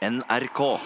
NRK. 0.00 0.80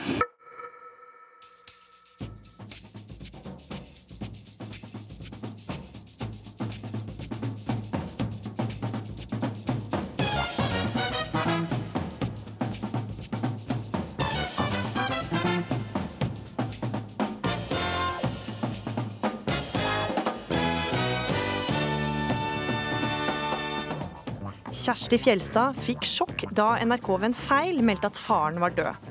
Kjersti 24.85 25.17
Fjelstad 25.17 25.79
fikk 25.81 26.03
sjokk 26.05 26.43
da 26.53 26.75
NRK 26.85 27.07
ved 27.15 27.31
en 27.31 27.37
feil 27.37 27.79
meldte 27.81 28.11
at 28.11 28.19
faren 28.21 28.59
var 28.61 28.75
død. 28.77 29.07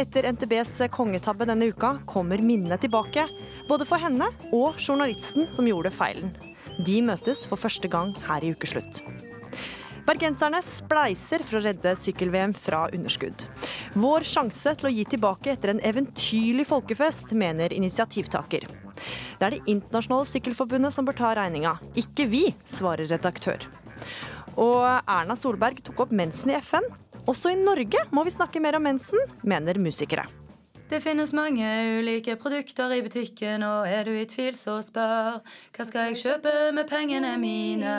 Etter 0.00 0.24
NTBs 0.32 0.78
kongetabbe 0.94 1.44
denne 1.44 1.68
uka 1.68 1.90
kommer 2.08 2.40
minnene 2.40 2.78
tilbake, 2.80 3.26
både 3.68 3.84
for 3.84 4.00
henne 4.00 4.30
og 4.56 4.80
journalisten 4.80 5.50
som 5.52 5.68
gjorde 5.68 5.92
feilen. 5.92 6.32
De 6.80 7.02
møtes 7.04 7.44
for 7.50 7.60
første 7.60 7.90
gang 7.92 8.14
her 8.30 8.46
i 8.46 8.54
ukeslutt. 8.54 9.02
Bergenserne 10.08 10.62
spleiser 10.64 11.44
for 11.44 11.60
å 11.60 11.64
redde 11.66 11.92
sykkel-VM 12.00 12.56
fra 12.56 12.86
underskudd. 12.88 13.44
Vår 14.00 14.24
sjanse 14.24 14.72
til 14.80 14.88
å 14.88 14.94
gi 14.94 15.04
tilbake 15.04 15.52
etter 15.52 15.74
en 15.74 15.84
eventyrlig 15.84 16.64
folkefest, 16.70 17.36
mener 17.36 17.76
initiativtaker. 17.76 18.64
Det 19.36 19.44
er 19.44 19.58
Det 19.58 19.68
internasjonale 19.68 20.32
sykkelforbundet 20.32 20.96
som 20.96 21.04
bør 21.04 21.20
ta 21.20 21.36
regninga, 21.36 21.76
ikke 21.92 22.24
vi, 22.32 22.46
svarer 22.64 23.12
redaktør. 23.12 23.68
Og 24.60 24.84
Erna 25.08 25.36
Solberg 25.38 25.80
tok 25.84 26.04
opp 26.04 26.12
mensen 26.12 26.52
i 26.52 26.58
FN. 26.60 26.84
Også 27.30 27.52
i 27.52 27.56
Norge 27.56 28.04
må 28.12 28.24
vi 28.26 28.34
snakke 28.34 28.60
mer 28.60 28.76
om 28.76 28.84
mensen, 28.84 29.20
mener 29.42 29.80
musikere. 29.80 30.26
Det 30.90 30.98
finnes 31.04 31.30
mange 31.32 31.64
ulike 32.00 32.34
produkter 32.36 32.90
i 32.96 33.02
butikken, 33.04 33.62
og 33.62 33.86
er 33.86 34.02
du 34.04 34.10
i 34.10 34.26
tvil, 34.26 34.56
så 34.58 34.80
spør. 34.82 35.38
Hva 35.76 35.86
skal 35.86 36.10
jeg 36.10 36.18
kjøpe 36.24 36.54
med 36.74 36.88
pengene 36.90 37.36
mine? 37.38 37.94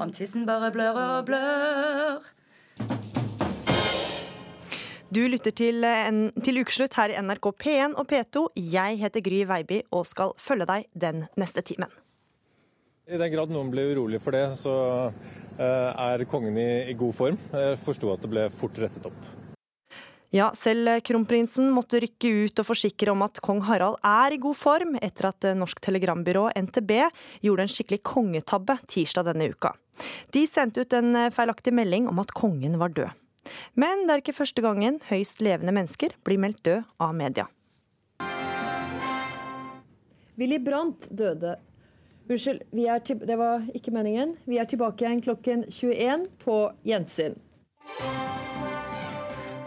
Om 0.00 0.14
tissen 0.16 0.46
bare 0.48 0.72
blør 0.72 0.96
og 1.02 1.28
blør. 1.28 2.24
Du 5.12 5.20
lytter 5.28 5.52
til, 5.54 5.84
en, 5.84 6.32
til 6.42 6.64
ukeslutt 6.64 6.96
her 6.98 7.12
i 7.12 7.20
NRK 7.20 7.52
P1 7.60 7.94
og 8.00 8.08
P2. 8.10 8.48
Jeg 8.58 8.98
heter 9.04 9.22
Gry 9.22 9.44
Veiby 9.46 9.84
og 9.94 10.08
skal 10.08 10.32
følge 10.40 10.66
deg 10.72 10.88
den 10.96 11.26
neste 11.38 11.62
timen. 11.62 11.92
I 13.06 13.20
den 13.20 13.30
grad 13.30 13.52
noen 13.54 13.68
blir 13.70 13.92
urolig 13.92 14.18
for 14.24 14.34
det, 14.34 14.48
så 14.58 14.72
er 15.58 16.24
kongen 16.30 16.56
i, 16.60 16.68
i 16.90 16.94
god 16.98 17.16
form. 17.16 17.40
Jeg 17.52 17.80
forsto 17.84 18.12
at 18.12 18.22
det 18.24 18.30
ble 18.32 18.46
fort 18.56 18.78
rettet 18.82 19.08
opp. 19.08 19.34
Ja, 20.34 20.50
selv 20.58 20.90
kronprinsen 21.06 21.68
måtte 21.72 22.00
rykke 22.02 22.30
ut 22.44 22.60
og 22.60 22.66
forsikre 22.66 23.12
om 23.12 23.22
at 23.24 23.38
kong 23.44 23.62
Harald 23.64 24.00
er 24.04 24.34
i 24.34 24.40
god 24.42 24.58
form, 24.58 24.96
etter 25.00 25.30
at 25.30 25.46
Norsk 25.56 25.78
Telegrambyrå, 25.84 26.48
NTB, 26.66 26.92
gjorde 27.46 27.64
en 27.64 27.72
skikkelig 27.72 28.02
kongetabbe 28.04 28.76
tirsdag 28.90 29.30
denne 29.30 29.46
uka. 29.54 29.72
De 30.34 30.42
sendte 30.50 30.82
ut 30.82 30.96
en 30.98 31.30
feilaktig 31.32 31.72
melding 31.72 32.10
om 32.10 32.18
at 32.20 32.34
kongen 32.36 32.76
var 32.82 32.92
død. 32.96 33.14
Men 33.78 34.04
det 34.04 34.16
er 34.16 34.24
ikke 34.24 34.36
første 34.36 34.64
gangen 34.64 34.98
høyst 35.08 35.40
levende 35.44 35.72
mennesker 35.72 36.16
blir 36.26 36.42
meldt 36.42 36.64
død 36.66 36.82
av 37.00 37.14
media. 37.16 37.46
Willy 40.36 40.58
Brandt 40.60 41.06
døde. 41.16 41.54
Unnskyld, 42.26 42.62
er 42.74 43.26
det 43.26 43.36
var 43.38 43.66
ikke 43.74 43.92
meningen. 43.94 44.34
Vi 44.50 44.58
er 44.58 44.66
tilbake 44.66 45.04
igjen 45.04 45.20
klokken 45.22 45.64
21 45.70 46.26
på 46.42 46.56
gjensyn. 46.86 47.36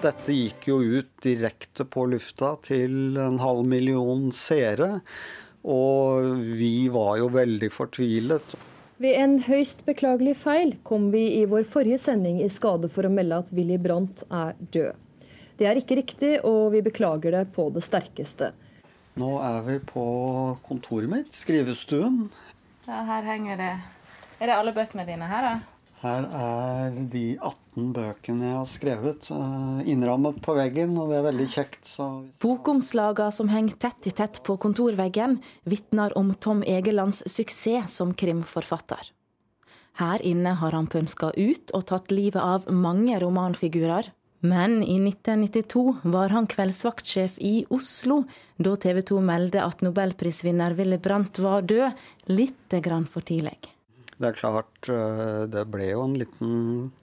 Dette 0.03 0.35
gikk 0.35 0.67
jo 0.67 0.79
ut 0.79 1.11
direkte 1.23 1.85
på 1.87 2.05
lufta 2.11 2.53
til 2.63 3.15
en 3.19 3.39
halv 3.39 3.63
million 3.67 4.27
seere. 4.35 4.99
Og 5.63 6.35
vi 6.59 6.87
var 6.91 7.17
jo 7.19 7.31
veldig 7.31 7.71
fortvilet. 7.71 8.55
Ved 8.99 9.15
en 9.15 9.37
høyst 9.47 9.85
beklagelig 9.87 10.35
feil 10.43 10.73
kom 10.83 11.07
vi 11.13 11.25
i 11.39 11.45
vår 11.47 11.63
forrige 11.67 11.99
sending 12.03 12.41
i 12.43 12.51
skade 12.51 12.91
for 12.91 13.07
å 13.07 13.11
melde 13.11 13.43
at 13.45 13.51
Willy 13.55 13.79
Brandt 13.79 14.25
er 14.27 14.55
død. 14.59 14.97
Det 15.59 15.67
er 15.67 15.79
ikke 15.79 15.99
riktig, 15.99 16.33
og 16.47 16.73
vi 16.75 16.83
beklager 16.83 17.35
det 17.35 17.45
på 17.55 17.67
det 17.75 17.83
sterkeste. 17.83 18.53
Nå 19.19 19.33
er 19.43 19.65
vi 19.65 19.79
på 19.83 20.05
kontoret 20.63 21.11
mitt, 21.11 21.33
skrivestuen. 21.35 22.29
Ja, 22.87 23.03
her 23.03 23.27
henger 23.27 23.59
det 23.59 23.73
Er 24.39 24.47
det 24.47 24.55
alle 24.55 24.71
bøkene 24.71 25.03
dine 25.03 25.27
her, 25.27 25.43
da? 25.43 25.79
Her 25.99 26.23
er 26.31 26.93
de 27.11 27.23
18 27.35 27.89
bøkene 27.91 28.45
jeg 28.45 28.55
har 28.55 28.67
skrevet, 28.71 29.27
eh, 29.35 29.81
innrammet 29.91 30.37
på 30.45 30.55
veggen, 30.55 30.93
og 30.95 31.11
det 31.11 31.17
er 31.17 31.25
veldig 31.27 31.47
kjekt. 31.51 31.81
Så... 31.91 32.07
Bokomslagene 32.39 33.35
som 33.35 33.51
henger 33.51 33.75
tett 33.75 34.07
i 34.07 34.13
tett 34.15 34.39
på 34.47 34.55
kontorveggen, 34.63 35.41
vitner 35.67 36.15
om 36.17 36.31
Tom 36.39 36.63
Egelands 36.63 37.19
suksess 37.27 37.99
som 37.99 38.15
krimforfatter. 38.15 39.11
Her 39.99 40.23
inne 40.23 40.55
har 40.55 40.71
han 40.71 40.87
pønska 40.87 41.33
ut 41.35 41.75
og 41.75 41.83
tatt 41.91 42.15
livet 42.15 42.39
av 42.39 42.69
mange 42.71 43.19
romanfigurer. 43.19 44.13
Men 44.39 44.83
i 44.83 44.95
1992 45.03 45.95
var 46.03 46.31
han 46.31 46.47
kveldsvaktsjef 46.47 47.35
i 47.43 47.65
Oslo, 47.75 48.21
da 48.55 48.75
TV 48.79 49.01
2 49.11 49.19
meldte 49.23 49.63
at 49.65 49.83
nobelprisvinner 49.83 50.77
Willy 50.77 50.99
Brandt 51.01 51.41
var 51.43 51.67
død, 51.67 51.97
litt 52.31 52.77
grann 52.85 53.07
for 53.09 53.25
tidlig. 53.27 53.57
Det 54.19 54.29
er 54.29 54.35
klart, 54.35 54.87
det 55.51 55.65
ble 55.71 55.89
jo 55.93 56.03
en 56.03 56.15
liten 56.19 56.53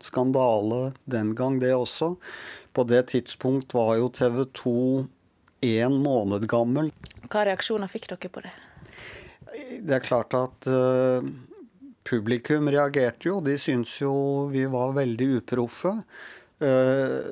skandale 0.04 0.94
den 1.08 1.34
gang, 1.36 1.58
det 1.60 1.72
også. 1.72 2.14
På 2.76 2.84
det 2.88 3.06
tidspunkt 3.12 3.72
var 3.76 3.94
jo 4.00 4.10
TV 4.12 4.42
2 4.52 4.76
én 5.64 5.96
måned 6.02 6.44
gammel. 6.48 6.90
Hva 7.32 7.46
reaksjoner 7.48 7.88
fikk 7.90 8.10
dere 8.12 8.32
på 8.32 8.44
det? 8.44 8.52
Det 9.80 9.96
er 9.96 10.04
klart 10.04 10.36
at 10.36 10.68
uh, 10.68 11.24
publikum 12.06 12.68
reagerte 12.72 13.30
jo. 13.30 13.40
De 13.40 13.56
syntes 13.60 13.96
jo 14.02 14.12
vi 14.52 14.66
var 14.68 14.92
veldig 14.96 15.30
uproffe. 15.40 15.96
Uh, 16.56 17.28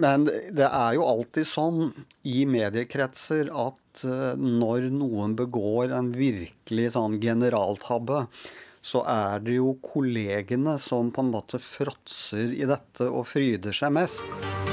men 0.00 0.24
det 0.24 0.64
er 0.64 0.94
jo 0.96 1.04
alltid 1.04 1.44
sånn 1.44 1.80
i 2.24 2.46
mediekretser 2.48 3.50
at 3.52 4.04
uh, 4.08 4.32
når 4.40 4.88
noen 4.94 5.36
begår 5.36 5.92
en 5.92 6.08
virkelig 6.16 6.94
sånn 6.96 7.18
generaltabbe, 7.20 8.24
så 8.82 9.04
er 9.06 9.44
det 9.44 9.60
jo 9.60 9.76
kollegene 9.84 10.78
som 10.80 11.12
på 11.12 11.22
en 11.22 11.34
måte 11.36 11.60
fråtser 11.62 12.56
i 12.56 12.64
dette 12.66 13.12
og 13.12 13.28
fryder 13.30 13.76
seg 13.76 13.92
mest. 14.00 14.71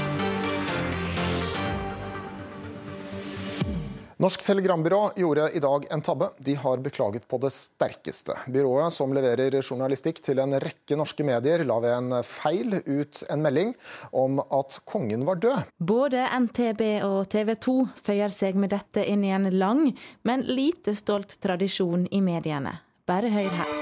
Norsk 4.20 4.42
Telegrambyrå 4.44 5.10
gjorde 5.16 5.50
i 5.56 5.60
dag 5.64 5.86
en 5.90 6.02
tabbe. 6.04 6.26
De 6.38 6.54
har 6.54 6.78
beklaget 6.78 7.28
på 7.28 7.38
det 7.40 7.48
sterkeste. 7.54 8.34
Byrået, 8.52 8.92
som 8.92 9.14
leverer 9.16 9.56
journalistikk 9.62 10.20
til 10.20 10.42
en 10.44 10.52
rekke 10.60 10.98
norske 11.00 11.24
medier, 11.24 11.64
la 11.64 11.78
ved 11.80 11.94
en 11.94 12.12
feil 12.28 12.82
ut 12.84 13.22
en 13.32 13.40
melding 13.40 13.72
om 14.12 14.42
at 14.44 14.76
kongen 14.84 15.24
var 15.24 15.40
død. 15.40 15.72
Både 15.80 16.28
NTB 16.36 16.84
og 17.08 17.22
TV 17.32 17.56
2 17.64 17.78
føyer 17.96 18.36
seg 18.36 18.60
med 18.60 18.76
dette 18.76 19.08
inn 19.08 19.24
i 19.24 19.32
en 19.32 19.48
lang, 19.56 19.86
men 20.28 20.44
lite 20.44 20.92
stolt 20.92 21.38
tradisjon 21.40 22.04
i 22.12 22.20
mediene. 22.20 22.76
Bare 23.08 23.32
hør 23.32 23.56
her. 23.62 23.79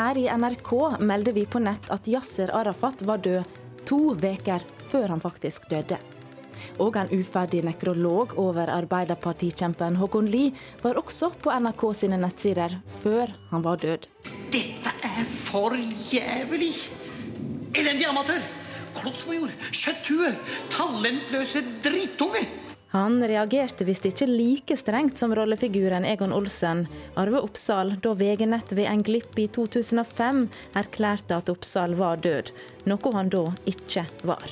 Her 0.00 0.18
i 0.18 0.28
NRK 0.32 1.00
melder 1.00 1.32
vi 1.32 1.42
på 1.46 1.60
nett 1.60 1.90
at 1.92 2.06
Yasser 2.08 2.48
Arafat 2.56 3.02
var 3.04 3.18
død 3.20 3.58
to 3.84 3.98
uker 4.14 4.62
før 4.88 5.10
han 5.12 5.20
faktisk 5.20 5.66
døde. 5.68 5.98
Og 6.80 6.96
en 6.96 7.10
uferdig 7.12 7.60
nekrolog 7.66 8.32
over 8.40 8.72
arbeiderpartikjempen 8.72 9.98
Håkon 10.00 10.30
Lie 10.32 10.54
var 10.80 10.96
også 11.02 11.28
på 11.42 11.52
NRK 11.52 11.84
sine 11.98 12.16
nettsider 12.22 12.78
før 13.02 13.34
han 13.50 13.66
var 13.66 13.76
død. 13.84 14.08
Dette 14.48 14.94
er 15.04 15.28
for 15.28 15.76
jævlig! 16.14 16.72
Elendig 17.76 18.08
amatør! 18.08 18.40
Klossmajor! 18.96 19.52
Kjøtthue! 19.68 20.32
Talentløse 20.72 21.66
drittunge! 21.84 22.46
Han 22.90 23.20
reagerte 23.22 23.86
visst 23.86 24.08
ikke 24.08 24.26
like 24.26 24.74
strengt 24.76 25.18
som 25.18 25.30
rollefiguren 25.34 26.04
Egon 26.04 26.32
Olsen, 26.34 26.88
Arve 27.14 27.38
Oppsal, 27.38 27.94
da 28.02 28.14
VG-nett 28.18 28.72
ved 28.74 28.88
en 28.90 29.04
glipp 29.06 29.38
i 29.38 29.46
2005 29.46 30.40
erklærte 30.80 31.38
at 31.38 31.52
Oppsal 31.52 31.94
var 32.00 32.18
død, 32.18 32.50
noe 32.90 33.12
han 33.14 33.30
da 33.30 33.44
ikke 33.70 34.02
var. 34.26 34.42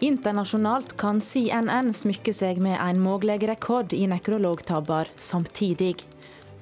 Internasjonalt 0.00 0.94
kan 0.96 1.20
CNN 1.20 1.92
smykke 1.92 2.32
seg 2.32 2.62
med 2.64 2.78
en 2.80 3.02
mulig 3.04 3.36
rekord 3.50 3.92
i 3.92 4.06
nekrologtabber 4.08 5.12
samtidig. 5.20 5.98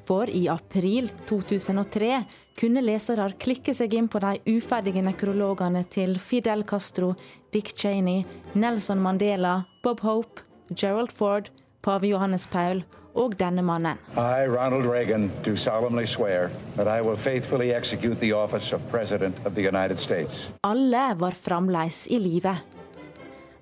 For 0.08 0.26
i 0.26 0.48
april 0.50 1.06
2003 1.28 2.10
kunne 2.58 2.82
lesere 2.82 3.28
klikke 3.38 3.76
seg 3.78 3.94
inn 3.94 4.10
på 4.10 4.18
de 4.24 4.56
uferdige 4.56 5.04
nekrologene 5.06 5.84
til 5.86 6.18
Fidel 6.18 6.66
Castro, 6.66 7.12
Dick 7.54 7.70
Cheney, 7.78 8.24
Nelson 8.58 8.98
Mandela, 8.98 9.60
Bob 9.84 10.02
Hope, 10.02 10.47
Gerald 10.74 11.12
Ford, 11.12 11.50
pave 11.82 12.06
Johannes 12.06 12.46
Paul 12.46 12.84
og 13.14 13.34
denne 13.38 13.62
mannen. 13.62 13.98
I, 14.14 14.46
Ronald 14.46 14.86
Reagan, 14.86 15.30
do 15.44 15.56
solemnly 15.56 16.06
swear 16.06 16.50
that 16.76 16.86
I 16.86 17.00
will 17.02 17.16
faithfully 17.16 17.72
execute 17.74 18.20
the 18.20 18.32
office 18.32 18.74
of 18.74 18.80
President 18.90 19.36
of 19.46 19.54
the 19.54 19.68
United 19.68 19.98
States. 19.98 20.48
Alle 20.64 21.14
var 21.18 21.30
fremdeles 21.30 22.06
i 22.10 22.18
live. 22.18 22.56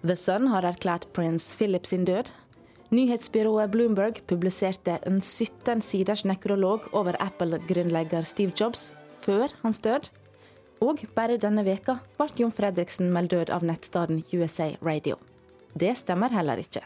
The 0.04 0.16
Sun 0.16 0.46
har 0.52 0.62
erklært 0.62 1.08
prins 1.12 1.52
Philip 1.54 1.86
sin 1.86 2.04
død. 2.04 2.30
Nyhetsbyrået 2.90 3.70
Bloomberg 3.70 4.20
publiserte 4.26 4.98
en 5.06 5.20
17 5.20 5.80
siders 5.82 6.24
nekrolog 6.24 6.86
over 6.92 7.16
Apple-grunnlegger 7.20 8.22
Steve 8.22 8.52
Jobs 8.60 8.92
før 9.18 9.48
hans 9.62 9.78
død. 9.78 10.10
Og 10.80 11.00
bare 11.16 11.38
denne 11.40 11.64
veka 11.64 11.96
ble 12.18 12.28
Jon 12.38 12.52
Fredriksen 12.52 13.10
meldt 13.12 13.32
død 13.32 13.50
av 13.50 13.64
nettstedet 13.64 14.34
USA 14.36 14.68
Radio. 14.84 15.16
Det 15.74 15.96
stemmer 15.98 16.30
heller 16.32 16.60
ikke. 16.62 16.84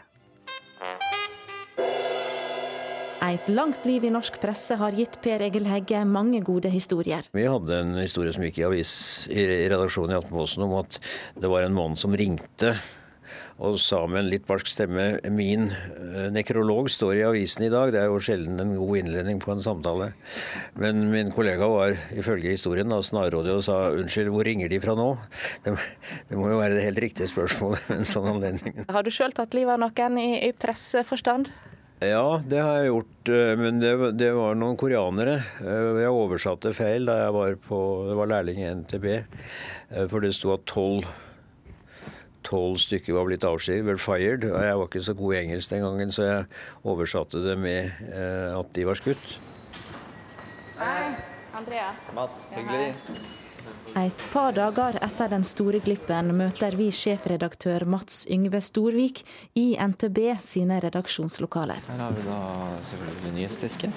Et 3.21 3.49
langt 3.53 3.83
liv 3.85 4.07
i 4.07 4.09
norsk 4.09 4.39
presse 4.41 4.73
har 4.79 4.95
gitt 4.97 5.19
Per 5.21 5.43
Egil 5.45 5.67
Hegge 5.69 5.99
mange 6.09 6.39
gode 6.41 6.71
historier. 6.73 7.27
Vi 7.37 7.43
hadde 7.45 7.77
en 7.83 7.99
historie 8.01 8.33
som 8.33 8.41
gikk 8.47 8.57
i 8.57 8.65
avis 8.65 8.93
i 9.29 9.43
redaksjonen 9.69 10.15
i 10.15 10.17
Aftenposten 10.17 10.65
om 10.65 10.73
at 10.79 10.97
det 11.37 11.51
var 11.51 11.67
en 11.67 11.77
mann 11.77 11.93
som 11.99 12.17
ringte 12.17 12.73
og 13.61 13.77
sa 13.77 13.99
med 14.09 14.23
en 14.23 14.29
litt 14.31 14.47
barsk 14.47 14.69
stemme 14.71 15.05
min 15.29 15.67
eh, 15.69 16.27
nekrolog 16.33 16.89
står 16.89 17.19
i 17.19 17.23
avisen 17.27 17.67
i 17.67 17.69
dag. 17.69 17.91
Det 17.93 18.01
er 18.01 18.09
jo 18.09 18.17
sjelden 18.23 18.57
en 18.63 18.73
god 18.79 19.03
innledning 19.03 19.41
på 19.43 19.53
en 19.53 19.61
samtale. 19.61 20.11
Men 20.81 21.03
min 21.13 21.29
kollega 21.35 21.69
var 21.69 21.93
ifølge 22.17 22.55
historien 22.55 22.89
da 22.89 22.97
snarrådig 23.05 23.53
og 23.53 23.65
sa 23.67 23.77
unnskyld, 23.93 24.31
hvor 24.33 24.49
ringer 24.49 24.71
de 24.71 24.81
fra 24.81 24.97
nå? 24.97 25.11
Det, 25.61 25.75
det 26.31 26.39
må 26.39 26.49
jo 26.49 26.61
være 26.61 26.79
det 26.79 26.87
helt 26.87 27.03
riktige 27.05 27.29
spørsmålet 27.29 27.85
med 27.91 28.01
en 28.01 28.13
sånn 28.15 28.31
anledning. 28.33 28.81
Har 28.89 29.05
du 29.05 29.13
sjøl 29.13 29.37
tatt 29.37 29.53
livet 29.57 29.77
av 29.77 29.83
noen 29.85 30.17
i, 30.23 30.31
i 30.49 30.55
presseforstand? 30.57 31.53
Ja, 32.01 32.41
det 32.49 32.57
har 32.57 32.79
jeg 32.81 32.87
gjort. 32.89 33.29
eh, 33.29 33.55
Men 33.59 33.79
det, 33.79 33.91
det 34.17 34.31
var 34.33 34.55
noen 34.57 34.77
koreanere. 34.79 35.35
Eh, 35.61 35.99
Jeg 36.01 36.09
oversatte 36.17 36.71
feil 36.73 37.05
da 37.05 37.19
jeg 37.25 37.33
var 37.35 37.57
på 37.67 37.81
Det 38.09 38.15
var 38.17 38.31
lærling 38.31 38.57
i 38.63 38.69
NTB. 38.73 39.05
eh, 39.91 40.07
For 40.09 40.19
det 40.19 40.33
sto 40.33 40.53
at 40.55 40.65
tolv 40.65 41.05
tolv 42.41 42.79
stykker 42.81 43.13
var 43.13 43.27
blitt 43.29 43.43
avskjedet, 43.45 43.85
«Well 43.85 43.99
fired. 44.01 44.43
Og 44.49 44.63
jeg 44.65 44.77
var 44.79 44.87
ikke 44.89 45.03
så 45.05 45.13
god 45.15 45.33
i 45.35 45.37
engelsk 45.43 45.69
den 45.69 45.83
gangen, 45.85 46.09
så 46.11 46.23
jeg 46.25 46.45
oversatte 46.83 47.37
det 47.45 47.53
med 47.61 47.91
at 48.57 48.71
de 48.73 48.83
var 48.89 48.97
skutt. 48.97 49.37
Hei, 50.79 51.13
Andrea. 51.53 51.91
Mats, 52.17 52.47
hyggelig. 52.51 52.95
Et 53.99 54.23
par 54.31 54.53
dager 54.55 54.95
etter 55.03 55.31
den 55.33 55.43
store 55.43 55.81
glippen 55.83 56.31
møter 56.37 56.77
vi 56.79 56.87
sjefredaktør 56.95 57.83
Mats 57.91 58.23
Yngve 58.31 58.61
Storvik 58.63 59.19
i 59.59 59.73
NTB 59.75 60.21
sine 60.39 60.79
redaksjonslokaler. 60.83 61.83
Her 61.89 62.03
har 62.05 62.15
vi 62.15 62.23
da 62.23 62.39
selvfølgelig 62.87 63.33
nyhetsdisken. 63.35 63.95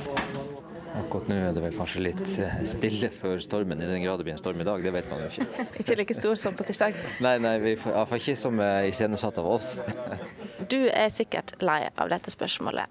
Akkurat 0.94 1.30
nå 1.30 1.36
er 1.42 1.54
det 1.54 1.62
vel 1.62 1.74
kanskje 1.74 2.02
litt 2.08 2.22
eh, 2.42 2.60
stille 2.70 3.08
før 3.10 3.40
stormen, 3.42 3.80
i 3.82 3.88
den 3.90 4.04
grad 4.04 4.20
det 4.20 4.28
blir 4.28 4.36
en 4.36 4.42
storm 4.42 4.60
i 4.62 4.66
dag. 4.66 4.82
Det 4.82 4.92
vet 4.94 5.08
man 5.10 5.24
jo 5.24 5.30
ikke. 5.30 5.64
Ikke 5.82 5.96
like 5.98 6.18
stor 6.18 6.38
som 6.38 6.54
på 6.58 6.66
tirsdag. 6.68 6.98
Nei, 7.24 7.34
nei, 7.42 7.56
vi 7.62 7.74
får 7.78 7.96
iallfall 7.96 8.22
ikke 8.22 8.36
som 8.38 8.62
er 8.62 8.86
iscenesatt 8.90 9.42
av 9.42 9.50
oss. 9.56 9.76
Du 10.70 10.78
er 10.86 11.10
sikkert 11.12 11.58
lei 11.60 11.82
av 12.00 12.08
dette 12.08 12.32
spørsmålet. 12.32 12.88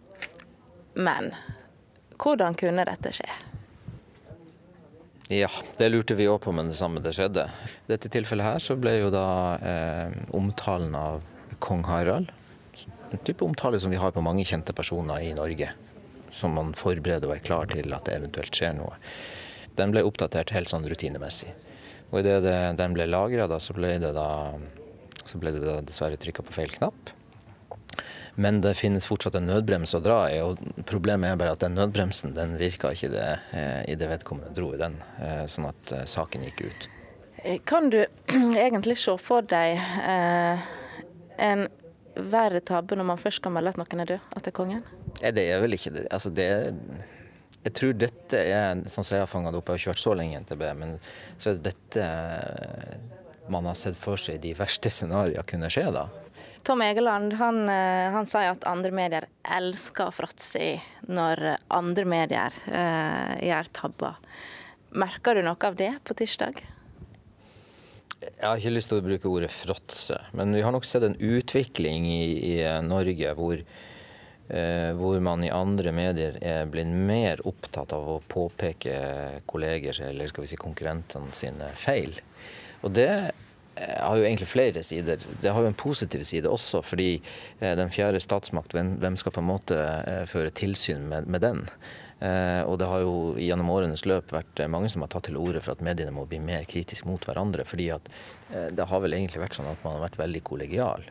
Men 0.99 1.31
hvordan 2.21 2.55
kunne 2.59 2.85
dette 2.85 3.15
skje? 3.15 3.29
Ja, 5.33 5.49
det 5.79 5.89
lurte 5.89 6.17
vi 6.19 6.27
òg 6.29 6.41
på 6.43 6.53
med 6.53 6.69
det 6.69 6.77
samme 6.77 7.01
det 7.01 7.15
skjedde. 7.17 7.47
I 7.87 7.91
dette 7.95 8.11
tilfellet 8.13 8.45
her 8.45 8.61
så 8.61 8.75
ble 8.77 8.99
jo 8.99 9.11
da 9.13 9.27
eh, 9.57 10.15
omtalen 10.35 10.93
av 10.99 11.23
kong 11.63 11.85
Harald 11.87 12.29
en 13.13 13.19
type 13.19 13.45
omtale 13.45 13.79
som 13.79 13.91
vi 13.93 13.99
har 14.01 14.11
på 14.11 14.21
mange 14.25 14.45
kjente 14.45 14.73
personer 14.73 15.21
i 15.21 15.33
Norge. 15.37 15.69
Som 16.33 16.55
man 16.57 16.73
forbereder 16.77 17.29
og 17.29 17.35
er 17.35 17.45
klar 17.45 17.69
til 17.69 17.93
at 17.93 18.07
det 18.07 18.17
eventuelt 18.17 18.57
skjer 18.57 18.73
noe. 18.77 18.97
Den 19.77 19.93
ble 19.93 20.01
oppdatert 20.05 20.53
helt 20.55 20.71
sånn 20.71 20.87
rutinemessig. 20.89 21.51
Og 22.09 22.21
idet 22.21 22.41
den 22.77 22.95
ble 22.97 23.05
lagra, 23.09 23.45
så 23.59 23.73
så 25.23 25.39
ble 25.39 25.51
det 25.53 25.61
da 25.63 25.77
dessverre 25.85 26.17
trykka 26.19 26.43
på 26.45 26.55
feil 26.57 26.73
knapp. 26.73 27.13
Men 28.35 28.61
det 28.61 28.73
finnes 28.79 29.05
fortsatt 29.05 29.35
en 29.37 29.45
nødbrems 29.45 29.93
å 29.93 30.01
dra 30.01 30.23
i, 30.33 30.39
og 30.41 30.57
problemet 30.89 31.29
er 31.29 31.37
bare 31.37 31.53
at 31.53 31.61
den 31.61 31.75
nødbremsen 31.77 32.33
den 32.33 32.55
virka 32.57 32.93
ikke 32.95 33.11
det, 33.13 33.27
eh, 33.53 33.83
i 33.93 33.97
det 33.99 34.09
vedkommende 34.09 34.55
dro 34.57 34.71
i 34.73 34.79
den, 34.81 34.97
eh, 35.21 35.43
sånn 35.51 35.69
at 35.69 35.93
eh, 35.93 36.05
saken 36.09 36.47
gikk 36.49 36.65
ut. 36.65 36.87
Kan 37.69 37.91
du 37.93 37.99
egentlig 38.65 38.97
se 39.03 39.13
for 39.21 39.45
deg 39.45 39.77
eh, 39.77 40.65
en 41.45 41.67
verre 42.13 42.61
tabbe 42.65 42.97
når 42.97 43.09
man 43.11 43.21
først 43.21 43.41
kan 43.43 43.53
melde 43.53 43.73
at 43.73 43.81
noen 43.81 44.01
er 44.01 44.15
død, 44.15 44.29
at 44.33 44.45
det 44.45 44.53
er 44.53 44.57
kongen? 44.57 44.85
Det 45.21 45.45
er 45.45 45.61
vel 45.61 45.77
ikke 45.77 45.93
det. 45.93 46.07
Altså 46.13 46.33
det 46.33 46.49
jeg 47.63 47.75
tror 47.77 47.93
dette 47.95 48.39
er 48.39 48.81
sånn 48.91 49.05
som 49.05 49.15
jeg 49.15 49.23
har 49.23 49.29
fanga 49.31 49.51
det 49.53 49.61
opp, 49.61 49.69
jeg 49.71 49.85
har 49.85 49.93
vært 49.93 50.01
så 50.01 50.15
lenge 50.19 50.35
i 50.35 50.41
NTB, 50.43 50.63
men 50.75 50.97
så 51.39 51.51
er 51.53 51.59
det 51.59 51.71
dette 51.71 52.07
man 53.53 53.67
har 53.69 53.77
sett 53.79 53.95
for 53.99 54.19
seg 54.19 54.41
de 54.43 54.51
verste 54.57 54.91
scenarioene 54.91 55.45
kunne 55.47 55.69
skje 55.71 55.85
da. 55.95 56.07
Tom 56.63 56.81
Egeland 56.81 57.33
han, 57.33 57.69
eh, 57.69 58.11
han 58.11 58.27
sier 58.29 58.53
at 58.53 58.63
andre 58.69 58.91
medier 58.95 59.27
elsker 59.43 60.07
å 60.07 60.15
fråtse 60.15 60.61
i 60.63 60.73
når 61.11 61.57
andre 61.75 62.05
medier 62.07 62.55
eh, 62.71 63.33
gjør 63.49 63.71
tabber. 63.75 64.21
Merker 64.95 65.35
du 65.35 65.43
noe 65.43 65.67
av 65.67 65.75
det 65.75 65.91
på 66.07 66.15
tirsdag? 66.15 66.61
Jeg 68.23 68.45
har 68.47 68.61
ikke 68.61 68.71
lyst 68.77 68.91
til 68.93 69.01
å 69.01 69.03
bruke 69.03 69.27
ordet 69.27 69.51
fråtse, 69.51 70.21
men 70.37 70.55
vi 70.55 70.63
har 70.63 70.71
nok 70.71 70.87
sett 70.87 71.03
en 71.03 71.19
utvikling 71.19 72.07
i, 72.07 72.23
i 72.53 72.57
Norge 72.85 73.33
hvor, 73.35 73.59
eh, 73.59 74.89
hvor 74.95 75.19
man 75.25 75.43
i 75.43 75.51
andre 75.51 75.91
medier 75.91 76.39
er 76.39 76.69
blitt 76.71 76.93
mer 76.93 77.43
opptatt 77.49 77.91
av 77.91 78.07
å 78.07 78.21
påpeke 78.23 79.41
kollegers 79.51 79.99
eller 80.07 80.31
skal 80.31 80.45
vi 80.45 80.53
si 80.53 80.61
konkurrentene 80.61 81.35
sine 81.35 81.73
feil. 81.75 82.15
Og 82.83 82.95
det 82.95 83.09
eh, 83.11 83.33
har 83.75 84.17
jo 84.19 84.25
egentlig 84.25 84.49
flere 84.51 84.83
sider. 84.85 85.21
Det 85.41 85.51
har 85.51 85.63
jo 85.63 85.71
en 85.71 85.77
positiv 85.77 86.23
side 86.27 86.49
også, 86.49 86.83
fordi 86.85 87.15
eh, 87.17 87.73
den 87.79 87.91
fjerde 87.93 88.21
statsmakt, 88.21 88.75
hvem, 88.75 89.17
skal 89.17 89.33
på 89.33 89.41
en 89.41 89.49
måte 89.49 89.77
eh, 89.79 90.23
føre 90.29 90.53
tilsyn 90.53 91.07
med, 91.09 91.29
med 91.31 91.41
den? 91.45 91.63
Eh, 92.23 92.61
og 92.69 92.77
det 92.79 92.87
har 92.87 93.01
jo 93.03 93.15
gjennom 93.41 93.71
årenes 93.73 94.05
løp 94.07 94.31
vært 94.35 94.61
eh, 94.61 94.69
mange 94.71 94.91
som 94.93 95.03
har 95.03 95.11
tatt 95.11 95.27
til 95.27 95.39
orde 95.41 95.63
for 95.63 95.75
at 95.75 95.83
mediene 95.83 96.13
må 96.15 96.27
bli 96.29 96.39
mer 96.43 96.67
kritiske 96.69 97.09
mot 97.09 97.25
hverandre. 97.25 97.65
fordi 97.65 97.89
at 97.95 98.07
eh, 98.53 98.69
det 98.71 98.87
har 98.87 99.03
vel 99.03 99.17
egentlig 99.17 99.41
vært 99.43 99.57
sånn 99.57 99.71
at 99.71 99.81
man 99.83 99.97
har 99.97 100.05
vært 100.05 100.21
veldig 100.21 100.43
kollegial. 100.47 101.03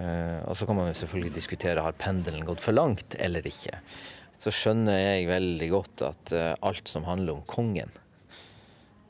Eh, 0.00 0.40
og 0.48 0.56
så 0.56 0.66
kan 0.66 0.80
man 0.80 0.90
jo 0.90 0.98
selvfølgelig 1.02 1.36
diskutere 1.36 1.84
har 1.84 1.98
pendelen 2.00 2.48
gått 2.48 2.64
for 2.64 2.74
langt 2.74 3.18
eller 3.20 3.46
ikke. 3.46 3.76
Så 4.42 4.50
skjønner 4.50 4.98
jeg 4.98 5.28
veldig 5.30 5.68
godt 5.70 6.06
at 6.08 6.32
eh, 6.34 6.54
alt 6.66 6.90
som 6.90 7.06
handler 7.06 7.36
om 7.36 7.44
kongen, 7.46 7.92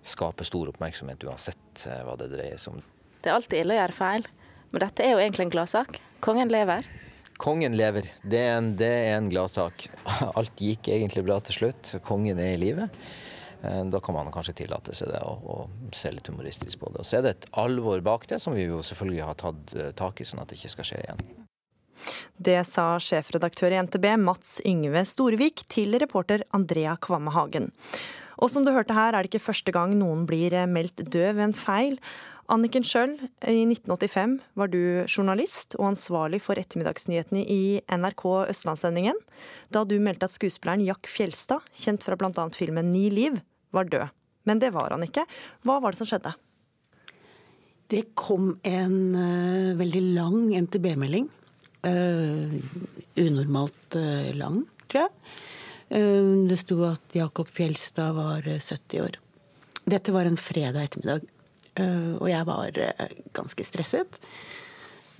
skaper 0.04 0.44
stor 0.49 0.70
oppmerksomhet 0.72 1.22
uansett 1.29 1.86
eh, 1.86 2.03
hva 2.06 2.17
det 2.20 2.31
dreier 2.32 2.58
seg 2.60 2.76
om. 2.76 2.82
Det 3.22 3.31
er 3.31 3.36
alltid 3.38 3.62
ille 3.62 3.76
å 3.76 3.81
gjøre 3.81 3.96
feil, 3.96 4.26
men 4.72 4.82
dette 4.82 5.05
er 5.05 5.15
jo 5.15 5.20
egentlig 5.22 5.46
en 5.46 5.55
gladsak. 5.55 6.00
Kongen 6.24 6.50
lever. 6.53 6.86
Kongen 7.43 7.76
lever. 7.79 8.08
Det 8.22 8.38
er 8.38 8.56
en, 8.58 8.72
det 8.79 8.88
er 8.88 9.17
en 9.17 9.31
gladsak. 9.32 9.88
Alt 10.38 10.58
gikk 10.62 10.91
egentlig 10.93 11.24
bra 11.26 11.38
til 11.43 11.56
slutt. 11.60 11.94
Kongen 12.06 12.38
er 12.43 12.55
i 12.56 12.60
live. 12.60 12.88
Eh, 13.62 13.84
Da 13.91 14.00
kan 14.03 14.15
man 14.19 14.31
kanskje 14.34 14.56
tillate 14.62 14.94
seg 14.94 15.10
det 15.15 15.22
og, 15.26 15.46
og 15.46 15.94
se 15.96 16.12
litt 16.15 16.29
humoristisk 16.31 16.82
på 16.82 16.91
det. 16.93 17.03
Og 17.03 17.08
så 17.08 17.19
er 17.19 17.26
det 17.26 17.36
et 17.36 17.48
alvor 17.62 18.03
bak 18.05 18.26
det 18.31 18.41
som 18.43 18.55
vi 18.58 18.67
jo 18.67 18.82
selvfølgelig 18.86 19.26
har 19.26 19.38
tatt 19.43 19.74
eh, 19.79 19.93
tak 19.98 20.22
i, 20.22 20.26
sånn 20.29 20.43
at 20.43 20.50
det 20.50 20.58
ikke 20.60 20.74
skal 20.76 20.91
skje 20.91 21.00
igjen. 21.05 21.24
Det 22.43 22.58
sa 22.67 22.96
sjefredaktør 22.98 23.74
i 23.74 23.79
NTB 23.86 24.08
Mats 24.19 24.56
Yngve 24.67 25.05
Storvik 25.06 25.62
til 25.70 25.94
reporter 26.03 26.43
Andrea 26.56 26.96
Kvamme 26.98 27.31
Hagen. 27.34 27.70
Og 28.43 28.51
som 28.51 28.67
du 28.67 28.72
hørte 28.75 28.94
her, 28.96 29.15
er 29.15 29.22
det 29.22 29.31
ikke 29.31 29.46
første 29.53 29.72
gang 29.75 29.94
noen 29.94 30.27
blir 30.27 30.55
meldt 30.67 31.05
død 31.06 31.37
ved 31.39 31.44
en 31.44 31.55
feil. 31.55 31.99
Anniken 32.51 32.82
Schjøll, 32.84 33.15
i 33.46 33.63
1985 33.70 34.34
var 34.58 34.72
du 34.72 34.81
journalist 35.06 35.77
og 35.79 35.93
ansvarlig 35.93 36.41
for 36.43 36.58
ettermiddagsnyhetene 36.58 37.44
i 37.46 37.63
NRK 37.87 38.25
Østlandssendingen, 38.51 39.20
da 39.72 39.84
du 39.87 39.94
meldte 40.03 40.27
at 40.27 40.34
skuespilleren 40.34 40.82
Jack 40.84 41.06
Fjelstad, 41.08 41.63
kjent 41.70 42.03
fra 42.05 42.19
bl.a. 42.19 42.49
filmen 42.56 42.91
Ni 42.93 43.06
liv, 43.15 43.39
var 43.72 43.87
død. 43.89 44.11
Men 44.51 44.58
det 44.58 44.72
var 44.75 44.91
han 44.91 45.06
ikke. 45.06 45.22
Hva 45.63 45.79
var 45.81 45.94
det 45.94 46.03
som 46.03 46.11
skjedde? 46.11 46.34
Det 47.93 48.03
kom 48.19 48.56
en 48.67 48.99
uh, 49.15 49.79
veldig 49.79 50.03
lang 50.17 50.39
NTB-melding. 50.67 51.31
Uh, 51.87 52.58
unormalt 53.22 53.99
uh, 54.01 54.32
lang, 54.34 54.65
tror 54.91 55.06
jeg. 55.06 55.15
Uh, 55.93 56.49
det 56.49 56.58
sto 56.63 56.79
at 56.89 57.17
Jakob 57.17 57.51
Fjelstad 57.51 58.17
var 58.17 58.46
70 58.46 59.05
år. 59.05 59.19
Dette 59.84 60.15
var 60.15 60.29
en 60.29 60.39
fredag 60.41 60.89
ettermiddag, 60.89 61.27
uh, 61.81 62.15
og 62.17 62.29
jeg 62.31 62.49
var 62.49 62.82
ganske 63.37 63.67
stresset. 63.67 64.20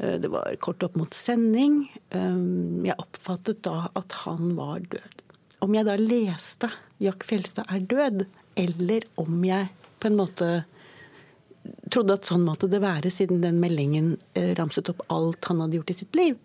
Det 0.03 0.27
var 0.33 0.57
kort 0.59 0.83
opp 0.83 0.97
mot 0.99 1.15
sending. 1.15 1.85
Jeg 2.11 2.95
oppfattet 2.99 3.61
da 3.63 3.85
at 3.95 4.15
han 4.25 4.57
var 4.57 4.81
død. 4.91 5.21
Om 5.63 5.77
jeg 5.77 5.87
da 5.87 5.95
leste 6.01 6.71
'Jack 6.99 7.23
Fjelstad 7.29 7.69
er 7.71 7.85
død', 7.87 8.25
eller 8.57 9.05
om 9.21 9.45
jeg 9.45 9.69
på 10.01 10.09
en 10.09 10.19
måte 10.19 10.49
trodde 11.93 12.17
at 12.17 12.29
sånn 12.29 12.45
måtte 12.47 12.69
det 12.71 12.81
være, 12.83 13.11
siden 13.13 13.43
den 13.45 13.61
meldingen 13.63 14.17
eh, 14.39 14.53
ramset 14.59 14.91
opp 14.93 15.05
alt 15.13 15.51
han 15.51 15.63
hadde 15.63 15.79
gjort 15.79 15.93
i 15.93 15.99
sitt 16.01 16.19
liv. 16.19 16.39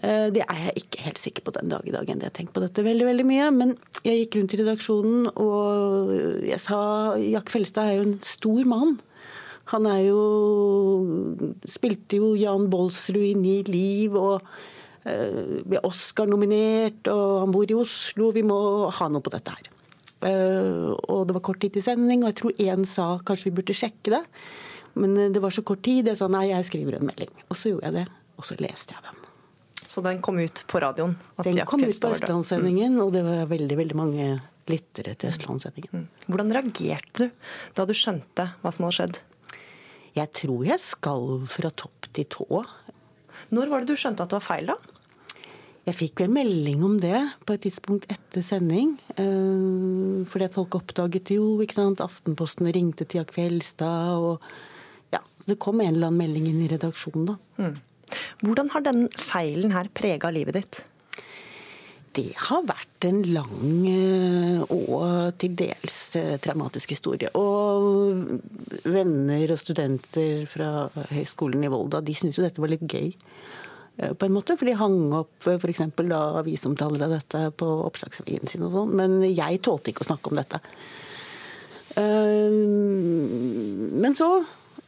Eh, 0.00 0.28
det 0.32 0.40
er 0.46 0.60
jeg 0.66 0.84
ikke 0.86 1.04
helt 1.04 1.20
sikker 1.20 1.44
på 1.44 1.52
den 1.58 1.72
dag 1.72 1.84
i 1.84 1.92
dag. 1.92 2.08
Jeg 2.08 2.16
har 2.24 2.52
på 2.54 2.64
dette 2.64 2.84
veldig 2.84 3.06
veldig 3.10 3.26
mye. 3.28 3.48
Men 3.52 3.74
jeg 4.06 4.24
gikk 4.24 4.38
rundt 4.38 4.54
i 4.54 4.60
redaksjonen 4.62 5.30
og 5.36 6.12
jeg 6.48 6.60
sa 6.62 6.82
Jack 7.20 7.52
Felstad 7.52 7.90
er 7.90 7.98
jo 7.98 8.06
en 8.08 8.20
stor 8.24 8.68
mann. 8.68 8.96
Han 9.70 9.86
er 9.86 10.00
jo 10.08 10.22
Spilte 11.68 12.18
jo 12.18 12.32
Jan 12.38 12.68
Bolsrud 12.72 13.22
i 13.22 13.34
Ni 13.38 13.60
liv 13.68 14.16
og 14.18 14.42
uh, 14.42 15.60
ble 15.62 15.80
Oscar-nominert, 15.86 17.06
og 17.12 17.44
han 17.44 17.54
bor 17.54 17.70
i 17.70 17.78
Oslo. 17.78 18.32
Vi 18.34 18.42
må 18.46 18.58
ha 18.90 19.08
noe 19.12 19.22
på 19.22 19.32
dette 19.34 19.54
her. 19.54 19.70
Uh, 20.22 20.92
og 21.10 21.28
det 21.28 21.38
var 21.38 21.46
kort 21.46 21.62
tid 21.62 21.76
til 21.76 21.86
sending, 21.86 22.24
og 22.24 22.32
jeg 22.32 22.40
tror 22.42 22.62
én 22.66 22.86
sa 22.88 23.08
kanskje 23.22 23.50
vi 23.50 23.56
burde 23.60 23.78
sjekke 23.78 24.16
det. 24.18 24.22
Men 24.98 25.32
det 25.32 25.40
var 25.40 25.54
så 25.54 25.64
kort 25.64 25.84
tid. 25.86 26.10
Jeg 26.10 26.20
sa 26.20 26.28
nei, 26.28 26.48
jeg 26.50 26.68
skriver 26.68 26.98
en 26.98 27.08
melding. 27.08 27.30
Og 27.48 27.56
så 27.56 27.72
gjorde 27.72 27.88
jeg 27.88 28.02
det, 28.02 28.08
og 28.36 28.50
så 28.50 28.58
leste 28.60 28.98
jeg 28.98 29.06
den. 29.06 29.21
Så 29.92 30.00
den 30.04 30.22
kom 30.24 30.38
ut 30.40 30.62
på 30.70 30.80
radioen? 30.80 31.18
den 31.44 31.58
kom 31.68 31.82
ut 31.84 32.00
på 32.00 32.12
Østlandssendingen, 32.14 32.96
og 33.02 33.12
det 33.12 33.26
var 33.26 33.50
veldig 33.50 33.76
veldig 33.76 33.98
mange 33.98 34.28
lyttere 34.70 35.12
til 35.18 35.28
Østlandssendingen. 35.28 36.06
Mm. 36.06 36.30
Hvordan 36.32 36.54
reagerte 36.56 37.26
du 37.26 37.50
da 37.76 37.84
du 37.84 37.92
skjønte 37.96 38.46
hva 38.62 38.72
som 38.72 38.86
hadde 38.86 38.96
skjedd? 38.96 39.20
Jeg 40.16 40.32
tror 40.38 40.64
jeg 40.68 40.80
skalv 40.80 41.44
fra 41.52 41.72
topp 41.82 42.08
til 42.16 42.28
tå. 42.32 42.62
Når 43.52 43.68
var 43.68 43.82
det 43.84 43.92
du 43.92 44.00
skjønte 44.00 44.24
at 44.24 44.32
det 44.32 44.38
var 44.40 44.46
feil, 44.46 44.72
da? 44.72 44.98
Jeg 45.82 45.98
fikk 45.98 46.20
vel 46.22 46.30
melding 46.30 46.82
om 46.86 46.98
det 47.02 47.18
på 47.44 47.56
et 47.56 47.64
tidspunkt 47.66 48.04
etter 48.12 48.44
sending. 48.46 48.94
Eh, 49.18 50.24
fordi 50.30 50.50
folk 50.54 50.76
oppdaget 50.78 51.34
jo 51.34 51.56
ikke 51.64 51.80
sant, 51.80 52.04
Aftenposten 52.04 52.70
ringte 52.72 53.04
til 53.08 53.26
Kveldstad 53.28 54.14
og 54.14 54.52
ja, 55.12 55.20
Så 55.42 55.52
Det 55.52 55.58
kom 55.60 55.82
en 55.82 55.90
eller 55.90 56.08
annen 56.08 56.22
melding 56.22 56.46
inn 56.48 56.62
i 56.64 56.70
redaksjonen, 56.70 57.34
da. 57.34 57.40
Mm. 57.60 57.74
Hvordan 58.42 58.72
har 58.74 58.86
den 58.86 59.06
feilen 59.18 59.74
her 59.74 59.90
prega 59.94 60.30
livet 60.34 60.58
ditt? 60.58 60.82
Det 62.12 62.34
har 62.36 62.66
vært 62.68 63.06
en 63.08 63.22
lang 63.32 63.86
eh, 63.88 64.60
og 64.74 65.32
til 65.40 65.54
dels 65.56 65.96
eh, 66.20 66.34
traumatisk 66.44 66.92
historie. 66.92 67.30
Og 67.38 68.12
venner 68.84 69.54
og 69.54 69.60
studenter 69.60 70.44
fra 70.50 70.90
Høgskolen 71.08 71.64
i 71.64 71.70
Volda 71.72 72.02
de 72.04 72.16
syntes 72.16 72.36
jo 72.36 72.44
dette 72.44 72.60
var 72.60 72.74
litt 72.74 72.84
gøy. 72.84 73.14
Eh, 73.96 74.12
på 74.12 74.28
en 74.28 74.36
måte, 74.36 74.58
For 74.60 74.68
de 74.68 74.76
hang 74.76 74.98
opp 75.22 75.48
f.eks. 75.48 75.80
avisomtaler 75.88 77.06
av 77.08 77.16
dette 77.16 77.46
på 77.56 77.70
oppslagsveggen 77.88 78.48
sin. 78.50 78.66
og 78.68 78.76
sånn, 78.76 78.92
Men 79.00 79.22
jeg 79.24 79.62
tålte 79.64 79.94
ikke 79.94 80.04
å 80.04 80.10
snakke 80.12 80.28
om 80.28 80.42
dette. 80.42 80.60
Men 84.02 84.14
så 84.16 84.30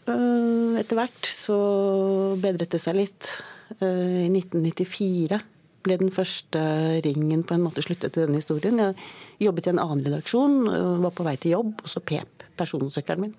etter 0.05 0.99
hvert 0.99 1.29
så 1.31 1.59
bedret 2.41 2.75
det 2.75 2.81
seg 2.83 2.99
litt. 2.99 3.29
Eh, 3.81 4.27
I 4.27 4.31
1994 4.31 5.41
ble 5.85 5.99
den 6.01 6.13
første 6.13 6.61
ringen 7.05 7.45
på 7.45 7.57
en 7.57 7.65
måte 7.65 7.85
sluttet 7.85 8.15
til 8.15 8.27
denne 8.27 8.41
historien. 8.41 8.81
Jeg 8.81 9.49
jobbet 9.49 9.69
i 9.69 9.75
en 9.75 9.83
annen 9.83 10.05
redaksjon, 10.05 10.59
eh, 10.69 11.03
var 11.05 11.15
på 11.17 11.27
vei 11.27 11.37
til 11.37 11.57
jobb, 11.57 11.81
og 11.83 11.89
så 11.89 12.01
pep 12.01 12.45
personsøkeren 12.57 13.21
min. 13.21 13.35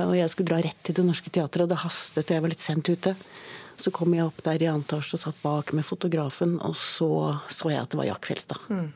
Og 0.00 0.14
jeg 0.16 0.30
skulle 0.32 0.48
dra 0.48 0.62
rett 0.64 0.80
til 0.82 0.94
Det 0.94 1.04
Norske 1.04 1.30
Teatret, 1.30 1.62
og 1.62 1.68
det 1.68 1.82
hastet, 1.84 2.24
og 2.24 2.34
jeg 2.34 2.42
var 2.42 2.48
litt 2.48 2.62
sent 2.62 2.88
ute. 2.88 3.14
Så 3.76 3.92
kom 3.92 4.14
jeg 4.14 4.24
opp 4.24 4.42
der 4.42 4.62
i 4.62 4.66
annen 4.66 4.82
etasje 4.82 5.18
og 5.18 5.20
satt 5.20 5.42
bak 5.42 5.72
med 5.72 5.84
fotografen, 5.84 6.56
og 6.64 6.74
så 6.74 7.38
så 7.48 7.70
jeg 7.70 7.82
at 7.82 7.90
det 7.90 8.00
var 8.00 8.08
Jack 8.08 8.24
Fjelstad. 8.24 8.58
Mm. 8.70 8.92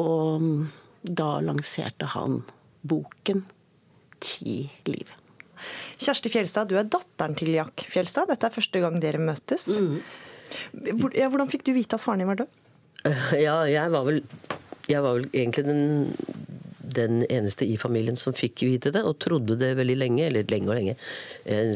Og 0.00 0.40
mm, 0.40 0.68
da 1.04 1.40
lanserte 1.40 2.06
han 2.16 2.42
boken 2.82 3.44
Ti 4.20 4.70
liv. 4.84 5.19
Kjersti 6.00 6.32
Fjelstad, 6.32 6.70
du 6.70 6.78
er 6.80 6.88
datteren 6.90 7.36
til 7.38 7.52
Jack 7.54 7.86
Fjelstad. 7.90 8.30
Dette 8.30 8.48
er 8.48 8.54
første 8.54 8.82
gang 8.82 8.98
dere 9.02 9.22
møtes. 9.22 9.66
Mm. 9.70 10.00
Hvordan 11.06 11.50
fikk 11.50 11.66
du 11.68 11.74
vite 11.76 11.98
at 11.98 12.04
faren 12.04 12.22
din 12.22 12.30
var 12.30 12.42
død? 12.42 12.56
Ja, 13.46 13.62
jeg 13.68 13.92
var 13.94 14.04
vel, 14.04 14.20
jeg 14.90 15.04
var 15.04 15.16
vel 15.16 15.28
egentlig 15.32 15.64
den, 15.64 15.84
den, 16.80 17.22
eneste 17.32 17.64
i 17.64 17.78
familien 17.80 18.18
som 18.18 18.36
fikk 18.36 18.64
vite 18.66 18.92
det, 18.92 19.04
og 19.06 19.16
trodde 19.22 19.56
det 19.60 19.72
veldig 19.78 19.96
lenge. 19.96 20.26
Eller 20.26 20.50
lenge 20.52 20.68
og 20.68 20.76
lenge. 20.76 20.98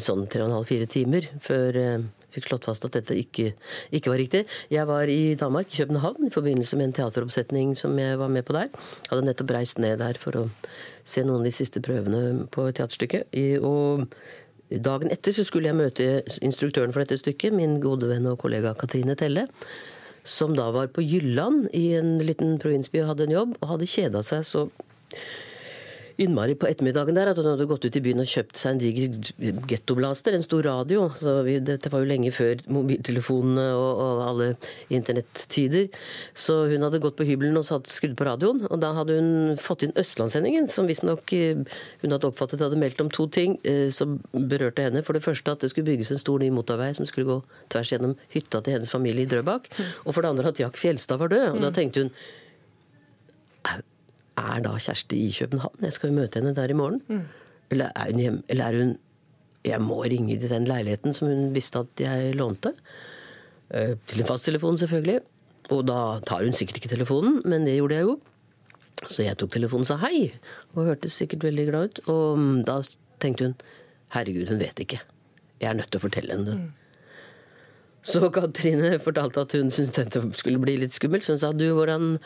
Sånn 0.04 0.26
tre 0.28 0.44
og 0.44 0.50
en 0.50 0.58
halv, 0.58 0.68
fire 0.68 0.90
timer 0.90 1.30
før 1.44 1.80
eh, 1.80 2.04
fikk 2.34 2.50
slått 2.50 2.68
fast 2.68 2.86
at 2.88 2.96
dette 2.96 3.16
ikke, 3.18 3.52
ikke, 3.94 4.10
var 4.12 4.20
riktig. 4.20 4.44
Jeg 4.72 4.88
var 4.90 5.10
i 5.10 5.34
Danmark, 5.40 5.70
i 5.72 5.82
København, 5.82 6.28
i 6.28 6.34
forbindelse 6.34 6.78
med 6.80 6.90
en 6.90 6.96
teateroppsetning 7.00 7.74
som 7.78 7.96
jeg 7.98 8.18
var 8.20 8.32
med 8.32 8.46
på 8.46 8.56
der. 8.56 8.70
Jeg 8.70 9.12
hadde 9.12 9.28
nettopp 9.30 9.54
reist 9.56 9.82
ned 9.82 9.98
der 10.02 10.20
for 10.20 10.40
å 10.40 10.44
se 11.04 11.24
noen 11.24 11.44
av 11.44 11.48
de 11.48 11.54
siste 11.54 11.82
prøvene 11.84 12.46
på 12.54 12.66
teaterstykket. 12.74 13.34
Og 13.64 14.06
dagen 14.84 15.12
etter 15.14 15.34
så 15.36 15.46
skulle 15.46 15.70
jeg 15.70 15.78
møte 15.78 16.08
instruktøren 16.44 16.94
for 16.94 17.04
dette 17.04 17.20
stykket, 17.22 17.54
min 17.54 17.78
gode 17.84 18.08
venn 18.10 18.28
og 18.30 18.40
kollega 18.42 18.74
Katrine 18.78 19.16
Telle. 19.18 19.48
Som 20.24 20.54
da 20.56 20.70
var 20.72 20.88
på 20.88 21.04
Jylland 21.04 21.68
i 21.76 21.90
en 21.98 22.16
liten 22.24 22.56
provinsby 22.62 23.02
og 23.02 23.12
hadde 23.12 23.26
en 23.28 23.34
jobb, 23.34 23.58
og 23.60 23.74
hadde 23.74 23.90
kjeda 23.90 24.24
seg 24.24 24.46
så 24.48 24.68
innmari 26.22 26.54
på 26.58 26.68
ettermiddagen 26.68 27.16
der 27.16 27.30
at 27.32 27.38
hun 27.40 27.48
hadde 27.48 27.66
gått 27.68 27.84
ut 27.86 27.96
i 27.98 28.02
byen 28.04 28.22
og 28.22 28.30
kjøpt 28.30 28.58
seg 28.58 28.74
en 28.74 28.80
diger 28.82 29.58
gettoblaster, 29.70 30.36
en 30.36 30.44
stor 30.46 30.64
radio. 30.66 31.08
Så 31.18 31.36
vi, 31.46 31.56
dette 31.64 31.90
var 31.92 32.04
jo 32.04 32.10
lenge 32.10 32.32
før 32.34 32.62
mobiltelefonene 32.72 33.66
og, 33.74 34.02
og, 34.04 34.22
alle 34.28 34.48
internettider. 34.94 35.88
Så 36.36 36.60
hun 36.70 36.86
hadde 36.86 37.02
gått 37.02 37.18
på 37.18 37.26
hybelen 37.28 37.58
og 37.60 37.66
satt 37.68 37.90
skrudd 37.90 38.16
på 38.18 38.28
radioen. 38.28 38.62
Og 38.70 38.80
da 38.82 38.92
hadde 38.98 39.18
hun 39.18 39.32
fått 39.60 39.86
inn 39.86 39.96
Østlandssendingen, 40.00 40.70
som 40.72 40.88
visstnok 40.90 41.34
eh, 41.36 41.64
hun 42.04 42.14
hadde 42.14 42.30
oppfattet 42.30 42.62
hadde 42.64 42.78
meldt 42.80 43.02
om 43.04 43.10
to 43.12 43.26
ting 43.32 43.58
eh, 43.66 43.88
som 43.94 44.18
berørte 44.32 44.86
henne. 44.86 45.04
For 45.06 45.16
det 45.16 45.24
første 45.26 45.56
at 45.56 45.64
det 45.64 45.72
skulle 45.72 45.90
bygges 45.90 46.14
en 46.14 46.22
stor 46.22 46.42
ny 46.42 46.52
motorvei 46.54 46.92
som 46.96 47.08
skulle 47.08 47.28
gå 47.30 47.40
tvers 47.74 47.92
gjennom 47.94 48.16
hytta 48.34 48.62
til 48.62 48.78
hennes 48.78 48.92
familie 48.92 49.26
i 49.26 49.30
Drøbak. 49.30 49.70
Og 50.04 50.14
for 50.14 50.22
det 50.22 50.32
andre 50.32 50.54
at 50.54 50.62
Jack 50.62 50.78
Fjelstad 50.80 51.20
var 51.22 51.34
død. 51.34 51.50
Og 51.56 51.62
da 51.64 51.74
tenkte 51.74 52.06
hun 52.06 52.16
er 54.40 54.62
da 54.64 54.74
Kjersti 54.78 55.18
i 55.28 55.32
København? 55.32 55.82
Jeg 55.86 55.96
skal 55.96 56.10
jo 56.10 56.18
møte 56.18 56.40
henne 56.40 56.54
der 56.56 56.70
i 56.70 56.76
morgen. 56.78 57.02
Mm. 57.08 57.24
Eller, 57.70 57.92
er 57.96 58.10
hun 58.10 58.22
hjemme? 58.22 58.42
eller 58.48 58.64
er 58.64 58.78
hun 58.78 58.96
Jeg 59.64 59.80
må 59.80 60.02
ringe 60.04 60.36
til 60.36 60.50
den 60.50 60.66
leiligheten 60.68 61.14
som 61.16 61.28
hun 61.28 61.54
visste 61.54 61.80
at 61.80 62.00
jeg 62.00 62.34
lånte. 62.36 62.74
Eh, 63.70 63.94
til 64.06 64.20
en 64.20 64.28
fasttelefon, 64.28 64.78
selvfølgelig. 64.78 65.20
Og 65.72 65.86
da 65.88 66.20
tar 66.26 66.44
hun 66.44 66.52
sikkert 66.52 66.82
ikke 66.82 66.92
telefonen, 66.92 67.40
men 67.48 67.64
det 67.64 67.78
gjorde 67.78 67.94
jeg 67.94 68.08
jo. 68.10 68.18
Så 69.08 69.24
jeg 69.24 69.38
tok 69.40 69.54
telefonen 69.54 69.86
og 69.86 69.88
sa 69.88 69.96
hei, 70.04 70.32
og 70.74 70.90
hørtes 70.90 71.16
sikkert 71.16 71.46
veldig 71.48 71.66
glad 71.70 71.88
ut. 71.88 72.00
Og 72.12 72.38
mm, 72.38 72.62
da 72.68 72.78
tenkte 73.24 73.48
hun 73.48 73.56
herregud, 74.12 74.52
hun 74.52 74.60
vet 74.60 74.84
ikke. 74.84 75.00
Jeg 75.62 75.70
er 75.70 75.78
nødt 75.78 75.90
til 75.90 76.02
å 76.02 76.04
fortelle 76.04 76.36
henne 76.36 76.50
det. 76.50 76.58
Mm. 76.60 76.72
Så 78.04 78.28
Katrine 78.28 78.98
fortalte 79.00 79.46
at 79.46 79.54
hun 79.56 79.70
syntes 79.72 79.96
dette 79.96 80.20
skulle 80.36 80.60
bli 80.60 80.76
litt 80.76 80.92
skummelt. 80.92 81.24
Så 81.24 81.38
hun 81.38 81.40
sa 81.40 81.52
du, 81.56 81.70
hvordan 81.72 82.18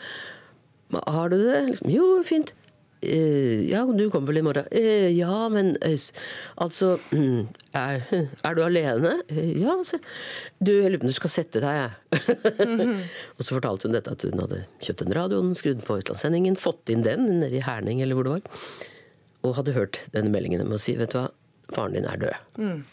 har 0.97 1.29
du 1.29 1.37
det? 1.43 1.61
Liksom, 1.69 1.91
jo, 1.93 2.07
fint. 2.25 2.55
Uh, 2.99 3.63
ja, 3.69 3.85
du 3.85 4.09
kommer 4.11 4.27
vel 4.27 4.41
i 4.41 4.43
morgen? 4.43 4.65
Uh, 4.75 5.07
ja, 5.15 5.47
men 5.49 5.71
uh, 5.85 6.07
altså 6.59 6.97
mm, 7.15 7.45
er, 7.79 8.01
er, 8.43 8.57
du 8.57 8.63
alene? 8.65 9.13
ja, 9.31 9.77
se. 9.87 10.01
Du, 10.59 10.73
jeg 10.73 10.91
lurer 10.91 10.99
på 10.99 11.07
om 11.07 11.13
du 11.13 11.15
skal 11.15 11.31
sette 11.31 11.63
deg, 11.63 11.79
jeg. 11.79 12.35
mm 12.59 12.75
-hmm. 12.81 12.99
og 13.37 13.45
så 13.45 13.55
fortalte 13.55 13.87
hun 13.87 13.95
dette 13.95 14.11
at 14.11 14.27
hun 14.27 14.43
hadde 14.43 14.65
kjøpt 14.83 15.05
en 15.05 15.15
radio, 15.15 15.41
skrudd 15.55 15.85
på 15.85 15.99
utlandssendingen, 16.01 16.59
fått 16.59 16.89
inn 16.89 17.03
den 17.03 17.39
nede 17.39 17.55
i 17.55 17.63
Herning 17.63 18.01
eller 18.01 18.15
hvor 18.15 18.23
det 18.23 18.31
var, 18.31 18.41
og 19.43 19.55
hadde 19.55 19.77
hørt 19.79 19.99
denne 20.11 20.29
meldingen 20.29 20.67
med 20.67 20.75
å 20.75 20.81
si 20.81 20.97
vet 20.97 21.11
du 21.11 21.21
hva, 21.21 21.29
faren 21.71 21.93
din 21.93 22.05
er 22.05 22.17
død. 22.17 22.35
Mm. 22.57 22.83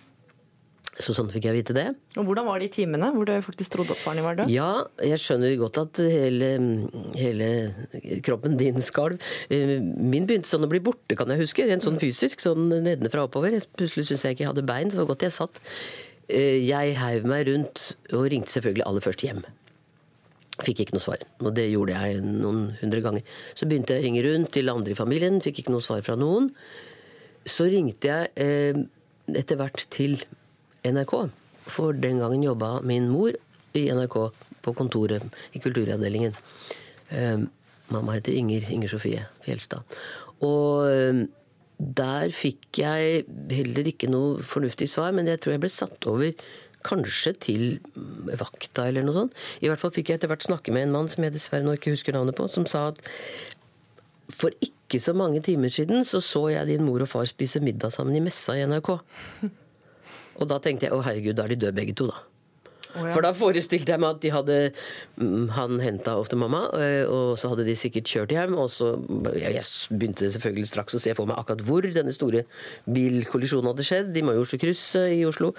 Så 0.97 1.13
sånn 1.13 1.29
fikk 1.29 1.45
jeg 1.45 1.59
vite 1.59 1.75
det. 1.77 1.87
Og 2.17 2.25
Hvordan 2.25 2.47
var 2.49 2.63
de 2.63 2.71
timene 2.73 3.11
hvor 3.13 3.27
du 3.29 3.35
faktisk 3.45 3.75
trodde 3.75 3.93
at 3.93 4.01
faren 4.01 4.17
din 4.21 4.25
var 4.25 4.39
død? 4.39 4.53
Ja, 4.53 4.71
jeg 5.05 5.21
skjønner 5.21 5.53
godt 5.61 5.81
at 5.83 6.01
hele, 6.01 6.49
hele 7.19 7.49
kroppen 8.25 8.57
din 8.61 8.81
skalv. 8.85 9.21
Eh, 9.53 9.77
min 9.83 10.25
begynte 10.29 10.49
sånn 10.49 10.65
å 10.65 10.71
bli 10.73 10.81
borte, 10.81 11.19
kan 11.19 11.29
jeg 11.33 11.43
huske. 11.43 11.67
Rent 11.69 11.85
sånn 11.85 12.01
fysisk, 12.01 12.41
sånn 12.45 12.71
nedenfra 12.73 13.27
og 13.27 13.31
oppover. 13.31 13.59
Plutselig 13.77 14.09
syntes 14.09 14.25
jeg 14.25 14.39
ikke 14.39 14.47
jeg 14.47 14.53
hadde 14.55 14.65
bein. 14.73 14.89
Det 14.93 15.01
var 15.03 15.11
godt 15.11 15.27
jeg 15.27 15.37
satt. 15.37 15.61
Eh, 16.33 16.65
jeg 16.65 16.97
heiv 17.03 17.29
meg 17.29 17.45
rundt 17.51 17.91
og 18.17 18.27
ringte 18.33 18.57
selvfølgelig 18.57 18.89
aller 18.89 19.05
først 19.05 19.27
hjem. 19.27 19.45
Fikk 20.65 20.87
ikke 20.87 20.97
noe 20.97 21.05
svar. 21.05 21.21
Og 21.45 21.53
det 21.59 21.69
gjorde 21.69 21.93
jeg 22.01 22.25
noen 22.25 22.71
hundre 22.81 23.05
ganger. 23.05 23.37
Så 23.53 23.69
begynte 23.69 23.93
jeg 23.93 24.01
å 24.01 24.07
ringe 24.09 24.25
rundt 24.25 24.55
til 24.57 24.73
andre 24.73 24.97
i 24.97 24.99
familien. 24.99 25.43
Fikk 25.45 25.61
ikke 25.61 25.77
noe 25.77 25.85
svar 25.85 26.01
fra 26.07 26.17
noen. 26.17 26.49
Så 27.45 27.69
ringte 27.69 28.09
jeg 28.09 28.33
eh, 28.41 28.81
etter 29.37 29.61
hvert 29.61 29.85
til 29.93 30.17
NRK. 30.93 31.15
For 31.67 31.97
den 31.97 32.21
gangen 32.23 32.45
jobba 32.45 32.77
min 32.87 33.09
mor 33.11 33.35
i 33.77 33.87
NRK 33.93 34.19
på 34.65 34.75
kontoret 34.77 35.25
i 35.55 35.63
kulturavdelingen. 35.63 36.37
Um, 37.11 37.49
mamma 37.93 38.17
heter 38.17 38.35
Inger, 38.35 38.67
Inger 38.73 38.91
Sofie 38.91 39.25
Fjelstad. 39.45 39.99
Og 40.45 40.87
um, 40.87 41.27
der 41.77 42.31
fikk 42.33 42.81
jeg 42.81 43.27
heller 43.53 43.91
ikke 43.91 44.09
noe 44.11 44.41
fornuftig 44.45 44.89
svar, 44.91 45.13
men 45.17 45.29
jeg 45.29 45.43
tror 45.43 45.57
jeg 45.57 45.65
ble 45.67 45.73
satt 45.73 46.09
over 46.09 46.33
kanskje 46.87 47.33
til 47.43 47.65
vakta 48.39 48.87
eller 48.89 49.05
noe 49.05 49.17
sånt. 49.17 49.37
I 49.61 49.69
hvert 49.71 49.83
fall 49.83 49.93
fikk 49.95 50.11
jeg 50.11 50.21
etter 50.21 50.31
hvert 50.31 50.47
snakke 50.47 50.73
med 50.75 50.87
en 50.87 50.95
mann 50.95 51.11
som 51.13 51.27
jeg 51.27 51.35
dessverre 51.35 51.67
nå 51.67 51.75
ikke 51.77 51.93
husker 51.95 52.17
navnet 52.17 52.39
på, 52.39 52.47
som 52.51 52.67
sa 52.71 52.89
at 52.93 53.03
for 54.33 54.55
ikke 54.63 55.01
så 55.03 55.15
mange 55.17 55.43
timer 55.45 55.73
siden 55.73 56.05
så 56.07 56.21
så 56.23 56.47
jeg 56.53 56.69
din 56.71 56.87
mor 56.87 57.03
og 57.03 57.11
far 57.11 57.27
spise 57.29 57.63
middag 57.63 57.95
sammen 57.95 58.17
i 58.17 58.25
messa 58.25 58.57
i 58.57 58.65
NRK. 58.67 58.93
Og 60.41 60.49
da 60.51 60.59
tenkte 60.63 60.89
jeg 60.89 60.97
å 60.97 61.05
herregud, 61.05 61.37
da 61.39 61.47
er 61.47 61.55
de 61.55 61.61
døde 61.67 61.77
begge 61.77 61.95
to, 61.97 62.09
da. 62.11 62.23
ja. 62.97 63.13
For 63.13 63.25
da 63.25 63.33
forestilte 63.37 63.93
jeg 63.93 64.01
meg 64.01 64.15
at 64.15 64.21
de 64.23 64.31
hadde 64.33 64.57
mm, 65.21 65.49
Han 65.57 65.81
henta 65.85 66.15
ofte 66.21 66.39
mamma, 66.41 66.63
eh, 66.81 67.05
og 67.05 67.35
så 67.41 67.51
hadde 67.53 67.67
de 67.67 67.77
sikkert 67.77 68.11
kjørt 68.13 68.35
hjem. 68.37 68.57
Og 68.61 68.71
så 68.73 68.93
Jeg 69.37 69.65
begynte 69.93 70.31
selvfølgelig 70.33 70.71
straks 70.71 70.97
å 70.97 71.03
se 71.03 71.17
for 71.19 71.29
meg 71.29 71.41
akkurat 71.41 71.65
hvor 71.67 71.89
denne 71.97 72.15
store 72.17 72.47
bilkollisjonen 72.85 73.73
hadde 73.73 73.89
skjedd. 73.89 74.15
De 74.17 74.25
må 74.25 74.37
jo 74.37 74.45
også 74.47 74.61
krysse 74.61 75.03
i 75.17 75.25
Oslo. 75.29 75.53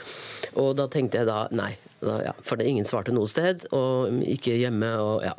Og 0.58 0.74
da 0.80 0.88
tenkte 0.94 1.22
jeg 1.22 1.30
da 1.30 1.44
nei. 1.56 1.74
Da, 1.98 2.20
ja, 2.28 2.34
for 2.46 2.62
ingen 2.62 2.86
svarte 2.86 3.14
noe 3.16 3.30
sted, 3.30 3.64
og 3.74 4.20
ikke 4.22 4.54
hjemme, 4.60 4.92
og 5.02 5.26
ja. 5.26 5.34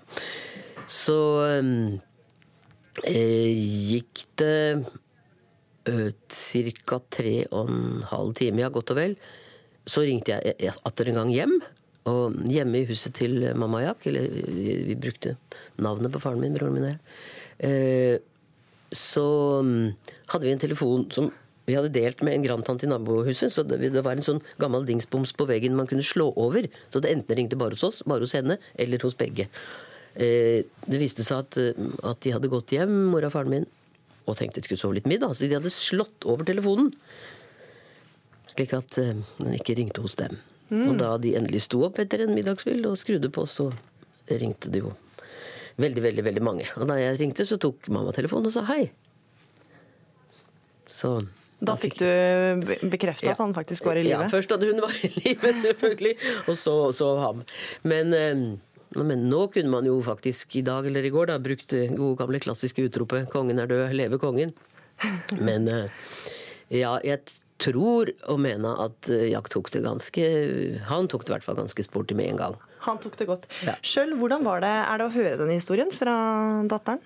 Så 0.89 1.19
eh, 3.07 3.53
gikk 3.93 4.25
det 4.41 4.59
ca. 5.89 7.01
tre 7.11 7.35
og 7.51 7.73
en 7.73 8.07
halv 8.11 8.35
time, 8.39 8.63
ja, 8.65 8.71
godt 8.73 8.95
og 8.95 9.01
vel. 9.01 9.19
Så 9.89 10.05
ringte 10.05 10.37
jeg 10.37 10.73
atter 10.85 11.11
en 11.11 11.21
gang 11.23 11.35
hjem. 11.35 11.59
Og 12.09 12.39
hjemme 12.49 12.83
i 12.83 12.89
huset 12.89 13.15
til 13.19 13.43
mamma 13.59 13.83
Jack, 13.85 14.07
eller 14.09 14.31
vi, 14.31 14.97
brukte 15.01 15.37
navnet 15.83 16.13
på 16.15 16.23
faren 16.23 16.41
min, 16.41 16.55
broren 16.57 16.77
min 16.77 16.87
og 16.87 16.93
jeg, 16.95 17.01
eh, 17.69 18.17
så 18.95 19.25
um, 19.61 19.91
hadde 20.33 20.47
vi 20.47 20.55
en 20.55 20.63
telefon 20.63 21.03
som 21.13 21.27
vi 21.69 21.75
hadde 21.77 21.93
delt 21.93 22.23
med 22.25 22.33
en 22.33 22.45
grandtante 22.47 22.87
i 22.87 22.89
nabohuset. 22.89 23.53
Så 23.53 23.65
det, 23.69 23.91
det, 23.93 24.01
var 24.05 24.17
en 24.17 24.25
sånn 24.25 24.41
gammel 24.61 24.87
dingsboms 24.89 25.35
på 25.37 25.45
veggen 25.51 25.77
man 25.77 25.89
kunne 25.91 26.07
slå 26.07 26.31
over. 26.41 26.65
Så 26.89 27.03
det 27.05 27.13
enten 27.13 27.37
ringte 27.37 27.59
bare 27.61 27.77
hos 27.77 27.85
oss, 27.85 28.01
bare 28.09 28.25
hos 28.25 28.33
henne, 28.39 28.57
eller 28.81 29.05
hos 29.05 29.19
begge. 29.19 29.51
Eh, 30.17 30.65
det 30.89 31.03
viste 31.03 31.27
seg 31.27 31.45
at, 31.45 31.59
at 32.09 32.23
de 32.25 32.33
hadde 32.33 32.53
gått 32.53 32.73
hjem, 32.73 32.95
mora 33.13 33.29
og 33.29 33.37
faren 33.37 33.53
min, 33.53 33.69
og 34.29 34.39
tenkte 34.39 34.61
de 34.61 34.69
skulle 34.69 34.81
sove 34.81 34.99
litt 34.99 35.09
middag. 35.11 35.35
Så 35.37 35.49
de 35.49 35.57
hadde 35.59 35.73
slått 35.73 36.27
over 36.29 36.47
telefonen. 36.49 36.93
Slik 38.53 38.75
at 38.77 39.01
uh, 39.01 39.15
den 39.41 39.59
ikke 39.59 39.77
ringte 39.79 40.05
hos 40.05 40.19
dem. 40.21 40.39
Mm. 40.69 40.87
Og 40.91 40.97
da 41.01 41.15
de 41.23 41.35
endelig 41.39 41.65
sto 41.65 41.81
opp 41.87 42.01
etter 42.03 42.25
en 42.25 42.35
middagskveld 42.37 42.91
og 42.91 42.99
skrudde 43.01 43.31
på, 43.33 43.47
så 43.49 43.71
ringte 44.29 44.73
det 44.73 44.83
jo 44.85 44.93
veldig, 45.81 46.05
veldig 46.05 46.25
veldig 46.27 46.45
mange. 46.45 46.69
Og 46.77 46.89
da 46.91 46.99
jeg 47.01 47.19
ringte, 47.23 47.47
så 47.49 47.59
tok 47.61 47.89
mamma 47.95 48.13
telefonen 48.17 48.51
og 48.51 48.55
sa 48.55 48.67
hei. 48.69 48.89
Så 50.89 51.17
da 51.59 51.75
fikk 51.75 51.97
du 51.99 52.07
bekrefta 52.87 53.27
ja. 53.27 53.35
at 53.35 53.41
han 53.43 53.53
faktisk 53.55 53.89
var 53.89 53.99
i 53.99 54.05
live? 54.07 54.15
Ja, 54.15 54.31
først 54.31 54.53
at 54.55 54.63
hun 54.63 54.79
var 54.85 54.95
i 55.03 55.11
live, 55.17 55.53
selvfølgelig. 55.63 56.15
Og 56.47 56.59
så, 56.59 56.75
så 56.95 57.13
ham. 57.23 57.43
Men 57.83 58.15
uh, 58.15 58.45
men 58.97 59.27
nå 59.29 59.43
kunne 59.53 59.73
man 59.73 59.89
jo 59.89 59.99
faktisk 60.05 60.57
i 60.57 60.65
dag 60.65 60.87
eller 60.89 61.05
i 61.05 61.13
går 61.13 61.29
da 61.33 61.39
brukt 61.43 61.69
det 61.75 61.91
gode 61.97 62.17
gamle 62.23 62.41
klassiske 62.41 62.87
utropet 62.89 63.29
'Kongen 63.29 63.61
er 63.61 63.69
død, 63.69 63.93
leve 63.93 64.19
kongen'. 64.19 64.55
Men 65.49 65.69
eh, 65.69 65.93
ja, 66.75 66.97
jeg 67.05 67.21
tror 67.63 68.11
og 68.31 68.41
mener 68.43 68.81
at 68.87 69.11
eh, 69.13 69.29
Jack 69.31 69.51
tok 69.53 69.71
det 69.75 69.85
ganske 69.85 70.25
Han 70.89 71.07
tok 71.11 71.27
det 71.27 71.31
i 71.31 71.35
hvert 71.37 71.47
fall 71.47 71.59
ganske 71.61 71.85
sporty 71.87 72.17
med 72.19 72.33
en 72.33 72.41
gang. 72.41 72.57
Han 72.87 72.99
tok 73.03 73.19
det 73.19 73.29
godt. 73.29 73.47
Ja. 73.67 73.77
Sjøl, 73.83 74.17
hvordan 74.19 74.47
var 74.47 74.63
det, 74.65 74.71
er 74.71 74.99
det 74.99 75.07
å 75.07 75.15
høre 75.15 75.39
denne 75.41 75.59
historien 75.59 75.91
fra 75.95 76.17
datteren? 76.71 77.03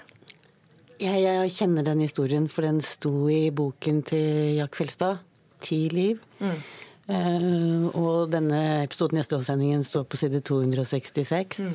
Jeg, 1.02 1.18
jeg 1.24 1.52
kjenner 1.56 1.86
den 1.86 2.02
historien, 2.04 2.46
for 2.52 2.62
den 2.62 2.78
sto 2.84 3.26
i 3.32 3.50
boken 3.50 4.02
til 4.06 4.58
Jack 4.60 4.76
Fjelstad. 4.78 5.22
'Ti 5.62 5.78
liv'. 5.94 6.22
Mm. 6.42 6.58
Uh, 7.02 7.88
og 7.98 8.30
denne 8.30 8.58
episoden 8.84 9.18
i 9.18 9.22
Østlandssendingen 9.24 9.80
står 9.82 10.04
på 10.06 10.20
side 10.20 10.38
266. 10.46 11.58
Mm. 11.64 11.72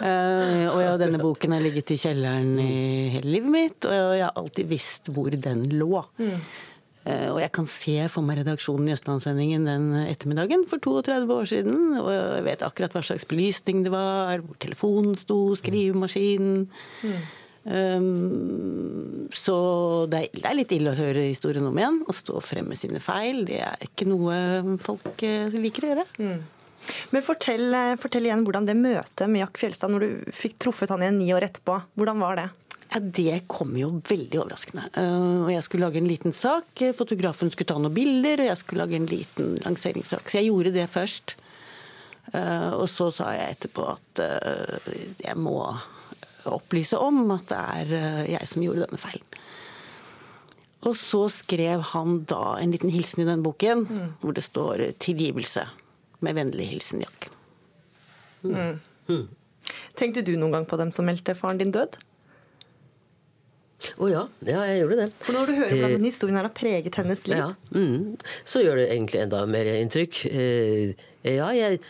uh, 0.00 0.64
og 0.70 0.78
ja, 0.80 0.94
denne 1.00 1.20
boken 1.20 1.52
har 1.52 1.60
ligget 1.64 1.92
i 1.92 1.98
kjelleren 2.00 2.54
i 2.62 3.10
hele 3.12 3.34
livet 3.34 3.52
mitt, 3.52 3.84
og 3.84 4.16
jeg 4.16 4.24
har 4.24 4.40
alltid 4.40 4.72
visst 4.72 5.12
hvor 5.12 5.36
den 5.36 5.66
lå. 5.76 6.00
Mm. 6.16 6.40
Uh, 7.06 7.28
og 7.34 7.40
jeg 7.44 7.52
kan 7.54 7.68
se 7.70 7.98
for 8.10 8.24
meg 8.26 8.40
redaksjonen 8.40 8.88
i 8.88 8.96
Østlandssendingen 8.96 9.68
den 9.68 9.90
ettermiddagen 10.06 10.64
for 10.70 10.82
32 10.82 11.36
år 11.36 11.50
siden. 11.52 11.80
Og 12.00 12.10
jeg 12.16 12.46
vet 12.48 12.64
akkurat 12.66 12.96
hva 12.96 13.04
slags 13.04 13.28
belysning 13.28 13.84
det 13.84 13.92
var, 13.92 14.40
hvor 14.40 14.56
telefonen 14.64 15.20
sto, 15.20 15.40
skrivemaskinen. 15.60 16.64
Mm. 17.04 17.26
Um, 17.66 19.26
så 19.34 19.56
det 20.06 20.20
er, 20.20 20.34
det 20.36 20.44
er, 20.46 20.54
litt 20.54 20.72
ille 20.76 20.92
å 20.92 20.98
høre 20.98 21.24
historien 21.26 21.64
om 21.66 21.74
igjen 21.74 21.96
Å 22.06 22.14
stå 22.14 22.38
frem 22.38 22.68
med 22.70 22.78
sine 22.78 23.00
feil. 23.02 23.40
Det 23.48 23.58
er 23.58 23.88
ikke 23.88 24.06
noe 24.06 24.76
folk 24.82 25.24
uh, 25.26 25.56
liker 25.56 25.88
å 25.88 25.90
gjøre. 25.90 26.04
Mm. 26.22 26.44
Men 27.10 27.24
fortell, 27.26 27.64
eh, 27.74 27.96
fortell, 27.98 28.28
igjen 28.28 28.44
hvordan 28.46 28.68
det 28.68 28.76
møtet 28.78 29.24
med 29.26 29.40
Jack 29.40 29.58
Fjelstad, 29.58 29.90
når 29.90 30.04
du 30.04 30.36
fikk 30.36 30.54
truffet 30.62 30.92
han 30.94 31.02
igjen 31.02 31.18
ni 31.18 31.32
år 31.34 31.48
etterpå, 31.48 31.80
hvordan 31.98 32.22
var 32.22 32.38
det? 32.38 32.44
Ja, 32.92 33.00
Det 33.02 33.40
kom 33.50 33.74
jo 33.74 33.88
veldig 34.06 34.38
overraskende. 34.44 34.86
Uh, 34.94 35.48
og 35.48 35.50
Jeg 35.50 35.66
skulle 35.66 35.88
lage 35.88 35.98
en 35.98 36.06
liten 36.06 36.36
sak. 36.36 36.84
Fotografen 36.94 37.50
skulle 37.50 37.72
ta 37.72 37.80
noen 37.80 37.96
bilder, 37.96 38.44
og 38.44 38.50
jeg 38.52 38.62
skulle 38.62 38.86
lage 38.86 39.00
en 39.00 39.10
liten 39.10 39.58
lanseringssak. 39.66 40.30
Så 40.30 40.38
jeg 40.38 40.52
gjorde 40.52 40.76
det 40.78 40.86
først. 40.92 41.34
Og 42.36 42.88
så 42.90 43.04
sa 43.14 43.28
jeg 43.36 43.52
etterpå 43.54 43.84
at 43.86 44.20
jeg 45.22 45.36
må 45.38 45.60
opplyse 46.54 46.98
om 47.00 47.24
at 47.34 47.48
det 47.50 47.58
er 47.58 47.94
eh, 47.98 48.22
jeg 48.34 48.50
som 48.50 48.64
gjorde 48.64 48.86
denne 48.86 49.00
feilen. 49.00 49.40
Og 50.86 50.94
så 50.98 51.24
skrev 51.32 51.82
han 51.92 52.20
da 52.30 52.56
en 52.60 52.74
liten 52.74 52.92
hilsen 52.94 53.24
i 53.24 53.28
den 53.28 53.42
boken, 53.42 53.86
mm. 53.88 54.10
hvor 54.22 54.36
det 54.36 54.44
står 54.46 54.84
'tilgivelse'. 55.02 55.66
Med 56.24 56.34
vennlig 56.34 56.66
hilsen 56.70 57.02
Jack. 57.04 57.28
Mm. 58.42 58.78
Mm. 59.08 59.28
Tenkte 59.98 60.22
du 60.22 60.36
noen 60.36 60.54
gang 60.54 60.66
på 60.68 60.78
dem 60.80 60.92
som 60.96 61.04
meldte 61.04 61.34
faren 61.36 61.58
din 61.60 61.74
død? 61.74 61.98
Å 63.96 64.00
oh, 64.00 64.08
ja. 64.08 64.22
ja, 64.46 64.62
jeg 64.64 64.80
gjorde 64.80 64.96
det. 65.02 65.06
For 65.20 65.36
når 65.36 65.50
du 65.50 65.52
hører 65.58 65.74
hvordan 65.74 65.90
eh, 65.90 65.96
denne 65.98 66.08
historien 66.08 66.38
har 66.40 66.48
preget 66.56 66.96
hennes 66.96 67.26
liv, 67.28 67.42
ja, 67.42 67.50
mm, 67.76 68.16
så 68.48 68.62
gjør 68.64 68.80
det 68.80 68.86
egentlig 68.94 69.20
enda 69.26 69.42
mer 69.50 69.68
inntrykk. 69.74 70.20
Eh, 70.30 71.04
ja, 71.28 71.50
jeg 71.52 71.82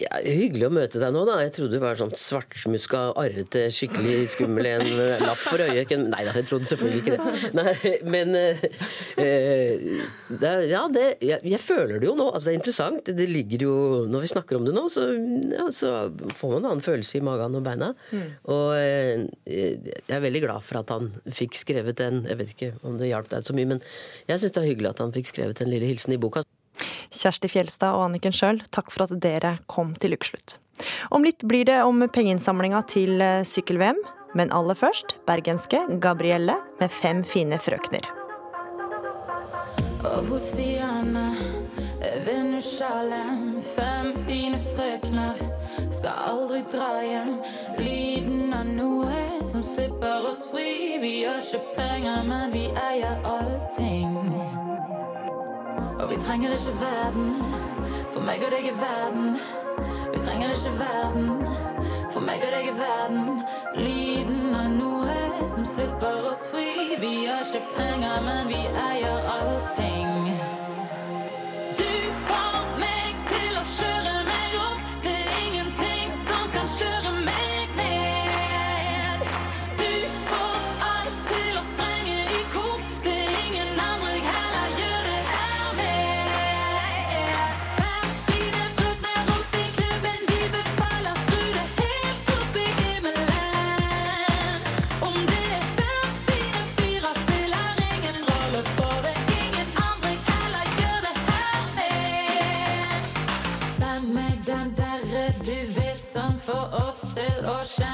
ja, 0.00 0.18
Hyggelig 0.24 0.66
å 0.66 0.72
møte 0.74 0.98
deg 0.98 1.12
nå, 1.14 1.22
da. 1.28 1.36
Jeg 1.44 1.52
trodde 1.54 1.76
du 1.76 1.82
var 1.82 1.98
sånn 1.98 2.12
svartsmuska, 2.18 3.02
arrete, 3.20 3.68
skikkelig 3.74 4.24
skummel 4.32 4.66
en 4.72 4.88
lapp 5.22 5.38
for 5.38 5.62
øyet. 5.62 5.92
Nei 6.00 6.24
da, 6.26 6.32
jeg 6.34 6.48
trodde 6.48 6.70
selvfølgelig 6.70 7.02
ikke 7.02 7.14
det. 7.14 7.34
Nei, 7.58 7.92
men 8.10 8.34
eh, 8.38 8.64
det, 10.28 10.52
Ja, 10.70 10.84
det, 10.90 11.04
jeg, 11.22 11.38
jeg, 11.46 11.60
føler 11.62 12.02
det 12.02 12.08
jo 12.10 12.16
nå. 12.18 12.26
Altså, 12.32 12.48
det 12.48 12.54
er 12.54 12.58
interessant. 12.58 13.12
Det 13.20 13.28
ligger 13.30 13.66
jo 13.68 13.76
Når 14.10 14.24
vi 14.24 14.32
snakker 14.32 14.58
om 14.58 14.66
det 14.66 14.74
nå, 14.74 14.86
så, 14.92 15.06
ja, 15.54 15.68
så 15.74 15.94
får 16.34 16.56
man 16.56 16.58
en 16.58 16.70
annen 16.72 16.84
følelse 16.84 17.20
i 17.20 17.24
magen 17.30 17.60
og 17.60 17.64
beina. 17.66 17.92
Mm. 18.10 18.26
Og 18.56 18.66
eh, 18.80 19.24
jeg 19.46 20.16
er 20.18 20.26
veldig 20.26 20.42
glad 20.48 20.66
for 20.66 20.82
at 20.82 20.90
han 20.94 21.12
fikk 21.30 21.60
skrevet 21.60 22.02
den. 22.02 22.24
Jeg 22.26 22.42
vet 22.42 22.52
ikke 22.56 22.74
om 22.82 22.98
det 22.98 23.12
hjalp 23.12 23.30
deg 23.30 23.46
så 23.46 23.54
mye, 23.54 23.76
men 23.76 23.86
jeg 24.26 24.42
syns 24.42 24.58
det 24.58 24.64
er 24.64 24.70
hyggelig 24.72 24.94
at 24.94 25.06
han 25.06 25.14
fikk 25.14 25.30
skrevet 25.30 25.62
en 25.62 25.70
lille 25.70 25.94
hilsen 25.94 26.18
i 26.18 26.20
boka. 26.20 26.42
Kjersti 27.14 27.50
Fjelstad 27.50 27.96
og 27.96 28.08
Anniken 28.08 28.34
Sjøl, 28.34 28.60
takk 28.74 28.90
for 28.94 29.06
at 29.06 29.16
dere 29.22 29.58
kom 29.70 29.94
til 30.00 30.16
ukeslutt. 30.16 30.58
Om 31.14 31.24
litt 31.26 31.44
blir 31.46 31.68
det 31.68 31.80
om 31.86 32.02
pengeinnsamlinga 32.10 32.82
til 32.90 33.22
eh, 33.22 33.44
sykkel-VM, 33.46 34.00
men 34.34 34.50
aller 34.52 34.74
først 34.74 35.16
bergenske 35.28 35.84
Gabrielle 36.02 36.58
med 36.80 36.90
fem 36.90 37.22
fine 37.26 37.60
frøkner. 37.62 38.10
Og 40.04 40.26
Hosianna, 40.28 41.30
Venusjalem, 42.26 43.54
fem 43.64 44.10
fine 44.26 44.58
frøkner 44.74 45.38
skal 45.88 46.18
aldri 46.28 46.60
dra 46.68 46.90
hjem. 47.00 47.38
Lyden 47.78 48.52
av 48.52 48.68
noe 48.68 49.46
som 49.48 49.64
slipper 49.64 50.28
oss 50.28 50.44
fri. 50.50 50.98
Vi 51.00 51.14
har 51.24 51.40
ikke 51.40 51.62
penger, 51.78 52.20
men 52.28 52.52
vi 52.52 52.66
eier 52.90 53.16
allting. 53.24 54.83
Og 56.00 56.10
vi 56.10 56.16
trenger 56.16 56.50
ikke 56.56 56.74
verden, 56.80 57.30
for 58.12 58.20
meg 58.26 58.42
og 58.46 58.54
deg 58.54 58.70
er 58.70 58.80
verden. 58.80 59.36
Vi 60.14 60.20
trenger 60.26 60.54
ikke 60.54 60.74
verden, 60.78 61.46
for 62.12 62.20
meg 62.20 62.42
og 62.46 62.56
deg 62.56 62.72
er 62.72 62.80
verden. 62.80 63.44
Lyden 63.76 64.54
av 64.54 64.74
noe 64.78 65.48
som 65.48 65.66
slipper 65.66 66.30
oss 66.30 66.46
fri. 66.52 66.98
Vi 67.00 67.14
har 67.26 67.46
ikke 67.46 67.66
penger, 67.76 68.20
men 68.28 68.52
vi 68.52 68.60
eier 68.88 69.32
allting. 69.38 70.53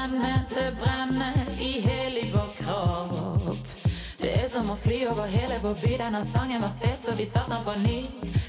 Kjenne 0.01 0.45
det 0.49 0.71
brenner 0.79 1.33
i 1.59 1.81
hele 1.81 2.21
vår 2.33 2.49
kropp. 2.57 3.67
Det 4.17 4.31
er 4.41 4.47
som 4.49 4.69
å 4.69 4.75
fly 4.75 5.03
over 5.09 5.27
hele 5.29 5.59
vår 5.61 5.75
by. 5.81 5.91
Denne 5.99 6.23
sangen 6.25 6.61
var 6.61 6.73
fet, 6.81 7.03
så 7.03 7.13
vi 7.17 7.25
satte 7.25 7.53
den 7.53 7.65
på 7.65 7.75
ny. 7.83 7.99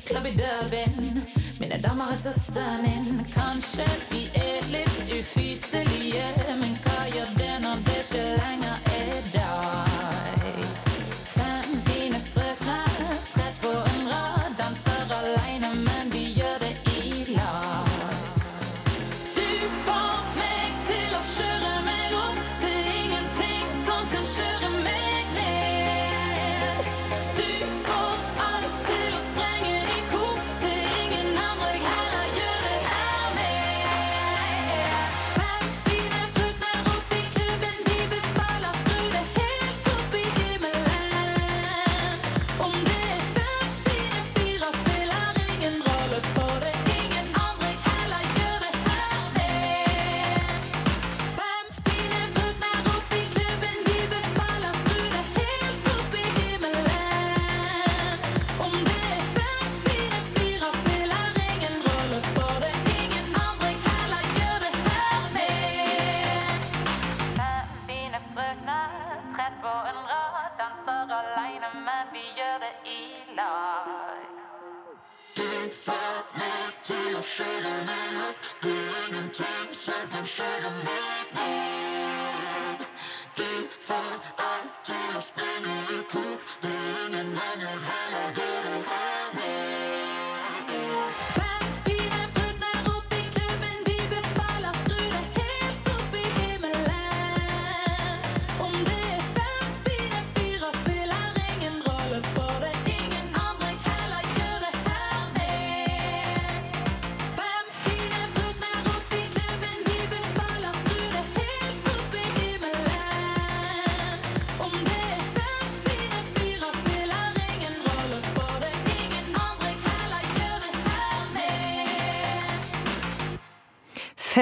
Klubb 0.07 0.27
i 0.27 0.33
Dublin. 0.38 1.21
Mine 1.61 1.81
damer 1.83 2.12
er 2.12 2.21
søsteren 2.23 2.83
min. 2.87 3.25
Kanskje 3.35 3.88
vi 4.11 4.25
er 4.41 4.65
litt 4.73 5.12
ufyselige, 5.19 6.25
men 6.61 6.73
hva 6.87 7.05
gjør 7.12 7.37
det 7.37 7.53
når 7.67 7.85
det 7.88 8.01
ikke 8.01 8.25
lenger 8.41 8.77
er 8.79 8.92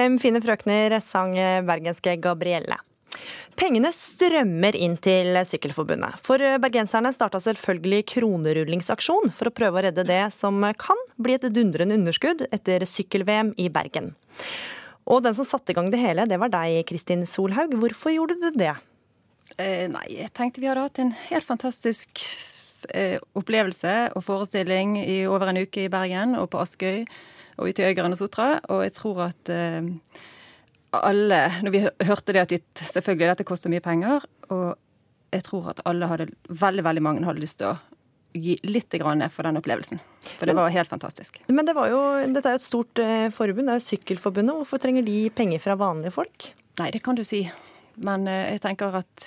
Fem 0.01 0.15
fine 0.17 0.39
frøkner 0.41 0.95
sang 1.03 1.35
bergenske 1.67 2.15
Gabrielle. 2.23 2.73
Pengene 3.59 3.91
strømmer 3.93 4.73
inn 4.73 4.95
til 4.97 5.37
Sykkelforbundet. 5.45 6.17
For 6.25 6.41
bergenserne 6.63 7.11
starta 7.13 7.37
selvfølgelig 7.43 8.07
kronerullingsaksjon 8.09 9.29
for 9.37 9.51
å 9.51 9.53
prøve 9.53 9.77
å 9.77 9.83
redde 9.85 10.07
det 10.07 10.23
som 10.33 10.57
kan 10.81 11.03
bli 11.21 11.35
et 11.37 11.45
dundrende 11.53 11.99
underskudd 11.99 12.47
etter 12.49 12.87
sykkel-VM 12.89 13.51
i 13.61 13.67
Bergen. 13.69 14.15
Og 15.05 15.21
den 15.27 15.37
som 15.37 15.45
satte 15.45 15.75
i 15.75 15.77
gang 15.77 15.91
det 15.93 16.01
hele, 16.01 16.25
det 16.25 16.39
var 16.41 16.49
deg, 16.49 16.81
Kristin 16.89 17.27
Solhaug. 17.29 17.75
Hvorfor 17.83 18.15
gjorde 18.15 18.39
du 18.41 18.49
det? 18.57 18.73
Eh, 19.61 19.85
nei, 19.91 20.07
jeg 20.15 20.33
tenkte 20.33 20.63
vi 20.63 20.71
hadde 20.71 20.87
hatt 20.87 21.03
en 21.03 21.13
helt 21.27 21.45
fantastisk 21.45 22.23
eh, 22.89 23.19
opplevelse 23.37 24.15
og 24.15 24.25
forestilling 24.25 24.97
i 25.03 25.27
over 25.29 25.53
en 25.53 25.61
uke 25.61 25.85
i 25.85 25.93
Bergen 25.93 26.33
og 26.39 26.49
på 26.55 26.63
Askøy 26.63 27.03
og 27.61 27.69
i 27.69 27.87
Øygarden 27.87 28.15
og 28.15 28.19
Sotra, 28.19 28.55
og 28.73 28.83
jeg 28.85 28.95
tror 28.97 29.25
at 29.29 29.51
eh, 29.53 29.89
alle 30.91 31.37
Når 31.63 31.71
vi 31.71 31.81
hørte 32.03 32.33
det 32.33 32.41
at 32.41 32.49
de, 32.51 32.59
selvfølgelig 32.75 33.29
dette 33.29 33.47
koster 33.47 33.71
mye 33.71 33.83
penger, 33.83 34.25
og 34.49 34.75
jeg 35.31 35.45
tror 35.47 35.69
at 35.71 35.79
alle 35.87 36.09
hadde 36.11 36.27
Veldig, 36.49 36.83
veldig 36.83 37.03
mange 37.05 37.23
hadde 37.25 37.43
lyst 37.43 37.61
til 37.61 37.71
å 37.71 37.77
gi 38.31 38.55
litt 38.63 38.93
grann 38.95 39.23
for 39.27 39.43
den 39.43 39.59
opplevelsen. 39.59 39.99
For 40.39 40.47
det 40.47 40.55
var 40.55 40.71
helt 40.71 40.87
fantastisk. 40.87 41.41
Men 41.51 41.67
det 41.67 41.73
var 41.75 41.89
jo, 41.91 41.99
dette 42.31 42.47
er 42.47 42.55
jo 42.55 42.61
et 42.61 42.65
stort 42.65 43.01
eh, 43.03 43.27
forbund, 43.33 43.67
det 43.67 43.73
er 43.73 43.81
jo 43.81 43.87
Sykkelforbundet. 43.89 44.61
Hvorfor 44.61 44.79
trenger 44.79 45.03
de 45.03 45.17
penger 45.35 45.59
fra 45.59 45.75
vanlige 45.79 46.13
folk? 46.15 46.47
Nei, 46.79 46.87
det 46.95 47.01
kan 47.03 47.19
du 47.19 47.25
si. 47.27 47.41
Men 47.99 48.27
eh, 48.31 48.53
jeg 48.53 48.63
tenker 48.63 48.95
at 49.01 49.25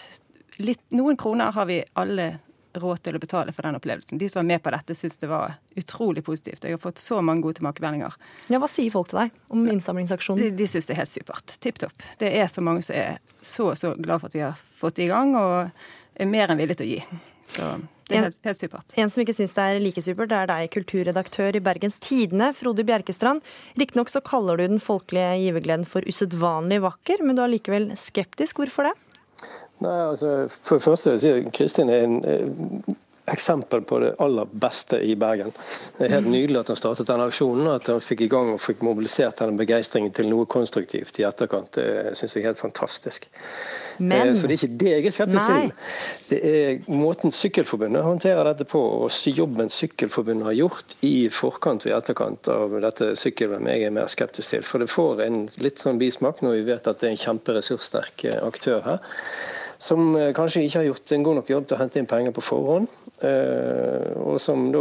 litt, 0.63 0.81
noen 0.97 1.21
kroner 1.21 1.53
har 1.53 1.69
vi 1.69 1.83
alle 2.01 2.31
råd 2.75 3.03
til 3.07 3.17
å 3.17 3.21
betale 3.23 3.55
for 3.55 3.67
den 3.67 3.79
opplevelsen. 3.79 4.19
De 4.19 4.29
som 4.31 4.43
var 4.43 4.49
med 4.49 4.63
på 4.65 4.73
dette, 4.75 4.97
syns 4.99 5.21
det 5.23 5.31
var 5.31 5.57
utrolig 5.79 6.25
positivt. 6.27 6.65
Jeg 6.67 6.77
har 6.77 6.83
fått 6.83 7.03
så 7.03 7.21
mange 7.23 7.45
gode 7.45 7.61
tilbakemeldinger. 7.61 8.17
Ja, 8.51 8.61
Hva 8.63 8.71
sier 8.71 8.93
folk 8.95 9.11
til 9.13 9.23
deg 9.25 9.39
om 9.55 9.67
innsamlingsaksjonen? 9.71 10.43
De, 10.43 10.51
de 10.59 10.71
syns 10.71 10.91
det 10.91 10.97
er 10.97 11.03
helt 11.05 11.15
supert. 11.15 11.57
Tipp 11.65 11.81
topp. 11.83 12.07
Det 12.21 12.33
er 12.35 12.51
så 12.51 12.65
mange 12.65 12.85
som 12.87 12.99
er 12.99 13.21
så 13.45 13.73
så 13.79 13.95
glad 13.99 14.23
for 14.23 14.33
at 14.33 14.37
vi 14.37 14.45
har 14.45 14.61
fått 14.81 14.99
det 14.99 15.09
i 15.09 15.13
gang, 15.13 15.35
og 15.39 15.71
er 16.15 16.31
mer 16.31 16.51
enn 16.51 16.61
villige 16.61 16.81
til 16.81 16.89
å 16.89 16.93
gi. 16.95 17.23
Så 17.55 17.69
det 18.09 18.19
er 18.19 18.27
helt, 18.27 18.39
helt 18.45 18.59
supert. 18.61 18.95
En 19.01 19.11
som 19.13 19.23
ikke 19.23 19.35
syns 19.37 19.55
det 19.57 19.65
er 19.65 19.81
like 19.81 20.03
supert, 20.05 20.29
det 20.33 20.41
er 20.43 20.51
deg, 20.51 20.71
kulturredaktør 20.75 21.57
i 21.57 21.63
Bergens 21.65 21.97
Tidende, 22.05 22.51
Frode 22.57 22.85
Bjerkestrand. 22.85 23.45
Riktignok 23.81 24.13
så 24.13 24.21
kaller 24.25 24.61
du 24.61 24.67
den 24.75 24.83
folkelige 24.83 25.39
givergleden 25.41 25.87
for 25.89 26.05
usedvanlig 26.05 26.83
vakker, 26.85 27.25
men 27.25 27.39
du 27.39 27.45
er 27.45 27.55
likevel 27.55 27.93
skeptisk. 28.01 28.61
Hvorfor 28.61 28.91
det? 28.91 28.95
Nei, 29.85 30.01
altså, 30.11 30.35
For 30.63 30.79
det 30.79 30.87
første 30.87 31.11
vil 31.11 31.19
jeg 31.19 31.25
si 31.25 31.33
at 31.49 31.57
Kristin 31.57 31.93
er 31.93 32.07
en 32.07 32.21
eh, 32.25 32.95
eksempel 33.33 33.81
på 33.89 33.99
det 34.03 34.11
aller 34.21 34.49
beste 34.53 34.99
i 35.01 35.15
Bergen. 35.17 35.53
Det 35.97 36.05
er 36.05 36.13
helt 36.19 36.29
nydelig 36.29 36.59
at 36.61 36.69
hun 36.69 36.77
startet 36.77 37.09
denne 37.09 37.25
aksjonen, 37.31 37.71
at 37.73 37.89
hun 37.89 38.03
fikk 38.05 38.27
i 38.27 38.29
gang 38.29 38.51
og 38.53 38.61
fikk 38.61 38.83
mobilisert 38.85 39.41
denne 39.41 39.57
begeistringen 39.57 40.13
til 40.13 40.29
noe 40.29 40.45
konstruktivt 40.51 41.17
i 41.23 41.25
etterkant. 41.25 41.79
Det 41.79 42.13
syns 42.19 42.37
jeg 42.37 42.45
er 42.45 42.51
helt 42.51 42.61
fantastisk. 42.61 43.29
Men- 43.99 44.29
Eh, 44.29 44.35
Så 44.35 44.47
det 44.47 44.53
er 44.63 44.67
ikke 44.67 44.79
det 44.79 44.91
jeg 44.91 45.07
er 45.07 45.11
skeptisk 45.11 45.47
til. 45.47 45.73
Det 46.29 46.41
er 46.45 46.93
måten 46.93 47.33
Sykkelforbundet 47.33 48.03
håndterer 48.03 48.45
dette 48.45 48.65
på, 48.65 48.79
og 48.79 49.11
jobben 49.11 49.71
Sykkelforbundet 49.71 50.45
har 50.45 50.53
gjort 50.53 50.95
i 51.03 51.29
forkant 51.29 51.87
og 51.87 51.93
i 51.93 51.97
etterkant 51.97 52.49
av 52.49 52.81
dette 52.81 53.17
sykkel-VM, 53.17 53.67
jeg 53.69 53.83
er 53.85 53.91
mer 53.91 54.07
skeptisk 54.07 54.51
til. 54.51 54.63
For 54.63 54.79
det 54.79 54.91
får 54.91 55.23
en 55.25 55.49
litt 55.59 55.79
sånn 55.79 55.99
bismak 55.99 56.43
når 56.43 56.53
vi 56.61 56.73
vet 56.73 56.87
at 56.87 57.01
det 57.01 57.09
er 57.09 57.13
en 57.13 57.39
kjemperessurssterk 57.39 58.25
eh, 58.25 58.41
aktør 58.45 58.83
her 58.85 58.99
som 59.85 60.15
eh, 60.17 60.31
kanskje 60.37 60.63
ikke 60.65 60.79
har 60.81 60.87
gjort 60.89 61.13
en 61.13 61.25
god 61.27 61.37
nok 61.43 61.51
jobb 61.53 61.67
til 61.69 61.77
å 61.77 61.81
hente 61.83 62.01
inn 62.01 62.07
penger 62.09 62.33
på 62.37 62.43
forhånd. 62.45 62.87
eh, 63.21 64.15
Og 64.25 64.39
som 64.41 64.71
da 64.73 64.81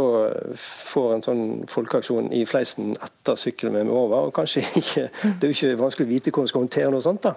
får 0.58 1.10
en 1.18 1.24
sånn 1.26 1.42
folkeaksjon 1.70 2.30
i 2.34 2.44
fleisen 2.48 2.94
etter 3.04 3.36
sykkel-VM 3.40 3.90
er 3.90 3.98
over. 3.98 4.28
og 4.30 4.32
kanskje 4.36 4.62
ikke, 4.80 5.04
Det 5.40 5.48
er 5.48 5.52
jo 5.52 5.56
ikke 5.58 5.80
vanskelig 5.82 6.06
å 6.06 6.12
vite 6.14 6.30
hvordan 6.32 6.44
man 6.46 6.52
skal 6.52 6.64
håndtere 6.64 6.94
noe 6.94 7.04
sånt. 7.04 7.22
da. 7.28 7.34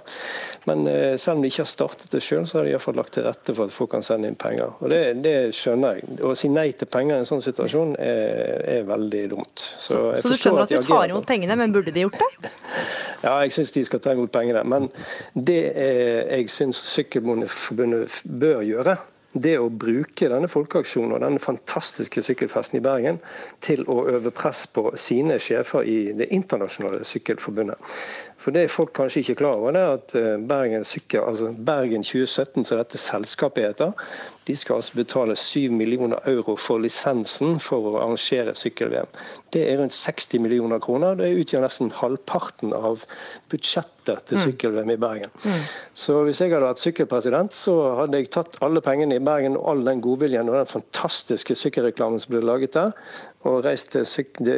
Men 0.69 0.86
eh, 0.88 1.17
selv 1.19 1.38
om 1.38 1.43
de 1.43 1.51
ikke 1.51 1.65
har 1.65 1.71
startet 1.73 2.12
det 2.15 2.23
sjøl, 2.23 2.47
så 2.47 2.60
har 2.62 2.67
de 2.69 2.71
iallfall 2.75 2.97
lagt 3.01 3.13
til 3.17 3.27
rette 3.27 3.56
for 3.58 3.67
at 3.67 3.75
folk 3.75 3.91
kan 3.97 4.06
sende 4.08 4.32
inn 4.32 4.39
penger. 4.39 4.71
Og 4.80 4.89
Det, 4.93 5.01
det 5.27 5.36
skjønner 5.58 5.99
jeg. 5.99 6.17
Å 6.23 6.34
si 6.39 6.51
nei 6.53 6.69
til 6.71 6.88
penger 6.91 7.17
i 7.19 7.25
en 7.25 7.30
sånn 7.30 7.43
situasjon 7.45 7.95
er, 7.99 8.63
er 8.77 8.88
veldig 8.88 9.25
dumt. 9.36 9.67
Så, 9.80 9.99
Så 10.23 10.32
du 10.32 10.38
skjønner 10.39 10.63
at 10.63 10.71
at 10.71 10.88
du 10.88 10.88
tar 10.88 11.10
imot 11.12 11.19
sånn. 11.23 11.30
pengene, 11.34 11.60
men 11.60 11.75
burde 11.75 11.91
de 11.95 12.08
gjort 12.08 12.19
det? 12.23 12.53
Ja, 13.17 13.32
jeg 13.41 13.49
syns 13.51 13.71
de 13.73 13.82
skal 13.84 13.99
ta 13.99 14.12
imot 14.13 14.30
pengene. 14.32 14.62
Men 14.69 14.84
det 15.34 15.71
er, 15.73 16.27
jeg 16.38 16.51
syns 16.53 16.77
Sykkelforbundet 17.58 18.22
bør 18.39 18.62
gjøre, 18.65 18.98
det 19.38 19.58
å 19.60 19.67
bruke 19.70 20.30
denne 20.32 20.48
folkeaksjonen 20.50 21.13
og 21.13 21.22
denne 21.22 21.41
fantastiske 21.41 22.24
sykkelfesten 22.26 22.80
i 22.80 22.84
Bergen 22.86 23.20
til 23.62 23.84
å 23.91 24.00
øve 24.10 24.32
press 24.34 24.63
på 24.72 24.93
sine 24.98 25.36
sjefer 25.43 25.86
i 25.86 25.98
det 26.17 26.30
internasjonale 26.34 27.04
sykkelforbundet. 27.06 27.98
For 28.39 28.56
det 28.56 28.70
folk 28.74 28.96
kanskje 28.98 29.22
ikke 29.22 29.36
er 29.36 29.41
klar 29.43 29.60
over, 29.60 29.76
det 29.76 29.84
er 29.84 29.98
at 29.98 30.15
eh, 30.17 30.48
Bergen, 30.50 30.88
sykkel, 30.88 31.26
altså 31.28 31.52
Bergen 31.54 32.08
2017, 32.08 32.65
som 32.65 32.80
dette 32.80 33.02
selskapet 33.02 33.67
heter, 33.67 33.93
de 34.47 34.55
skal 34.55 34.79
altså 34.79 34.95
betale 34.95 35.36
7 35.36 35.71
millioner 35.75 36.19
euro 36.29 36.55
for 36.55 36.79
lisensen 36.79 37.57
for 37.60 37.89
å 37.89 37.97
arrangere 37.99 38.53
sykkel-VM. 38.55 39.10
Det 39.53 39.65
er 39.67 39.77
rundt 39.81 39.95
60 39.95 40.39
millioner 40.43 40.79
kroner. 40.83 41.17
Det 41.19 41.33
utgjør 41.41 41.65
nesten 41.65 41.91
halvparten 41.99 42.73
av 42.75 43.03
budsjettet 43.51 44.23
til 44.25 44.38
Mm. 44.38 44.43
sykkel-VM 44.45 44.91
i 44.93 44.97
Bergen. 44.97 45.29
Så 45.93 46.23
hvis 46.23 46.39
jeg 46.39 46.51
hadde 46.53 46.67
vært 46.67 46.79
sykkelpresident, 46.83 47.53
så 47.53 47.95
hadde 47.99 48.17
jeg 48.21 48.31
tatt 48.31 48.57
alle 48.62 48.81
pengene 48.81 49.15
i 49.15 49.23
Bergen 49.23 49.57
og 49.57 49.67
all 49.69 49.83
den 49.83 50.01
godviljen 50.01 50.47
og 50.49 50.55
den 50.55 50.65
fantastiske 50.65 51.55
sykkelreklamen 51.55 52.19
som 52.23 52.31
ble 52.31 52.41
laget 52.41 52.73
der, 52.73 52.93
og 53.47 53.63
reist 53.65 53.93
til 53.93 54.03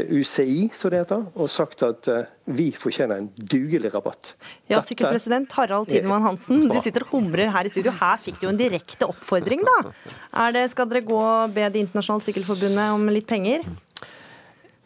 UCI, 0.10 0.70
som 0.74 0.92
det 0.92 1.04
heter, 1.04 1.26
og 1.38 1.50
sagt 1.52 1.84
at 1.86 2.10
eh, 2.12 2.30
vi 2.50 2.70
fortjener 2.76 3.22
en 3.22 3.28
dugelig 3.38 3.92
rabatt. 3.94 4.34
Ja, 4.72 4.82
sykkelpresident 4.86 5.54
Harald 5.58 5.90
Tidemann 5.92 6.26
Hansen, 6.26 6.66
du 6.72 6.80
sitter 6.82 7.06
og 7.06 7.14
humrer 7.14 7.52
her 7.54 7.70
i 7.70 7.74
studio. 7.74 7.94
Her 8.00 8.18
fikk 8.22 8.40
du 8.40 8.48
jo 8.48 8.54
en 8.54 8.60
direkte 8.60 9.10
oppfordring, 9.10 9.62
da. 9.68 9.92
Er 10.46 10.56
det, 10.58 10.66
skal 10.74 10.90
dere 10.90 11.06
gå 11.06 11.20
og 11.20 11.54
be 11.54 11.68
Det 11.70 11.84
internasjonale 11.86 12.26
sykkelforbundet 12.26 12.96
om 12.96 13.06
litt 13.14 13.30
penger? 13.30 13.68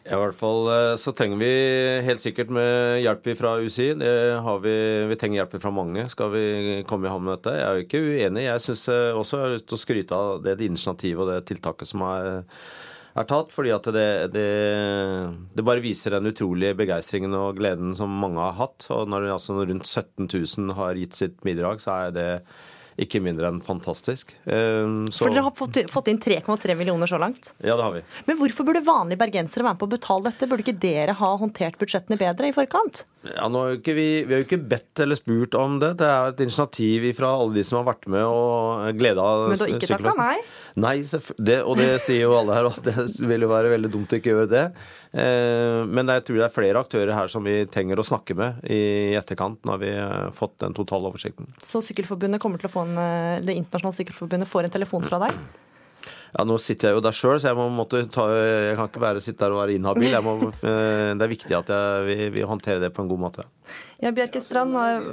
Ja, 0.04 0.18
I 0.18 0.20
hvert 0.20 0.36
fall 0.36 0.68
eh, 0.68 0.94
så 1.00 1.14
trenger 1.16 1.40
vi 1.40 1.52
helt 2.04 2.20
sikkert 2.20 2.50
med 2.52 3.00
hjelp 3.00 3.30
fra 3.38 3.56
UCI. 3.64 3.90
Det 4.02 4.14
har 4.44 4.58
vi, 4.60 4.74
vi 5.08 5.20
trenger 5.20 5.40
hjelp 5.40 5.60
fra 5.62 5.72
mange. 5.72 6.04
Skal 6.12 6.34
vi 6.34 6.46
komme 6.88 7.08
i 7.08 7.14
havn 7.14 7.24
med 7.24 7.38
dette? 7.38 7.56
Jeg 7.56 7.68
er 7.70 7.78
jo 7.78 7.86
ikke 7.86 8.02
uenig. 8.04 8.48
Jeg 8.50 8.64
syns 8.66 8.88
også 8.92 9.40
jeg 9.40 9.46
har 9.46 9.54
lyst 9.56 9.70
til 9.70 9.78
å 9.78 9.84
skryte 9.86 10.18
av 10.18 10.44
det 10.44 10.58
initiativet 10.60 11.24
og 11.24 11.32
det 11.32 11.46
tiltaket 11.48 11.88
som 11.88 12.04
er, 12.10 12.44
er 13.14 13.28
tatt. 13.30 13.54
Fordi 13.54 13.72
at 13.74 13.88
det, 13.94 14.08
det, 14.34 14.48
det 15.54 15.66
bare 15.66 15.84
viser 15.84 16.16
den 16.16 16.30
utrolige 16.32 16.76
begeistringen 16.78 17.34
og 17.38 17.58
gleden 17.60 17.94
som 17.96 18.12
mange 18.22 18.42
har 18.42 18.58
hatt. 18.60 18.88
Og 18.94 19.10
når 19.10 19.30
altså, 19.36 19.58
rundt 19.62 19.88
17 19.88 20.28
000 20.28 20.78
har 20.78 21.00
gitt 21.00 21.18
sitt 21.18 21.40
bidrag, 21.46 21.82
så 21.82 21.98
er 22.06 22.16
det 22.16 22.30
ikke 23.00 23.20
mindre 23.22 23.48
enn 23.50 23.60
fantastisk. 23.64 24.34
Eh, 24.46 24.86
Så, 25.10 25.24
For 25.24 25.30
dere 25.34 25.42
har 25.48 25.54
fått, 25.56 25.80
fått 25.90 26.08
inn 26.12 26.18
3,3 26.22 26.76
millioner 26.78 27.06
så 27.10 27.18
langt. 27.18 27.52
ja, 27.62 27.74
det 27.76 27.82
har 27.82 27.92
vi. 27.96 28.02
Men 28.26 28.36
hvorfor 28.38 28.64
burde 28.68 28.84
vanlige 28.86 29.18
bergensere 29.18 29.64
være 29.64 29.74
med 29.74 29.80
på 29.82 29.88
å 29.88 29.94
betale 29.96 30.30
dette? 30.30 30.48
Burde 30.50 30.62
ikke 30.66 30.78
dere 30.78 31.12
ha 31.18 31.30
håndtert 31.40 31.78
budsjettene 31.80 32.18
bedre 32.20 32.48
i 32.48 32.54
forkant? 32.54 33.04
Ja, 33.24 33.48
nå 33.48 33.62
har 33.64 33.76
ikke 33.78 33.94
vi, 33.96 34.06
vi 34.28 34.34
har 34.34 34.42
jo 34.42 34.46
ikke 34.46 34.60
bedt 34.68 35.00
eller 35.00 35.16
spurt 35.16 35.54
om 35.56 35.78
det. 35.80 35.94
Det 35.98 36.06
er 36.06 36.28
et 36.34 36.40
initiativ 36.44 37.06
fra 37.16 37.32
alle 37.40 37.54
de 37.54 37.64
som 37.64 37.78
har 37.80 37.86
vært 37.94 38.06
med 38.12 38.22
og 38.28 38.98
gleda 39.00 39.24
Men 39.48 39.56
du 39.58 39.64
har 39.64 39.72
ikke 39.74 39.88
takka 39.94 40.12
nei? 40.20 40.36
Nei, 40.76 40.96
det, 41.38 41.62
og 41.64 41.78
det 41.78 41.88
sier 42.04 42.26
jo 42.26 42.34
alle 42.36 42.54
her, 42.58 42.68
og 42.68 42.78
det 42.84 42.94
vil 43.24 43.46
jo 43.46 43.48
være 43.48 43.70
veldig 43.72 43.90
dumt 43.94 44.12
å 44.12 44.18
ikke 44.20 44.34
gjøre 44.34 44.50
det. 44.50 44.64
Eh, 45.14 45.86
Men 45.86 46.10
jeg 46.10 46.24
tror 46.26 46.40
det 46.40 46.46
er 46.48 46.54
flere 46.54 46.80
aktører 46.82 47.14
her 47.14 47.30
som 47.30 47.44
vi 47.46 47.60
trenger 47.70 48.00
å 48.00 48.06
snakke 48.06 48.34
med 48.38 48.64
i 48.66 49.14
etterkant, 49.14 49.60
når 49.66 49.82
vi 49.82 49.92
har 49.94 50.32
fått 50.34 50.58
den 50.64 50.74
totale 50.74 51.10
oversikten. 51.10 51.46
Så 51.62 51.82
Sykkelforbundet 51.84 52.42
kommer 52.42 52.58
til 52.58 52.68
å 52.68 52.74
få 52.74 52.82
en, 52.88 52.98
eh, 52.98 53.40
Det 53.44 53.54
internasjonale 53.54 53.98
sykkelforbundet 54.00 54.48
får 54.50 54.64
en 54.64 54.70
telefon 54.70 55.06
fra 55.06 55.18
deg? 55.26 55.34
Ja, 56.34 56.42
Nå 56.44 56.56
sitter 56.58 56.88
jeg 56.90 56.96
jo 56.96 57.02
der 57.04 57.14
sjøl, 57.14 57.36
så 57.38 57.52
jeg 57.52 57.56
må 57.58 57.68
måtte 57.70 58.00
ta, 58.10 58.24
jeg 58.34 58.74
kan 58.78 58.88
ikke 58.90 59.02
være, 59.04 59.20
sitte 59.22 59.44
der 59.44 59.52
og 59.54 59.60
være 59.62 59.76
inhabil. 59.76 60.08
Jeg 60.10 60.24
må, 60.26 60.32
eh, 60.66 61.12
det 61.14 61.22
er 61.22 61.30
viktig 61.30 61.54
at 61.54 61.68
jeg, 61.70 62.06
vi, 62.08 62.16
vi 62.34 62.42
håndterer 62.50 62.80
det 62.82 62.90
på 62.96 63.04
en 63.04 63.10
god 63.12 63.20
måte. 63.22 63.44
Ja, 64.02 64.10
Bjerke 64.10 64.40
Strand, 64.42 64.74
har- 64.74 65.06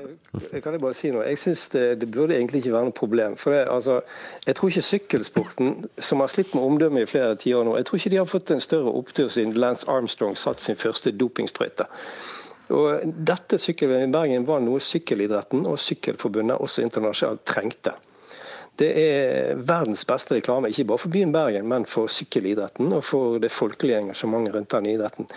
Jeg 0.52 0.64
kan 0.64 0.74
jeg 0.74 0.82
bare 0.82 0.98
si 0.98 1.12
noe? 1.14 1.24
Jeg 1.30 1.38
synes 1.40 1.68
det, 1.76 1.84
det 2.02 2.10
burde 2.12 2.34
egentlig 2.36 2.64
ikke 2.64 2.74
være 2.74 2.90
noe 2.90 2.98
problem. 2.98 3.38
For 3.38 3.54
det, 3.54 3.62
altså, 3.70 4.00
Jeg 4.48 4.56
tror 4.58 4.70
ikke 4.74 4.82
sykkelsporten, 4.90 5.72
som 6.00 6.20
har 6.26 6.28
slitt 6.34 6.56
med 6.58 6.64
omdømme 6.66 7.02
i 7.06 7.10
flere 7.10 7.36
tiår 7.40 7.64
nå, 7.70 7.78
jeg 7.78 7.86
tror 7.86 8.02
ikke 8.02 8.10
de 8.16 8.22
har 8.24 8.30
fått 8.34 8.52
en 8.58 8.64
større 8.64 8.92
opptur 8.92 9.30
siden 9.30 9.54
Lance 9.62 9.86
Armstrong 9.88 10.36
satt 10.38 10.60
sin 10.60 10.76
første 10.76 11.14
dopingsprøyte. 11.14 11.86
Og 12.72 13.02
Dette 13.28 13.58
sykkel-VM 13.60 14.10
i 14.10 14.14
Bergen 14.14 14.46
var 14.48 14.62
noe 14.64 14.80
sykkelidretten 14.80 15.66
og 15.68 15.78
Sykkelforbundet 15.84 16.58
også 16.64 16.82
internasjonalt 16.86 17.42
trengte. 17.46 17.92
Det 18.82 18.90
er 18.98 19.60
verdens 19.62 20.02
beste 20.10 20.40
reklame, 20.40 20.72
ikke 20.74 20.88
bare 20.90 21.02
for 21.04 21.14
byen 21.14 21.32
Bergen, 21.36 21.68
men 21.70 21.86
for 21.86 22.10
sykkelidretten 22.10 22.90
og 22.98 23.04
for 23.06 23.38
det 23.44 23.52
folkelige 23.54 24.00
engasjementet 24.02 24.56
rundt 24.58 24.72
den 24.74 24.88
idretten. 24.96 25.28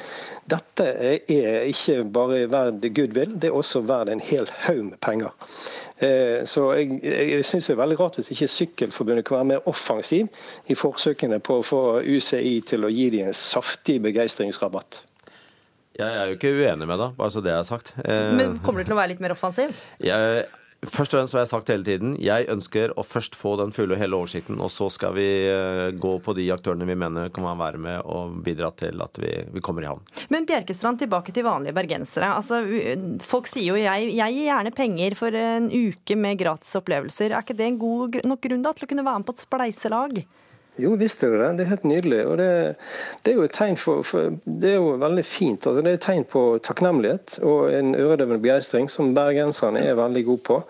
Dette 0.48 0.86
er 0.88 1.66
ikke 1.68 1.98
bare 2.14 2.46
verd 2.52 2.86
goodwill, 2.96 3.34
det 3.36 3.50
er 3.50 3.58
også 3.58 3.82
verd 3.84 4.08
en 4.14 4.22
hel 4.24 4.48
haug 4.64 4.80
med 4.88 4.96
penger. 5.04 5.34
Eh, 6.00 6.40
Så 6.48 6.64
jeg, 6.74 6.98
jeg 7.04 7.44
syns 7.46 7.68
det 7.68 7.76
er 7.76 7.82
veldig 7.84 8.00
rart 8.00 8.16
hvis 8.18 8.32
ikke 8.34 8.48
Sykkelforbundet 8.50 9.24
kan 9.28 9.36
være 9.42 9.50
mer 9.52 9.68
offensiv 9.70 10.26
i 10.66 10.74
forsøkene 10.74 11.38
på 11.44 11.60
å 11.60 11.66
få 11.68 11.82
UCI 12.02 12.56
til 12.66 12.88
å 12.88 12.90
gi 12.90 13.10
dem 13.14 13.28
en 13.28 13.36
saftig 13.38 14.00
begeistringsrabatt. 14.08 15.02
Jeg 15.94 16.10
er 16.10 16.26
jo 16.32 16.34
ikke 16.34 16.50
uenig 16.58 16.88
med 16.90 16.98
deg, 16.98 17.12
bare 17.20 17.30
så 17.30 17.40
det 17.44 17.52
er 17.54 17.62
sagt. 17.68 17.92
Eh, 18.02 18.32
Men 18.34 18.56
kommer 18.64 18.82
du 18.82 18.88
til 18.88 18.96
å 18.96 19.02
være 19.04 19.12
litt 19.12 19.20
mer 19.22 19.36
offensiv? 19.36 19.70
Jeg, 20.02 20.46
først 20.84 21.14
og 21.14 21.18
fremst 21.18 21.36
har 21.36 21.44
jeg 21.44 21.50
sagt 21.50 21.70
hele 21.72 21.86
tiden, 21.86 22.14
jeg 22.22 22.48
ønsker 22.52 22.94
å 22.98 23.04
først 23.06 23.36
få 23.38 23.54
den 23.60 23.72
fulle 23.74 23.96
og 23.96 24.00
hele 24.00 24.18
oversikten, 24.18 24.60
og 24.62 24.70
så 24.72 24.88
skal 24.92 25.16
vi 25.16 25.26
eh, 25.48 25.88
gå 26.00 26.12
på 26.24 26.34
de 26.36 26.46
aktørene 26.54 26.88
vi 26.88 26.96
mener 26.98 27.32
kan 27.34 27.46
være 27.58 27.80
med 27.80 28.04
og 28.10 28.38
bidra 28.44 28.70
til 28.78 29.02
at 29.04 29.20
vi, 29.20 29.32
vi 29.54 29.62
kommer 29.64 29.84
i 29.84 29.90
havn. 29.90 30.04
Men 30.32 30.48
Bjerkestrand, 30.48 31.00
tilbake 31.00 31.34
til 31.34 31.46
vanlige 31.46 31.76
bergensere. 31.76 32.30
Altså, 32.36 32.62
folk 33.24 33.50
sier 33.50 33.72
jo 33.72 33.80
jeg, 33.80 34.10
jeg 34.14 34.36
gir 34.36 34.48
gjerne 34.48 34.74
penger 34.74 35.18
for 35.18 35.38
en 35.38 35.68
uke 35.72 36.16
med 36.18 36.40
gratis 36.40 36.74
opplevelser. 36.78 37.32
Er 37.32 37.44
ikke 37.44 37.58
det 37.58 37.68
en 37.68 37.80
god 37.80 38.20
nok 38.24 38.42
grunn 38.44 38.64
da 38.64 38.74
til 38.74 38.86
å 38.86 38.90
kunne 38.90 39.06
være 39.06 39.22
med 39.22 39.28
på 39.28 39.36
et 39.36 39.44
spleiselag? 39.44 40.24
Jo, 40.80 40.96
visst 40.98 41.22
er 41.22 41.30
det 41.30 41.38
det. 41.38 41.50
Det 41.58 41.64
er 41.64 41.70
helt 41.70 41.84
nydelig. 41.86 42.20
Og 42.26 42.38
det, 42.38 42.48
det 43.22 43.32
er 43.32 43.38
jo 43.38 43.46
et 43.46 43.54
tegn 43.54 43.76
for, 43.78 44.02
for 44.02 44.34
Det 44.44 44.72
er 44.72 44.80
jo 44.80 44.96
veldig 44.98 45.24
fint. 45.24 45.66
Altså, 45.66 45.84
det 45.84 45.92
er 45.92 46.00
et 46.00 46.08
tegn 46.08 46.26
på 46.26 46.42
takknemlighet 46.66 47.38
og 47.46 47.70
en 47.74 47.94
øredøvende 47.94 48.42
begeistring, 48.42 48.90
som 48.90 49.14
bergenserne 49.14 49.84
er 49.84 49.94
veldig 49.98 50.24
gode 50.24 50.46
på. 50.50 50.60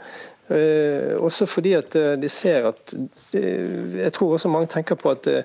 Eh, 0.51 1.17
også 1.17 1.47
fordi 1.49 1.73
at 1.73 1.95
eh, 1.97 2.19
de 2.21 2.29
ser 2.29 2.67
at 2.69 2.95
eh, 3.33 3.97
Jeg 3.97 4.13
tror 4.13 4.33
også 4.33 4.49
mange 4.49 4.67
tenker 4.67 4.95
på 4.95 5.09
at 5.11 5.27
eh, 5.27 5.43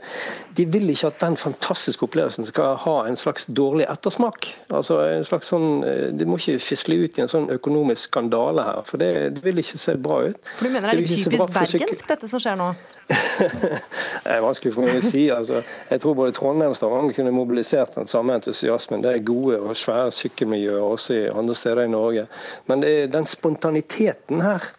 de 0.58 0.66
vil 0.68 0.90
ikke 0.90 1.08
at 1.08 1.22
den 1.22 1.38
fantastiske 1.38 2.04
opplevelsen 2.04 2.46
skal 2.46 2.76
ha 2.84 2.98
en 3.08 3.16
slags 3.16 3.46
dårlig 3.46 3.86
ettersmak. 3.88 4.50
Altså 4.70 5.00
en 5.06 5.24
slags 5.24 5.54
sånn 5.54 5.86
eh, 5.88 6.12
De 6.12 6.28
må 6.28 6.36
ikke 6.36 6.60
fisle 6.60 7.00
ut 7.00 7.16
i 7.16 7.24
en 7.24 7.32
sånn 7.32 7.48
økonomisk 7.56 8.12
skandale 8.12 8.68
her, 8.68 8.84
for 8.84 9.00
det, 9.00 9.14
det 9.38 9.46
vil 9.48 9.64
ikke 9.64 9.80
se 9.80 9.96
bra 9.96 10.20
ut. 10.28 10.56
For 10.58 10.68
du 10.68 10.76
mener 10.76 10.92
det 10.92 10.98
er 10.98 11.08
det 11.08 11.24
typisk 11.24 11.56
bergensk, 11.56 12.12
dette 12.12 12.28
som 12.28 12.44
skjer 12.44 12.60
nå? 12.60 12.74
det 14.24 14.30
er 14.30 14.44
vanskelig 14.44 14.74
for 14.76 14.86
meg 14.86 15.00
å 15.00 15.06
si. 15.06 15.24
Altså, 15.34 15.64
jeg 15.90 16.02
tror 16.04 16.16
både 16.18 16.34
Trondheim 16.36 16.74
og 16.74 16.78
Stavanger 16.78 17.16
kunne 17.18 17.34
mobilisert 17.34 17.96
den 17.98 18.10
samme 18.10 18.36
entusiasmen. 18.38 19.02
Det 19.04 19.14
er 19.16 19.26
gode 19.26 19.58
og 19.64 19.78
svære 19.78 20.12
sykkelmiljøer 20.14 20.86
også 20.86 21.18
i 21.18 21.24
andre 21.34 21.58
steder 21.58 21.88
i 21.88 21.92
Norge. 21.92 22.28
Men 22.70 22.86
er, 22.86 23.10
den 23.12 23.26
spontaniteten 23.30 24.44
her 24.46 24.70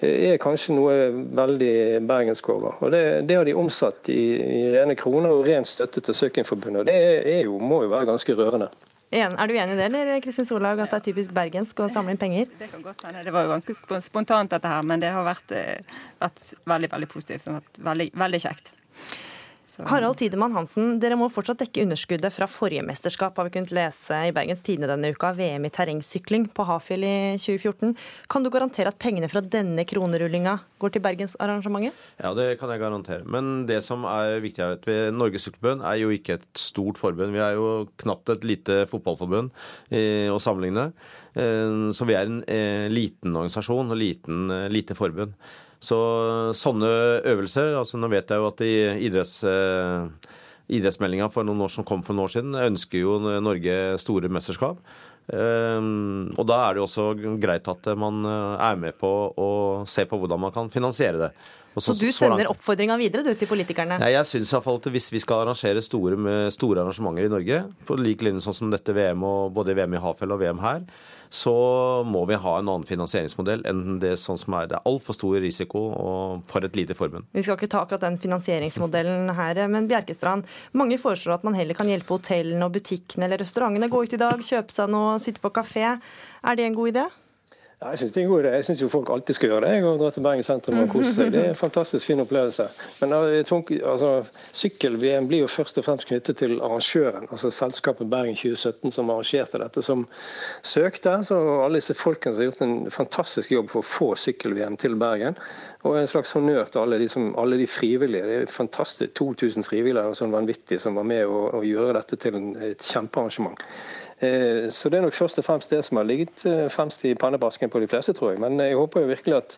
eh, 0.00 0.32
er 0.32 0.42
kanskje 0.42 0.76
noe 0.78 0.96
veldig 1.36 1.76
bergensk 2.08 2.50
over. 2.56 2.80
Og 2.80 2.94
det, 2.96 3.04
det 3.28 3.40
har 3.40 3.48
de 3.48 3.56
omsatt 3.60 4.08
i, 4.12 4.22
i 4.40 4.66
rene 4.72 4.96
kroner 4.98 5.34
og 5.34 5.44
ren 5.48 5.68
støtte 5.68 6.04
til 6.04 6.16
Sykkelforbundet. 6.16 6.88
Det 6.88 7.00
er 7.36 7.42
jo, 7.44 7.60
må 7.60 7.84
jo 7.84 7.92
være 7.92 8.08
ganske 8.14 8.38
rørende. 8.38 8.72
Er 9.14 9.30
du 9.46 9.54
enig 9.54 9.76
i 9.76 9.78
det, 9.78 9.86
eller 9.86 10.20
Kristin 10.24 10.48
Solhaug, 10.48 10.80
at 10.82 10.90
det 10.90 10.98
er 10.98 11.04
typisk 11.06 11.34
bergensk 11.34 11.78
å 11.78 11.86
samle 11.92 12.16
inn 12.16 12.18
penger? 12.18 12.48
Det 12.58 12.70
kan 12.72 12.82
godt 12.82 13.04
hende. 13.06 13.22
Det 13.22 13.34
var 13.34 13.46
jo 13.46 13.52
ganske 13.54 14.00
spontant, 14.02 14.50
dette 14.50 14.66
her, 14.66 14.82
men 14.82 15.00
det 15.00 15.12
har 15.14 15.22
vært, 15.24 15.52
eh, 15.54 15.78
vært 16.20 16.54
veldig 16.66 16.90
veldig 16.90 17.08
positivt. 17.12 17.46
Vært 17.46 17.78
veldig, 17.78 18.10
veldig 18.12 18.40
kjekt. 18.42 18.72
Harald 19.84 20.16
Tidemann 20.16 20.54
Hansen, 20.56 20.94
dere 21.02 21.18
må 21.20 21.26
fortsatt 21.28 21.60
dekke 21.60 21.82
underskuddet 21.84 22.32
fra 22.32 22.46
forrige 22.48 22.84
mesterskap, 22.86 23.36
har 23.36 23.48
vi 23.48 23.52
kunnet 23.58 23.74
lese 23.76 24.20
i 24.28 24.32
Bergens 24.32 24.62
Tidende 24.64 24.88
denne 24.88 25.10
uka, 25.12 25.34
VM 25.36 25.66
i 25.68 25.70
terrengsykling 25.74 26.46
på 26.56 26.64
Hafjell 26.64 27.04
i 27.04 27.16
2014. 27.42 27.92
Kan 28.32 28.46
du 28.46 28.50
garantere 28.52 28.88
at 28.92 28.98
pengene 29.02 29.28
fra 29.28 29.42
denne 29.44 29.84
kronerullinga 29.88 30.54
går 30.80 30.94
til 30.94 31.04
bergensarrangementet? 31.04 31.98
Ja, 32.22 32.32
det 32.38 32.48
kan 32.60 32.72
jeg 32.72 32.80
garantere. 32.80 33.28
Men 33.28 33.66
det 33.68 33.82
som 33.84 34.08
er 34.08 34.40
viktig 34.44 34.64
er 34.64 34.78
at 34.78 34.88
vi, 34.88 34.96
Norges 35.12 35.44
Sykkelforbund 35.44 35.84
er 35.84 36.00
jo 36.00 36.14
ikke 36.14 36.38
et 36.40 36.48
stort 36.56 37.00
forbund. 37.00 37.36
Vi 37.36 37.44
er 37.44 37.60
jo 37.60 37.84
knapt 38.00 38.32
et 38.32 38.48
lite 38.48 38.80
fotballforbund 38.88 39.52
eh, 39.90 40.32
å 40.32 40.40
sammenligne. 40.40 40.88
Eh, 41.36 41.92
så 41.92 42.08
vi 42.08 42.16
er 42.16 42.30
en 42.30 42.42
eh, 42.48 42.88
liten 42.92 43.36
organisasjon 43.36 43.92
og 43.92 44.00
liten, 44.00 44.48
eh, 44.52 44.68
lite 44.72 44.96
forbund. 44.96 45.36
Så 45.82 45.98
sånne 46.56 46.88
øvelser 47.28 47.76
altså 47.76 48.00
Nå 48.00 48.08
vet 48.12 48.30
jeg 48.30 48.42
jo 48.42 48.50
at 48.52 48.64
i 48.64 48.74
idretts... 49.08 49.42
Eh, 49.44 50.32
idrettsmeldinga 50.66 51.28
for 51.30 51.46
noen 51.46 51.60
år 51.62 51.70
som 51.70 51.84
kom 51.86 52.00
for 52.02 52.16
noen 52.16 52.26
år 52.26 52.32
siden, 52.32 52.56
ønsker 52.58 52.98
jo 52.98 53.20
Norge 53.22 53.74
store 54.02 54.26
mesterskap. 54.34 54.80
Um, 55.26 56.30
og 56.38 56.44
da 56.46 56.60
er 56.64 56.74
det 56.74 56.82
jo 56.82 56.86
også 56.86 57.36
greit 57.42 57.66
at 57.66 57.88
man 57.98 58.20
eh, 58.30 58.66
er 58.68 58.76
med 58.78 58.94
på 58.98 59.10
å 59.34 59.48
se 59.90 60.04
på 60.06 60.18
hvordan 60.20 60.38
man 60.44 60.54
kan 60.54 60.70
finansiere 60.70 61.18
det. 61.24 61.30
Og 61.76 61.82
Så 61.82 61.96
du 61.98 62.06
sender 62.14 62.48
oppfordringa 62.48 62.94
videre 62.96 63.24
du, 63.26 63.32
til 63.36 63.50
politikerne? 63.50 63.98
Nei, 64.00 64.12
jeg 64.14 64.28
synes 64.30 64.48
i 64.48 64.54
hvert 64.54 64.64
fall 64.64 64.78
at 64.78 64.86
Hvis 64.94 65.10
vi 65.12 65.20
skal 65.20 65.42
arrangere 65.44 65.82
store, 65.84 66.16
med 66.16 66.54
store 66.54 66.80
arrangementer 66.80 67.26
i 67.26 67.32
Norge, 67.32 67.58
på 67.84 67.98
lik 68.00 68.22
linje 68.24 68.46
sånn 68.46 68.56
som 68.56 68.70
dette 68.72 68.94
VM, 68.96 69.26
og 69.26 69.52
både 69.56 69.74
VM 69.76 69.98
i 69.98 70.00
Hafjell 70.00 70.32
og 70.32 70.40
VM 70.40 70.62
her, 70.62 70.86
så 71.36 71.54
må 72.08 72.22
vi 72.30 72.38
ha 72.40 72.54
en 72.58 72.70
annen 72.70 72.86
finansieringsmodell 72.88 73.64
enn 73.68 73.98
det 74.02 74.14
sånn 74.22 74.40
som 74.40 74.56
er. 74.56 74.70
Det 74.70 74.78
er 74.78 74.88
altfor 74.88 75.16
stor 75.16 75.36
risiko 75.42 75.82
for 76.48 76.66
et 76.66 76.78
lite 76.78 76.96
forbund. 76.96 77.28
Vi 77.36 77.44
skal 77.44 77.58
ikke 77.58 77.70
ta 77.74 77.82
akkurat 77.84 78.06
den 78.06 78.18
finansieringsmodellen 78.22 79.34
her, 79.36 79.60
men 79.72 79.90
Bjerkestrand, 79.90 80.48
mange 80.76 80.98
foreslår 81.02 81.38
at 81.38 81.46
man 81.46 81.58
heller 81.58 81.76
kan 81.76 81.90
hjelpe 81.90 82.16
hotellene 82.16 82.66
og 82.66 82.74
butikkene 82.78 83.28
eller 83.28 83.42
restaurantene 83.44 83.90
gå 83.92 84.02
ut 84.06 84.16
i 84.16 84.22
dag, 84.22 84.42
kjøpe 84.42 84.74
seg 84.74 84.90
noe, 84.92 85.20
sitte 85.22 85.44
på 85.44 85.52
kafé. 85.54 85.96
Er 86.46 86.58
det 86.58 86.66
en 86.66 86.78
god 86.78 86.94
idé? 86.94 87.06
Ja, 87.76 87.90
jeg 87.92 87.98
syns 88.00 88.12
det 88.14 88.20
er 88.22 88.24
en 88.24 88.30
god 88.30 88.40
idé. 88.40 88.50
Jeg 88.56 88.64
syns 88.64 88.82
folk 88.88 89.10
alltid 89.12 89.36
skal 89.36 89.50
gjøre 89.50 89.66
det. 89.66 89.70
Jeg 89.74 89.82
går 89.84 89.94
og 89.94 89.98
drar 90.00 90.12
til 90.14 90.22
Bergen 90.24 90.44
sentrum 90.46 90.78
og 90.80 90.86
koser 90.94 91.10
seg. 91.12 91.32
Det 91.34 91.40
er 91.42 91.50
en 91.50 91.58
fantastisk 91.60 92.08
fin 92.08 92.22
opplevelse. 92.22 92.64
Men 93.02 93.10
altså, 93.12 94.08
sykkel-VM 94.56 95.26
blir 95.28 95.42
jo 95.42 95.50
først 95.52 95.82
og 95.82 95.84
fremst 95.84 96.08
knyttet 96.08 96.38
til 96.40 96.54
arrangøren, 96.56 97.28
altså 97.28 97.50
selskapet 97.52 98.08
Bergen 98.08 98.32
2017 98.32 98.94
som 98.94 99.12
arrangerte 99.12 99.60
dette, 99.60 99.84
som 99.84 100.06
søkte. 100.64 101.18
Så 101.28 101.36
alle 101.66 101.82
disse 101.82 101.98
folkene 102.00 102.32
som 102.32 102.40
har 102.40 102.48
gjort 102.48 102.64
en 102.64 102.96
fantastisk 102.96 103.52
jobb 103.52 103.68
for 103.74 103.84
å 103.84 103.90
få 103.90 104.08
sykkel-VM 104.24 104.80
til 104.80 104.96
Bergen. 104.96 105.36
Og 105.84 106.00
en 106.00 106.08
slags 106.08 106.32
honnør 106.32 106.72
til 106.72 106.80
alle 106.80 107.02
de, 107.04 107.10
som, 107.12 107.28
alle 107.36 107.60
de 107.60 107.68
frivillige. 107.68 108.24
Det 108.24 108.40
er 108.40 108.56
fantastisk. 108.56 109.12
2000 109.20 109.68
frivillige 109.68 110.08
og 110.08 110.16
sånn 110.16 110.32
vanvittige 110.32 110.80
som 110.80 110.96
var 110.96 111.04
med 111.04 111.28
å, 111.28 111.44
å 111.60 111.62
gjøre 111.66 112.00
dette 112.00 112.16
til 112.24 112.40
en, 112.40 112.50
et 112.72 112.88
kjempearrangement. 112.88 113.60
Eh, 114.18 114.66
så 114.72 114.88
det 114.88 114.98
er 114.98 115.04
nok 115.04 115.16
først 115.16 115.42
og 115.42 115.44
fremst 115.44 115.72
det 115.72 115.82
som 115.84 116.00
har 116.00 116.08
ligget 116.08 116.46
eh, 116.48 116.66
fremst 116.72 117.04
i 117.04 117.14
pannebasken 117.18 117.72
på 117.72 117.82
de 117.82 117.88
fleste, 117.90 118.14
tror 118.16 118.32
jeg. 118.32 118.40
Men 118.40 118.58
jeg 118.62 118.78
håper 118.78 119.04
jo 119.04 119.12
virkelig 119.12 119.36
at 119.36 119.56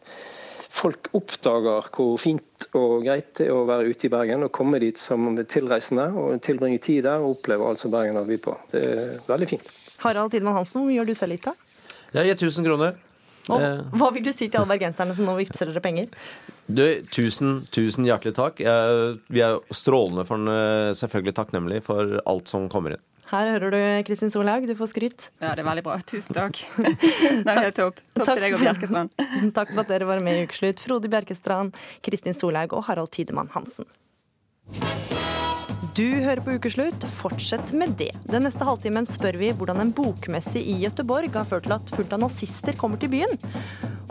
folk 0.68 1.09
oppdager 1.16 1.88
hvor 1.94 2.18
fint 2.21 2.68
og 2.77 3.05
greit 3.07 3.31
det 3.38 3.47
er 3.49 3.57
å 3.57 3.64
være 3.68 3.88
ute 3.88 4.09
i 4.09 4.12
Bergen 4.12 4.44
og 4.44 4.53
komme 4.55 4.81
dit 4.83 4.99
som 5.01 5.31
tilreisende 5.49 6.11
og 6.18 6.42
tilbringe 6.44 6.81
tid 6.85 7.07
der 7.07 7.23
og 7.23 7.38
oppleve 7.38 7.71
alt 7.71 7.83
som 7.83 7.94
Bergen 7.94 8.18
har 8.18 8.27
å 8.27 8.29
by 8.29 8.40
på. 8.44 8.57
Det 8.75 8.83
er 8.85 9.12
veldig 9.31 9.51
fint. 9.55 9.75
Harald 10.03 10.35
Tidemann 10.35 10.59
Hansen, 10.59 10.85
hvor 10.85 10.94
gjør 10.94 11.09
du 11.09 11.14
selv 11.18 11.35
litt 11.35 11.47
da? 11.47 11.55
Jeg 12.14 12.31
gir 12.31 12.49
1000 12.49 12.68
kroner. 12.68 12.99
Og 13.49 13.62
Eh, 13.64 13.79
hva 13.97 14.11
vil 14.12 14.27
du 14.27 14.29
si 14.29 14.44
til 14.44 14.61
alle 14.61 14.68
bergenserne 14.68 15.14
som 15.16 15.25
nå 15.25 15.33
vippser 15.38 15.71
dere 15.71 15.81
penger? 15.81 16.11
Du, 16.68 16.85
tusen, 17.09 17.62
tusen 17.73 18.05
hjertelig 18.05 18.35
takk. 18.37 18.61
Jeg, 18.61 19.14
vi 19.33 19.40
er 19.40 19.57
strålende 19.73 20.27
for, 20.29 20.51
selvfølgelig 20.99 21.33
takknemlige 21.38 21.87
for 21.87 22.18
alt 22.29 22.53
som 22.53 22.68
kommer 22.68 22.99
inn. 22.99 23.08
Her 23.28 23.50
hører 23.52 23.74
du 23.74 23.80
Kristin 24.08 24.30
Solhaug, 24.32 24.64
du 24.64 24.72
får 24.76 24.88
skryt. 24.94 25.26
Ja, 25.42 25.52
det 25.52 25.60
er 25.60 25.68
veldig 25.68 25.84
bra. 25.84 25.98
Tusen 26.08 26.36
takk. 26.36 26.62
Det 26.78 27.44
er 27.44 27.60
helt 27.66 27.76
topp. 27.76 28.00
Topp 28.16 28.30
til 28.30 28.40
deg 28.40 28.56
og 28.56 28.62
Bjerkestrand. 28.62 29.12
Takk 29.58 29.74
for 29.74 29.82
at 29.82 29.90
dere 29.92 30.08
var 30.08 30.22
med 30.24 30.38
i 30.38 30.46
Ukeslutt. 30.48 30.80
Frode 30.80 31.10
Bjerkestrand, 31.12 31.76
Kristin 32.04 32.36
Solhaug 32.36 32.72
og 32.78 32.86
Harald 32.88 33.12
Tidemann 33.12 33.50
Hansen. 33.52 33.84
Du 35.98 36.06
hører 36.06 36.40
på 36.40 36.54
Ukeslutt, 36.56 37.04
fortsett 37.10 37.74
med 37.76 37.96
det. 38.00 38.12
Den 38.30 38.46
neste 38.46 38.64
halvtimen 38.64 39.06
spør 39.08 39.36
vi 39.40 39.50
hvordan 39.52 39.82
en 39.82 39.92
bokmesse 39.92 40.62
i 40.62 40.78
Gøteborg 40.80 41.34
har 41.36 41.48
ført 41.48 41.68
til 41.68 41.74
at 41.76 41.92
fullt 41.92 42.14
av 42.16 42.22
nazister 42.22 42.78
kommer 42.80 43.02
til 43.02 43.12
byen. 43.12 43.34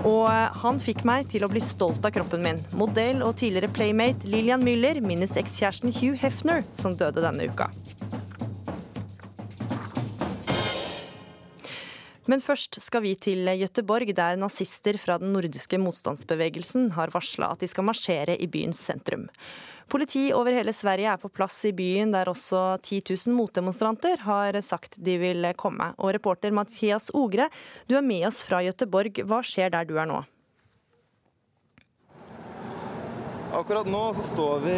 Og 0.05 0.27
han 0.61 0.83
fikk 0.83 1.01
meg 1.07 1.31
til 1.31 1.47
å 1.47 1.49
bli 1.49 1.63
stolt 1.63 2.05
av 2.05 2.13
kroppen 2.13 2.45
min. 2.45 2.61
Modell 2.77 3.25
og 3.25 3.37
tidligere 3.41 3.71
playmate 3.73 4.29
Lillian 4.29 4.61
Müller 4.67 5.01
minnes 5.01 5.37
ekskjæresten 5.41 5.95
Hugh 5.95 6.19
Hefner, 6.21 6.61
som 6.77 6.99
døde 6.99 7.23
denne 7.25 7.49
uka. 7.49 7.71
Men 12.27 12.43
først 12.43 12.81
skal 12.83 13.05
vi 13.05 13.13
til 13.15 13.47
Gøteborg, 13.61 14.11
der 14.15 14.35
nazister 14.39 14.97
fra 14.99 15.15
den 15.21 15.31
nordiske 15.31 15.79
motstandsbevegelsen 15.79 16.91
har 16.97 17.13
varsla 17.13 17.53
at 17.55 17.63
de 17.63 17.71
skal 17.71 17.87
marsjere 17.87 18.35
i 18.35 18.49
byens 18.51 18.81
sentrum. 18.83 19.29
Politi 19.87 20.25
over 20.35 20.51
hele 20.51 20.73
Sverige 20.75 21.07
er 21.13 21.19
på 21.21 21.31
plass 21.31 21.61
i 21.69 21.71
byen, 21.71 22.11
der 22.11 22.27
også 22.27 22.75
10 22.83 22.99
000 23.07 23.35
motdemonstranter 23.37 24.19
har 24.27 24.59
sagt 24.59 24.99
de 24.99 25.15
vil 25.21 25.47
komme. 25.55 25.93
Og 25.95 26.11
reporter 26.17 26.51
Mathias 26.51 27.07
Ogre, 27.15 27.47
du 27.87 27.95
er 27.95 28.03
med 28.03 28.27
oss 28.27 28.41
fra 28.43 28.59
Gøteborg. 28.65 29.23
Hva 29.23 29.39
skjer 29.47 29.71
der 29.71 29.87
du 29.87 29.95
er 29.95 30.09
nå? 30.11 30.25
Akkurat 33.55 33.87
nå 33.87 34.01
så 34.17 34.27
står 34.33 34.59
vi 34.67 34.75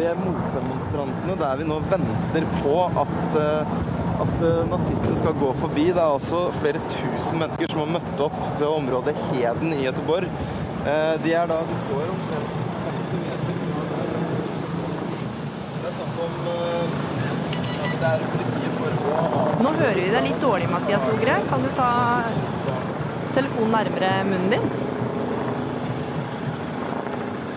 ved 0.00 0.18
motdemonstrantene 0.18 1.36
der 1.38 1.60
vi 1.62 1.70
nå 1.70 1.78
venter 1.92 2.46
på 2.58 2.74
at, 3.04 3.38
eh, 3.38 3.99
at 4.20 4.32
nazisten 4.68 4.70
nazistene 4.70 5.18
skal 5.20 5.36
gå 5.40 5.50
forbi. 5.60 5.84
Det 5.96 6.02
er 6.02 6.16
også 6.16 6.40
flere 6.60 6.80
tusen 6.92 7.40
mennesker 7.40 7.70
som 7.72 7.80
har 7.84 7.92
møtt 7.98 8.22
opp 8.26 8.38
ved 8.60 8.66
området 8.68 9.14
Heden 9.30 9.72
i 9.76 9.84
Göteborg. 9.86 10.28
Eh, 10.86 11.14
De 11.24 11.32
er 11.36 11.46
da, 11.50 11.60
de 11.68 11.76
står 11.80 12.12
omtrent 12.14 12.58
50 12.84 13.22
meter 13.24 13.54
fra 13.60 13.86
der 13.92 14.10
nazistene 14.16 14.58
skal. 14.58 14.90
Det 15.80 15.88
er 15.90 15.96
snakk 15.98 16.20
om 16.26 16.34
eh, 16.54 16.84
at 17.84 17.96
det 18.02 18.10
er 18.10 18.26
politiet 18.34 18.76
for 18.80 18.90
å 19.14 19.46
Nå 19.64 19.72
hører 19.78 20.00
vi 20.00 20.10
deg 20.16 20.28
litt 20.28 20.44
dårlig, 20.44 20.68
Mathias 20.72 21.08
Ogre. 21.12 21.38
Kan 21.48 21.64
du 21.64 21.70
ta 21.76 21.90
telefonen 23.36 23.74
nærmere 23.76 24.12
munnen 24.28 24.52
din? 24.56 24.68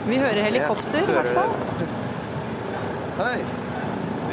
Vi 0.04 0.18
hører 0.20 0.44
helikopter, 0.44 1.06
i 1.08 1.16
hvert 1.16 1.36
fall. 1.38 1.54
Hei! 3.20 3.63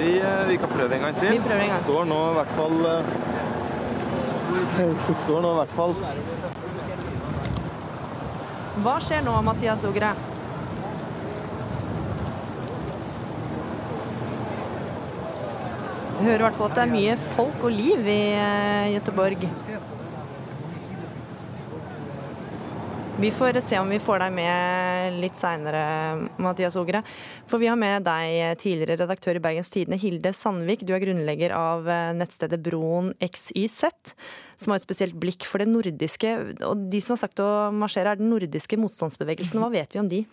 Vi, 0.00 0.20
eh, 0.20 0.48
vi 0.48 0.56
kan 0.56 0.68
prøve 0.68 0.94
en 0.96 1.00
gang 1.00 1.16
til. 1.18 1.32
Vi 1.32 1.40
prøver 1.44 1.60
en 1.60 1.68
gang. 1.68 1.82
Står 1.84 2.04
nå 2.08 2.18
i 2.30 2.34
hvert 2.38 2.52
fall 2.56 2.76
eh, 2.88 3.04
Står 5.24 5.42
nå 5.44 5.50
i 5.50 5.58
hvert 5.58 5.74
fall 5.76 5.92
Hva 8.80 8.94
skjer 9.04 9.20
nå, 9.26 9.34
Mathias 9.44 9.84
Ogre? 9.84 10.14
Hører 16.20 16.38
i 16.38 16.44
hvert 16.46 16.56
fall 16.56 16.70
at 16.70 16.76
det 16.78 16.84
er 16.86 16.92
mye 16.96 17.20
folk 17.36 17.68
og 17.68 17.72
liv 17.76 18.08
i 18.08 18.20
eh, 18.40 18.92
Gøteborg. 18.96 19.50
Vi 23.20 23.30
får 23.30 23.60
se 23.60 23.78
om 23.78 23.90
vi 23.92 23.98
får 24.00 24.22
deg 24.22 24.32
med 24.32 25.16
litt 25.20 25.36
seinere, 25.36 25.80
Mathias 26.40 26.78
Ogre. 26.80 27.02
For 27.50 27.60
vi 27.60 27.66
har 27.68 27.76
med 27.76 28.06
deg 28.06 28.56
tidligere 28.62 28.96
redaktør 29.02 29.36
i 29.36 29.42
Bergens 29.44 29.68
Tidende, 29.74 29.98
Hilde 30.00 30.32
Sandvik. 30.32 30.86
Du 30.88 30.94
er 30.96 31.02
grunnlegger 31.02 31.52
av 31.52 31.84
eh, 31.84 32.14
nettstedet 32.16 32.62
Broen 32.64 33.10
XYZ, 33.20 34.14
som 34.56 34.72
har 34.72 34.80
et 34.80 34.86
spesielt 34.86 35.18
blikk 35.20 35.44
for 35.44 35.60
det 35.60 35.68
nordiske. 35.68 36.32
Og 36.64 36.88
de 36.88 37.02
som 37.04 37.18
har 37.18 37.26
sagt 37.26 37.44
å 37.44 37.68
marsjere, 37.76 38.14
er 38.14 38.22
den 38.22 38.32
nordiske 38.32 38.80
motstandsbevegelsen. 38.80 39.60
Hva 39.60 39.68
vet 39.74 39.92
vi 39.92 40.00
om 40.00 40.08
de? 40.08 40.24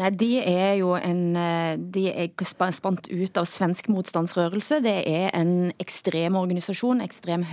Nei, 0.00 0.12
De 0.16 0.30
er 0.40 0.78
jo 0.80 0.94
en 0.96 1.24
eh, 1.36 1.74
De 1.76 2.06
er 2.14 2.72
spant 2.72 3.12
ut 3.12 3.42
av 3.42 3.44
svensk 3.44 3.92
motstandsrørelse. 3.92 4.80
Det 4.88 5.02
er 5.04 5.28
en 5.36 5.68
ekstrem 5.84 6.40
organisasjon, 6.40 7.04
ekstrem 7.04 7.44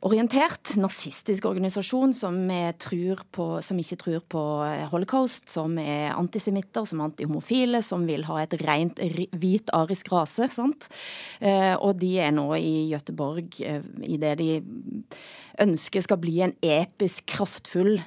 høyreorientert, 0.00 0.76
nazistisk 0.80 1.44
organisasjon 1.44 2.14
som, 2.16 2.36
på, 3.36 3.46
som 3.60 3.80
ikke 3.82 3.98
tror 4.00 4.22
på 4.32 4.44
holocaust, 4.92 5.48
som 5.52 5.76
er 5.78 6.14
antisemitter, 6.14 6.86
som 6.88 7.00
er 7.00 7.10
antihomofile, 7.10 7.82
som 7.84 8.06
vil 8.08 8.24
ha 8.24 8.38
et 8.40 8.56
rent 8.62 9.00
hvit 9.36 9.68
arisk 9.76 10.08
rase. 10.12 10.48
sant? 10.48 10.88
Eh, 11.40 11.76
Og 11.76 11.98
de 12.00 12.18
er 12.18 12.32
nå 12.32 12.48
i 12.56 12.88
Gøteborg 12.90 13.60
eh, 13.60 13.84
i 14.02 14.16
det 14.16 14.38
de 14.40 14.62
ønsker 15.60 16.00
skal 16.00 16.20
bli 16.22 16.40
en 16.40 16.56
episk, 16.62 17.26
kraftfull 17.26 18.00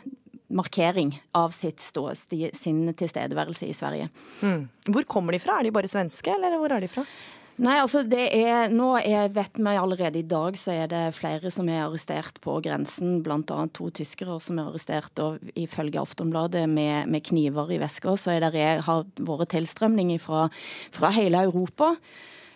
markering 0.54 1.14
av 1.34 1.54
ståsted, 1.54 2.56
sin 2.58 2.94
tilstedeværelse 2.94 3.70
i 3.70 3.74
Sverige. 3.74 4.10
Mm. 4.42 4.68
Hvor 4.90 5.06
kommer 5.06 5.34
de 5.34 5.42
fra? 5.42 5.60
Er 5.60 5.70
de 5.70 5.72
bare 5.74 5.90
svenske, 5.90 6.30
eller 6.34 6.58
hvor 6.58 6.74
er 6.74 6.82
de 6.82 6.90
fra? 6.92 7.06
Nei, 7.62 7.76
altså 7.78 8.02
det 8.02 8.24
er, 8.34 8.72
Nå 8.74 8.96
er, 8.98 9.28
vet 9.34 9.60
vi 9.62 9.76
allerede 9.78 10.18
i 10.24 10.26
dag 10.26 10.56
så 10.58 10.74
er 10.74 10.88
det 10.90 11.04
flere 11.14 11.52
som 11.54 11.68
er 11.70 11.84
arrestert 11.84 12.40
på 12.42 12.56
grensen. 12.66 13.20
Bl.a. 13.26 13.60
to 13.70 13.92
tyskere 13.94 14.40
som 14.42 14.58
er 14.58 14.72
arrestert 14.72 15.22
og 15.22 15.38
ifølge 15.54 16.02
Aftonbladet 16.02 16.66
med, 16.70 17.12
med 17.14 17.26
kniver 17.30 17.70
i 17.76 17.78
veska. 17.84 18.16
Så 18.18 18.40
det, 18.42 18.50
har 18.88 19.06
vært 19.22 19.54
tilstrømning 19.54 20.16
fra, 20.24 20.48
fra 20.96 21.14
hele 21.14 21.46
Europa. 21.46 21.94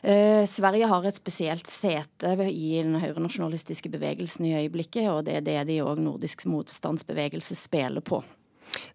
Eh, 0.02 0.46
Sverige 0.50 0.90
har 0.90 1.06
et 1.06 1.22
spesielt 1.22 1.70
sete 1.70 2.34
i 2.50 2.82
den 2.82 2.98
høyrenasjonalistiske 3.02 3.94
bevegelsen 3.94 4.50
i 4.50 4.56
øyeblikket, 4.64 5.12
og 5.14 5.26
det 5.30 5.38
er 5.38 5.46
det 5.46 5.62
de 5.70 5.82
òg 5.86 6.02
nordisk 6.02 6.46
motstandsbevegelse 6.50 7.58
spiller 7.58 8.02
på. 8.02 8.24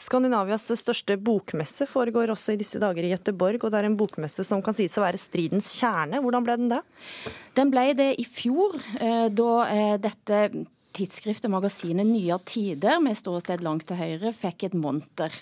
Skandinavias 0.03 0.67
største 0.81 1.17
bokmesse 1.21 1.87
foregår 1.91 2.33
også 2.35 2.55
i 2.55 2.61
disse 2.61 2.81
dager 2.83 3.07
i 3.07 3.13
Gøteborg, 3.13 3.63
og 3.63 3.73
det 3.73 3.81
er 3.81 3.89
en 3.89 3.99
bokmesse 3.99 4.45
som 4.47 4.63
kan 4.65 4.77
sies 4.77 4.97
å 4.99 5.05
være 5.05 5.21
stridens 5.21 5.73
kjerne. 5.79 6.21
Hvordan 6.23 6.47
ble 6.47 6.59
den 6.61 6.71
det? 6.75 6.83
Den 7.59 7.73
ble 7.73 7.89
det 7.99 8.13
i 8.21 8.27
fjor, 8.29 8.79
eh, 8.99 9.27
da 9.33 9.51
eh, 9.71 9.97
dette 10.03 10.45
tidsskriftet, 10.93 11.51
magasinet 11.53 12.09
Nye 12.09 12.39
Tider, 12.49 13.01
med 13.01 13.17
ståsted 13.17 13.65
langt 13.65 13.89
til 13.89 14.01
høyre, 14.01 14.33
fikk 14.37 14.69
et 14.69 14.79
monter. 14.79 15.35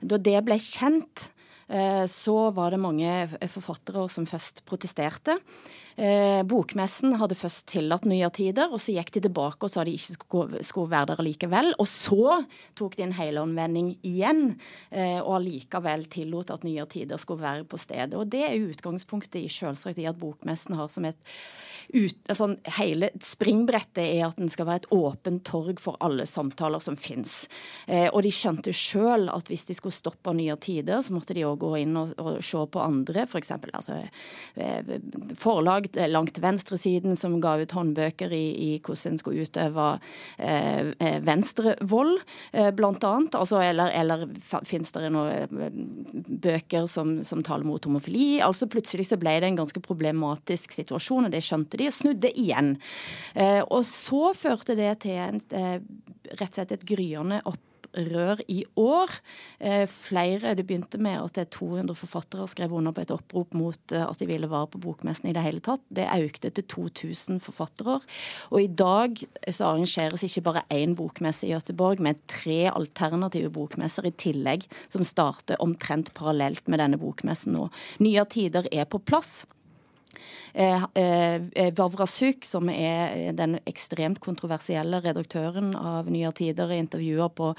Da 0.00 0.18
det 0.18 0.38
ble 0.46 0.58
kjent, 0.62 1.30
eh, 1.68 2.04
så 2.10 2.36
var 2.54 2.74
det 2.74 2.82
mange 2.82 3.12
forfattere 3.50 4.06
som 4.12 4.28
først 4.30 4.62
protesterte. 4.68 5.40
Eh, 5.96 6.42
Bokmessen 6.48 7.16
hadde 7.20 7.36
først 7.36 7.66
tillatt 7.72 8.06
Nye 8.08 8.28
Tider, 8.34 8.72
og 8.72 8.80
så 8.82 8.94
gikk 8.96 9.12
de 9.16 9.24
tilbake 9.26 9.66
og 9.66 9.72
sa 9.72 9.84
de 9.84 9.94
ikke 9.96 10.16
skulle, 10.64 10.88
være 10.92 11.12
der 11.12 11.24
likevel. 11.26 11.72
Og 11.82 11.88
så 11.90 12.38
tok 12.78 12.96
de 12.98 13.06
en 13.06 13.16
helomvending 13.16 13.94
igjen, 14.06 14.56
eh, 14.90 15.18
og 15.20 15.40
allikevel 15.40 16.06
tillot 16.12 16.52
at 16.54 16.64
Nye 16.66 16.86
Tider 16.90 17.20
skulle 17.20 17.44
være 17.44 17.68
på 17.68 17.80
stedet. 17.80 18.16
Og 18.18 18.30
det 18.32 18.44
er 18.48 18.70
utgangspunktet 18.70 19.42
i 19.42 19.52
selvsagt 19.52 20.00
i 20.00 20.08
at 20.08 20.20
Bokmessen 20.20 20.78
har 20.78 20.88
som 20.92 21.08
et 21.08 21.20
ut, 21.92 22.16
altså, 22.30 22.48
Hele 22.78 23.10
springbrettet 23.22 24.02
er 24.04 24.26
at 24.28 24.38
den 24.38 24.50
skal 24.52 24.68
være 24.68 24.82
et 24.82 24.90
åpent 24.94 25.42
torg 25.46 25.80
for 25.82 25.98
alle 26.04 26.26
samtaler 26.28 26.82
som 26.82 26.96
fins. 26.96 27.48
Eh, 27.86 28.08
og 28.08 28.22
de 28.24 28.32
skjønte 28.34 28.74
sjøl 28.76 29.28
at 29.32 29.50
hvis 29.50 29.66
de 29.68 29.76
skulle 29.76 29.96
stoppe 29.96 30.34
Nye 30.36 30.56
Tider, 30.62 31.02
så 31.02 31.14
måtte 31.14 31.36
de 31.36 31.44
òg 31.46 31.58
gå 31.62 31.74
inn 31.82 31.96
og, 31.98 32.14
og 32.22 32.40
se 32.44 32.62
på 32.72 32.82
andre, 32.82 33.26
f.eks. 33.26 33.52
Altså, 33.72 33.98
eh, 34.56 34.94
forlag 35.82 35.92
Det 35.92 36.02
er 36.02 36.12
langt 36.12 36.38
venstresiden 36.38 37.16
som 37.16 37.40
ga 37.40 37.60
ut 37.60 37.72
håndbøker 37.72 38.32
i, 38.32 38.76
i 38.76 38.80
hvordan 38.80 39.12
en 39.12 39.18
skulle 39.18 39.42
utøve 39.42 39.98
eh, 40.38 40.92
eh, 40.98 41.20
venstrevold, 41.22 42.20
eh, 42.52 42.72
annet. 42.72 43.34
Altså, 43.34 43.60
eller 43.60 43.90
eller 43.92 44.28
fins 44.64 44.92
det 44.92 45.10
noen 45.10 45.60
eh, 45.60 45.70
bøker 46.42 46.86
som, 46.86 47.22
som 47.24 47.42
taler 47.42 47.64
mot 47.64 47.84
homofili? 47.84 48.40
Altså 48.40 48.66
Plutselig 48.66 49.06
så 49.08 49.18
ble 49.18 49.40
det 49.40 49.48
en 49.48 49.56
ganske 49.56 49.80
problematisk 49.80 50.72
situasjon, 50.72 51.26
og 51.26 51.32
det 51.32 51.42
skjønte 51.42 51.76
de, 51.78 51.88
og 51.88 51.92
snudde 51.92 52.32
igjen. 52.32 52.76
Eh, 53.34 53.62
og 53.62 53.84
så 53.84 54.32
førte 54.34 54.76
det 54.76 55.00
til 55.02 55.18
en, 55.18 55.42
eh, 55.50 55.80
rett 56.38 56.50
og 56.50 56.56
slett 56.56 56.72
et 56.72 56.88
gryende 56.88 57.42
opp 57.44 57.60
opprør 57.92 58.40
i 58.48 58.64
år. 58.76 59.10
Eh, 59.60 59.86
flere, 59.86 60.54
Det 60.54 60.66
begynte 60.66 60.98
med 60.98 61.22
at 61.22 61.34
det 61.34 61.40
er 61.40 61.58
200 61.58 61.94
forfattere 61.94 62.48
skrev 62.48 62.72
under 62.72 62.92
på 62.92 63.02
et 63.02 63.10
opprop 63.10 63.54
mot 63.54 63.92
eh, 63.92 64.02
at 64.02 64.18
de 64.18 64.26
ville 64.26 64.48
være 64.48 64.66
på 64.68 64.80
bokmessen 64.80 65.28
i 65.28 65.32
det 65.32 65.42
hele 65.42 65.60
tatt. 65.60 65.80
Det 65.90 66.08
økte 66.08 66.50
til 66.50 66.64
2000 66.64 67.40
forfattere. 67.40 68.00
Og 68.50 68.62
i 68.62 68.66
dag 68.66 69.16
så 69.50 69.64
arrangeres 69.64 70.22
ikke 70.22 70.42
bare 70.42 70.64
én 70.70 70.94
bokmesse 70.94 71.46
i 71.46 71.52
Gøteborg, 71.52 72.00
men 72.00 72.16
tre 72.26 72.70
alternative 72.70 73.50
bokmesser 73.50 74.06
i 74.06 74.10
tillegg, 74.10 74.66
som 74.88 75.04
starter 75.04 75.56
omtrent 75.60 76.14
parallelt 76.14 76.66
med 76.68 76.78
denne 76.78 76.98
bokmessen 76.98 77.52
nå. 77.52 77.70
Nye 78.00 78.24
tider 78.24 78.66
er 78.72 78.84
på 78.84 78.98
plass. 78.98 79.44
Eh, 80.54 80.84
eh, 80.94 81.72
Vavrasuk, 81.76 82.44
som 82.44 82.68
er 82.68 83.32
den 83.36 83.56
ekstremt 83.68 84.20
kontroversielle 84.20 85.00
redaktøren 85.04 85.72
av 85.78 86.10
Nye 86.12 86.32
Tider, 86.36 86.74
intervjuer 86.76 87.32
på 87.32 87.52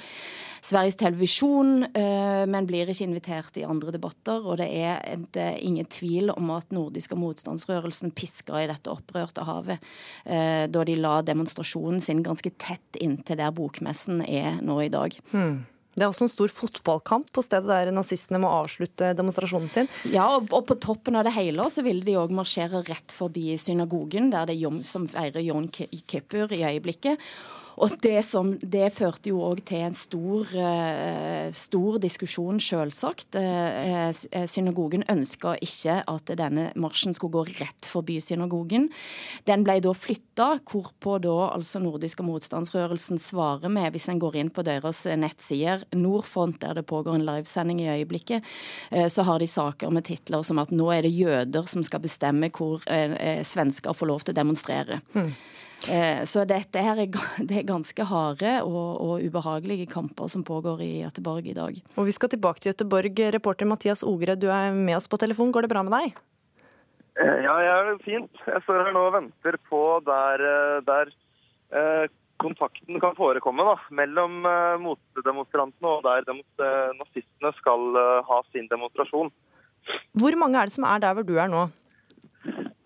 Sveriges 0.62 0.99
Televisjon, 1.01 1.88
eh, 1.89 2.45
men 2.45 2.70
blir 2.70 2.91
ikke 2.93 3.08
invitert 3.08 3.58
i 3.58 3.66
andre 3.66 3.95
debatter. 3.95 4.45
Og 4.45 4.60
det 4.62 4.70
er 4.70 5.01
et, 5.10 5.41
ingen 5.66 5.89
tvil 5.89 6.30
om 6.36 6.54
at 6.54 6.72
nordiske 6.76 7.18
motstandsrørelsen 7.18 8.14
piska 8.14 8.62
i 8.62 8.70
dette 8.70 8.91
opprørte 8.93 9.45
havet 9.47 9.82
da 10.24 10.84
de 10.86 10.95
la 10.95 11.18
demonstrasjonen 11.26 11.99
sin 12.01 12.22
ganske 12.24 12.49
tett 12.62 12.97
inntil 13.01 13.39
der 13.39 13.51
bokmessen 13.56 14.22
er 14.26 14.60
nå 14.62 14.80
i 14.86 14.91
dag. 14.93 15.16
Hmm. 15.32 15.64
Det 15.94 16.02
er 16.02 16.10
også 16.10 16.26
en 16.26 16.32
stor 16.32 16.50
fotballkamp 16.50 17.30
på 17.36 17.44
stedet 17.46 17.70
der 17.70 17.94
nazistene 17.94 18.41
må 18.41 18.50
avslutte 18.50 19.12
demonstrasjonen 19.18 19.70
sin. 19.74 19.89
Ja, 20.10 20.26
og, 20.38 20.50
og 20.56 20.66
på 20.70 20.78
toppen 20.82 21.20
av 21.20 21.28
det 21.28 21.36
hele 21.36 21.68
så 21.70 21.86
ville 21.86 22.06
de 22.06 22.18
òg 22.20 22.34
marsjere 22.34 22.82
rett 22.88 23.14
forbi 23.14 23.54
synagogen, 23.62 24.32
der 24.34 24.50
det 24.50 24.58
er 24.58 24.64
Jom 24.66 24.82
som 24.88 25.06
feirer 25.12 25.44
Jon 25.46 25.70
Kippur 25.70 26.54
i 26.54 26.64
øyeblikket. 26.66 27.22
Og 27.82 27.93
det, 28.03 28.19
som, 28.28 28.53
det 28.61 28.91
førte 28.93 29.32
jo 29.32 29.41
òg 29.45 29.63
til 29.67 29.86
en 29.88 29.95
stor, 29.97 30.49
uh, 30.53 31.47
stor 31.55 31.97
diskusjon, 32.03 32.59
selvsagt. 32.61 33.38
Uh, 33.38 34.11
synagogen 34.49 35.05
ønska 35.11 35.55
ikke 35.63 35.99
at 36.09 36.34
denne 36.38 36.69
marsjen 36.80 37.15
skulle 37.17 37.34
gå 37.34 37.57
rett 37.61 37.89
forbi 37.89 38.19
synagogen. 38.24 38.89
Den 39.49 39.65
ble 39.65 39.80
da 39.84 39.93
flytta, 39.97 40.49
hvorpå 40.69 41.17
da 41.24 41.36
altså 41.53 41.82
nordiske 41.84 42.26
motstandsrørelsen 42.26 43.21
svarer 43.21 43.71
med, 43.74 43.91
hvis 43.95 44.09
en 44.11 44.21
går 44.21 44.38
inn 44.41 44.53
på 44.53 44.65
deres 44.65 45.03
nettsider, 45.19 45.86
Nordfront, 45.97 46.59
der 46.61 46.78
det 46.78 46.86
pågår 46.89 47.17
en 47.17 47.26
livesending 47.28 47.82
i 47.84 47.89
øyeblikket, 47.97 48.45
så 49.11 49.26
har 49.28 49.41
de 49.41 49.47
saker 49.49 49.91
med 49.93 50.05
titler 50.07 50.43
som 50.45 50.61
at 50.61 50.71
nå 50.74 50.89
er 50.93 51.05
det 51.05 51.13
jøder 51.13 51.67
som 51.69 51.84
skal 51.86 52.03
bestemme 52.03 52.49
hvor 52.53 52.84
svensker 53.47 53.97
får 53.97 54.09
lov 54.09 54.26
til 54.26 54.36
å 54.36 54.39
demonstrere. 54.41 55.01
Mm. 55.15 55.32
Eh, 55.91 56.21
så 56.29 56.45
dette 56.47 56.79
her 56.79 56.99
er, 57.01 57.09
det 57.49 57.57
er 57.59 57.67
ganske 57.67 58.05
harde 58.07 58.53
og, 58.63 58.91
og, 59.03 59.23
ubehagelige 59.23 59.89
kamper 59.91 60.29
som 60.31 60.45
pågår 60.47 60.84
i 60.86 60.91
Gøteborg 61.03 61.47
i 61.49 61.57
dag. 61.57 61.79
Og 61.97 62.07
Vi 62.07 62.15
skal 62.15 62.31
tilbake 62.31 62.63
til 62.63 62.71
Gøteborg. 62.71 63.19
Reporter 63.36 63.67
Mathias 63.67 64.03
Ogre, 64.03 64.38
du 64.39 64.47
er 64.47 64.71
med 64.71 64.95
oss 64.95 65.09
på 65.11 65.19
telefon. 65.19 65.51
Går 65.51 65.67
det 65.67 65.73
bra 65.73 65.84
med 65.84 65.95
deg? 65.97 66.21
Eh, 67.21 67.39
ja, 67.45 67.53
jeg 67.61 67.73
er 67.77 68.01
fint. 68.01 68.41
Jeg 68.47 68.63
står 68.65 68.88
her 68.88 68.95
nå 68.95 69.05
og 69.09 69.15
venter 69.17 69.57
på 69.69 69.81
der, 70.07 70.41
eh, 70.49 70.79
der 70.88 71.11
eh, 71.77 72.05
kontakten 72.41 72.97
kan 72.99 73.13
forekomme 73.15 73.65
da, 73.67 73.75
mellom 73.93 74.41
motdemonstrantene 74.84 75.91
og 75.91 76.01
der 76.03 76.25
nazistene 76.97 77.53
skal 77.59 77.95
ha 78.27 78.39
sin 78.51 78.67
demonstrasjon. 78.67 79.29
Hvor 80.19 80.36
mange 80.41 80.59
er 80.59 80.67
det 80.67 80.75
som 80.75 80.88
er 80.89 80.99
der 80.99 81.15
hvor 81.15 81.23
du 81.27 81.38
er 81.38 81.47
nå? 81.51 81.67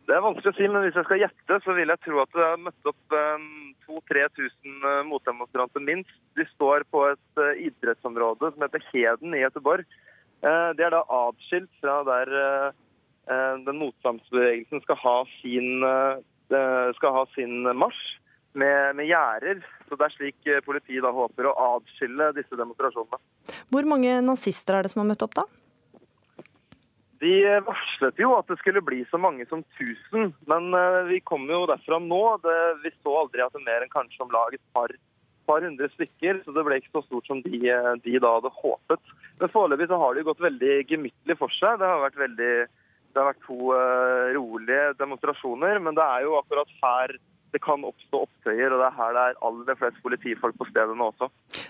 Det 0.07 0.15
er 0.15 0.23
vanskelig 0.23 0.53
å 0.53 0.55
si, 0.55 0.67
men 0.71 0.85
hvis 0.85 0.95
jeg 0.95 1.03
skal 1.03 1.19
gjette, 1.19 1.55
så 1.65 1.73
vil 1.75 1.91
jeg 1.91 1.99
tro 2.05 2.21
at 2.21 2.31
det 2.31 2.45
har 2.45 2.61
møtt 2.63 2.87
opp 2.87 3.15
2000-3000 3.87 4.85
eh, 4.87 5.01
motdemonstranter 5.07 5.83
minst. 5.83 6.13
De 6.39 6.45
står 6.53 6.85
på 6.91 7.01
et 7.09 7.41
eh, 7.43 7.65
idrettsområde 7.67 8.53
som 8.53 8.63
heter 8.63 8.85
Heden 8.93 9.35
i 9.35 9.41
Göteborg. 9.43 9.83
Eh, 10.47 10.69
det 10.79 10.85
er 10.87 10.95
da 10.95 11.03
atskilt 11.23 11.71
fra 11.81 12.01
der 12.07 12.35
den 13.27 13.75
motstandsbevegelsen 13.75 14.79
skal 14.85 14.95
ha 15.01 15.15
sin, 15.41 15.83
skal 16.95 17.11
ha 17.11 17.23
sin 17.33 17.65
marsj 17.75 17.97
med, 18.55 18.95
med 18.95 19.09
gjerder. 19.09 19.59
Så 19.89 19.97
det 19.99 20.05
er 20.05 20.13
slik 20.13 20.47
politiet 20.63 21.03
da 21.03 21.11
håper 21.11 21.49
å 21.49 21.55
atskille 21.73 22.29
disse 22.37 22.55
demonstrasjonene. 22.55 23.19
Hvor 23.67 23.89
mange 23.91 24.13
nazister 24.23 24.79
er 24.79 24.87
det 24.87 24.93
som 24.95 25.03
har 25.03 25.09
møtt 25.11 25.27
opp, 25.27 25.35
da? 25.41 25.43
De 27.21 27.33
varslet 27.65 28.19
jo 28.21 28.33
at 28.37 28.49
det 28.51 28.59
skulle 28.61 28.83
bli 28.85 29.01
så 29.09 29.17
mange 29.21 29.45
som 29.49 29.63
1000, 29.79 30.33
men 30.49 30.67
eh, 30.77 31.03
vi 31.09 31.19
kom 31.25 31.47
jo 31.49 31.65
derfra 31.69 31.97
nå. 32.03 32.23
Det, 32.43 32.57
vi 32.83 32.91
så 32.99 33.15
aldri 33.23 33.41
at 33.45 33.55
det 33.55 33.63
mer 33.65 33.85
enn 33.85 33.93
kanskje 33.93 34.25
om 34.25 34.33
lag 34.33 34.53
et 34.53 34.63
par, 34.75 34.93
par 35.49 35.65
hundre 35.65 35.89
stykker, 35.95 36.43
så 36.43 36.53
det 36.53 36.65
ble 36.67 36.77
ikke 36.77 36.93
så 36.99 37.05
stort 37.07 37.29
som 37.29 37.41
de, 37.45 37.61
de 38.05 38.17
da 38.21 38.33
hadde 38.37 38.53
håpet. 38.59 39.15
Men 39.41 39.53
foreløpig 39.53 39.89
så 39.89 40.01
har 40.01 40.13
det 40.13 40.23
jo 40.23 40.29
gått 40.31 40.45
veldig 40.45 40.75
gemyttlig 40.91 41.39
for 41.39 41.53
seg. 41.57 41.79
Det 41.81 41.89
har 41.89 42.03
vært, 42.05 42.21
veldig, 42.21 42.51
det 43.13 43.21
har 43.21 43.31
vært 43.31 43.43
to 43.47 43.57
uh, 43.71 44.29
rolige 44.37 44.93
demonstrasjoner, 45.01 45.81
men 45.81 45.97
det 45.97 46.05
er 46.05 46.27
jo 46.27 46.37
akkurat 46.41 46.77
her 46.83 47.17
det 47.55 47.61
kan 47.63 47.85
oppstå 47.87 48.25
opptøyer, 48.25 48.73
og 48.75 48.81
det 48.81 48.87
er 48.89 48.97
her 48.97 49.13
det 49.15 49.21
er 49.23 49.37
aller 49.47 49.77
flest 49.79 49.99
politifolk 50.03 50.57
på 50.59 50.67
stedet 50.69 50.97
nå 50.99 51.09
også. 51.13 51.29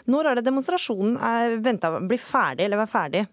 Når 0.10 0.32
er 0.32 0.40
det 0.40 0.48
demonstrasjonen 0.48 1.20
er 1.22 1.60
venta 1.64 1.94
å 1.94 2.02
bli 2.04 2.18
ferdig, 2.20 2.66
eller 2.66 2.82
være 2.82 2.92
ferdig? 2.92 3.28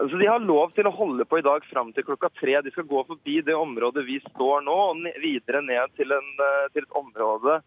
Altså, 0.00 0.16
de 0.16 0.26
har 0.26 0.40
lov 0.40 0.72
til 0.72 0.88
å 0.88 0.94
holde 0.94 1.24
på 1.28 1.38
i 1.38 1.44
dag 1.44 1.64
fram 1.68 1.92
til 1.92 2.06
klokka 2.06 2.30
tre. 2.38 2.56
De 2.64 2.72
skal 2.72 2.88
gå 2.88 3.02
forbi 3.08 3.40
det 3.44 3.56
området 3.56 4.06
vi 4.06 4.18
står 4.30 4.64
nå, 4.64 4.76
og 4.92 5.06
videre 5.20 5.60
ned 5.64 5.92
til, 5.98 6.14
en, 6.16 6.32
eh, 6.40 6.66
til, 6.72 6.86
et 6.86 6.98
område 6.98 7.60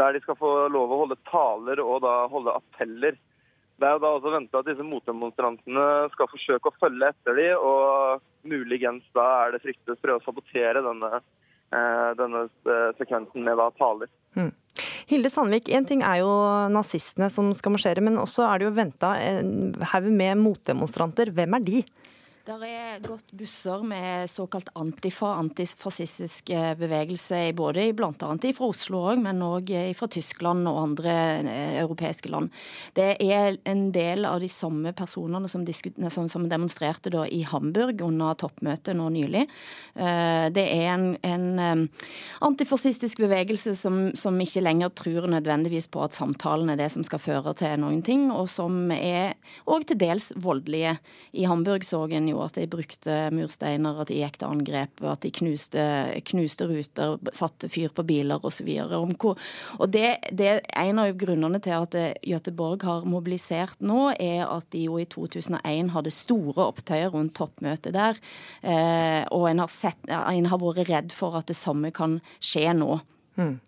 der 0.00 0.14
de 0.14 0.22
skal 0.22 0.38
få 0.38 0.52
lov 0.72 0.92
å 0.92 1.02
holde 1.02 1.18
taler 1.28 1.82
og 1.82 2.00
da 2.04 2.14
holde 2.32 2.54
appeller. 2.54 3.18
Det 3.76 3.88
er 3.88 3.96
jo 3.96 4.02
da 4.04 4.12
også 4.14 4.32
venta 4.32 4.60
at 4.62 4.68
disse 4.70 4.86
motdemonstrantene 4.86 5.86
skal 6.14 6.30
forsøke 6.30 6.70
å 6.70 6.78
følge 6.78 7.10
etter 7.10 7.36
de, 7.36 7.48
og 7.58 8.22
muligens 8.46 9.04
da 9.16 9.26
er 9.42 9.54
det 9.56 9.62
fryktet 9.64 10.00
prøve 10.00 10.22
å 10.22 10.24
sabotere 10.24 10.84
denne, 10.86 11.20
eh, 11.74 12.10
denne 12.20 12.46
eh, 12.46 12.90
sekvensen 13.00 13.42
med 13.42 13.58
da 13.58 13.68
taler. 13.80 14.12
Mm. 14.38 14.52
Hilde 15.12 15.28
Sandvik, 15.28 15.68
én 15.68 15.84
ting 15.84 16.00
er 16.00 16.22
jo 16.22 16.28
nazistene 16.72 17.26
som 17.32 17.50
skal 17.52 17.74
marsjere, 17.74 18.00
men 18.04 18.16
også 18.16 18.46
er 18.48 18.60
det 18.60 18.68
jo 18.70 18.76
venta 18.78 19.10
en 19.20 19.74
haug 19.92 20.06
med 20.08 20.40
motdemonstranter. 20.40 21.28
Hvem 21.36 21.58
er 21.58 21.66
de? 21.66 21.82
Det 22.52 22.68
er 22.68 22.98
gått 23.00 23.30
busser 23.32 23.80
med 23.86 24.28
såkalt 24.30 24.68
antifa, 24.76 25.30
antifascistisk 25.40 26.50
eh, 26.52 26.74
bevegelse, 26.76 27.38
både 27.56 27.86
bl.a. 27.96 28.12
fra 28.12 28.66
Oslo 28.66 28.98
òg, 29.08 29.22
men 29.24 29.40
òg 29.46 29.70
fra 29.96 30.08
Tyskland 30.12 30.68
og 30.68 30.80
andre 30.82 31.14
eh, 31.40 31.78
europeiske 31.80 32.28
land. 32.32 32.50
Det 32.92 33.14
er 33.24 33.56
en 33.68 33.86
del 33.94 34.26
av 34.28 34.42
de 34.42 34.50
samme 34.52 34.92
personene 34.92 35.48
som, 35.48 35.64
som 36.28 36.48
demonstrerte 36.50 37.12
i 37.32 37.40
Hamburg 37.48 38.02
under 38.04 38.36
toppmøtet 38.42 38.98
nå 38.98 39.08
nylig. 39.14 39.46
Eh, 39.96 40.50
det 40.52 40.66
er 40.66 40.90
en, 40.92 41.08
en 41.24 41.88
antifascistisk 42.44 43.22
bevegelse 43.24 43.74
som, 43.78 44.10
som, 44.18 44.36
ikke 44.42 44.64
lenger 44.66 44.92
tror 44.98 45.30
nødvendigvis 45.30 45.88
på 45.88 46.04
at 46.04 46.18
samtalen 46.18 46.74
er 46.74 46.82
det 46.82 46.90
som 46.92 47.06
skal 47.06 47.22
føre 47.22 47.56
til 47.56 47.80
noen 47.80 48.04
ting, 48.04 48.28
og 48.34 48.50
som 48.52 48.92
er 48.92 49.38
òg 49.64 49.88
til 49.88 50.02
dels 50.04 50.32
voldelige. 50.36 50.98
I 51.32 51.48
Hamburg 51.48 51.86
så 51.88 52.04
en 52.12 52.28
jo 52.28 52.41
at 52.44 52.58
de 52.58 52.66
brukte 52.70 53.16
mursteiner, 53.34 54.00
at 54.02 54.10
de 54.10 54.20
gikk 54.20 54.38
til 54.40 54.50
angrep, 54.50 55.02
at 55.06 55.24
de 55.24 55.32
knuste, 55.34 55.84
knuste 56.32 56.68
ruter, 56.70 57.16
satte 57.36 57.70
fyr 57.72 57.92
på 57.94 58.04
biler 58.08 58.42
osv. 58.44 58.70
Det, 59.92 60.08
det 60.32 60.52
en 60.78 61.02
av 61.02 61.12
grunnene 61.20 61.62
til 61.62 61.76
at 61.78 61.96
Göteborg 62.26 62.86
har 62.88 63.08
mobilisert 63.08 63.80
nå, 63.84 64.12
er 64.18 64.46
at 64.46 64.68
de 64.74 64.86
jo 64.86 64.98
i 65.00 65.08
2001 65.08 65.92
hadde 65.94 66.14
store 66.14 66.68
opptøyer 66.68 67.12
rundt 67.14 67.36
toppmøtet 67.38 67.96
der. 67.96 68.20
Eh, 68.62 69.22
og 69.32 69.48
en 69.50 69.62
har, 69.64 69.72
sett, 69.72 70.00
en 70.08 70.50
har 70.50 70.62
vært 70.62 70.88
redd 70.88 71.16
for 71.16 71.38
at 71.38 71.50
det 71.50 71.58
samme 71.58 71.92
kan 71.94 72.20
skje 72.42 72.72
nå. 72.78 72.98
Hmm. 73.38 73.58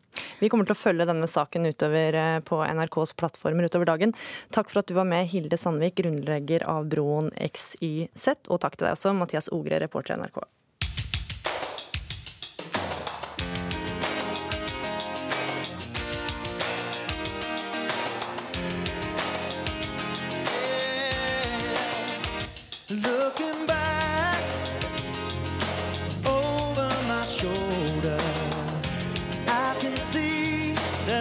Vi 0.40 0.50
kommer 0.52 0.68
til 0.68 0.76
å 0.76 0.78
følge 0.78 1.06
denne 1.08 1.28
saken 1.30 1.68
utover 1.70 2.18
eh, 2.18 2.40
på 2.46 2.60
NRKs 2.64 3.14
plattformer 3.20 3.68
utover 3.68 3.88
dagen. 3.88 4.14
Takk 4.54 4.72
for 4.72 4.82
at 4.82 4.90
du 4.90 4.96
var 4.98 5.08
med, 5.08 5.28
Hilde 5.30 5.58
Sandvik, 5.60 5.96
grunnlegger 6.02 6.66
av 6.70 6.90
Broen 6.92 7.30
XYZ. 7.38 8.50
Og 8.50 8.60
takk 8.64 8.78
til 8.78 8.88
deg 8.88 8.98
også, 8.98 9.14
Mathias 9.16 9.50
Ogre, 9.54 9.80
reporter 9.82 10.16
i 10.16 10.22
NRK. 10.22 10.42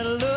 got 0.03 0.21
look. 0.21 0.32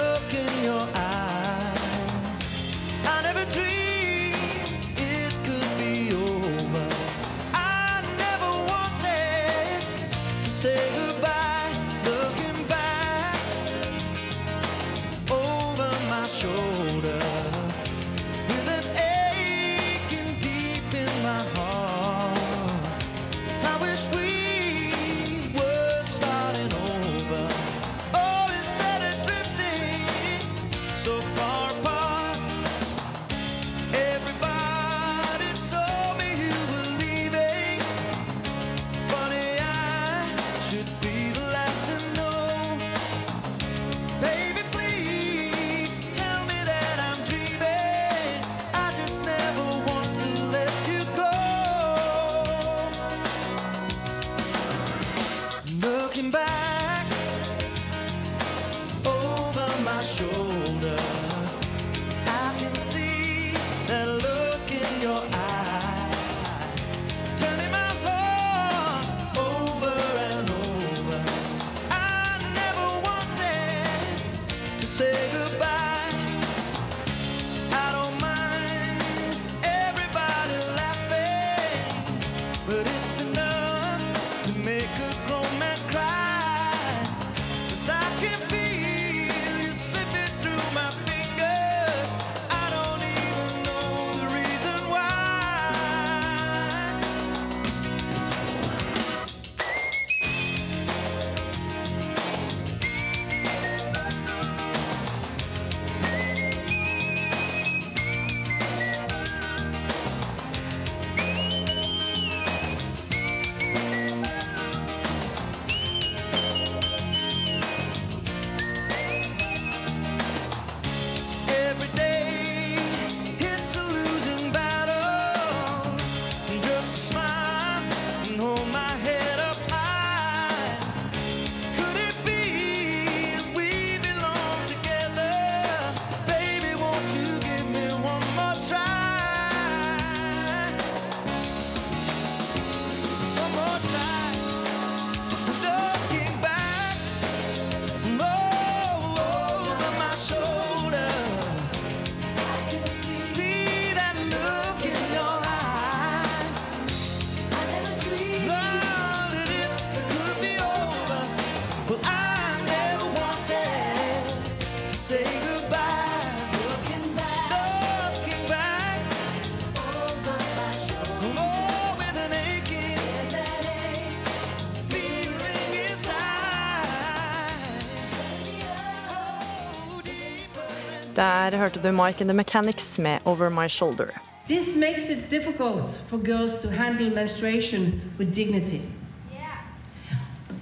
Hørte 181.67 181.83
du 181.83 181.91
Mike 181.93 182.23
and 182.23 182.31
the 182.31 182.37
Mechanics 182.37 182.99
med 182.99 183.19
'Over 183.25 183.51
My 183.51 183.67
Shoulder'. 183.67 184.15
This 184.47 184.77
makes 184.77 185.09
it 185.09 185.31
difficult 185.31 186.01
for 186.09 186.19
girls 186.19 186.63
to 186.63 186.69
handle 186.69 187.11
menstruation 187.11 188.01
with 188.19 188.33
dignity. 188.33 188.81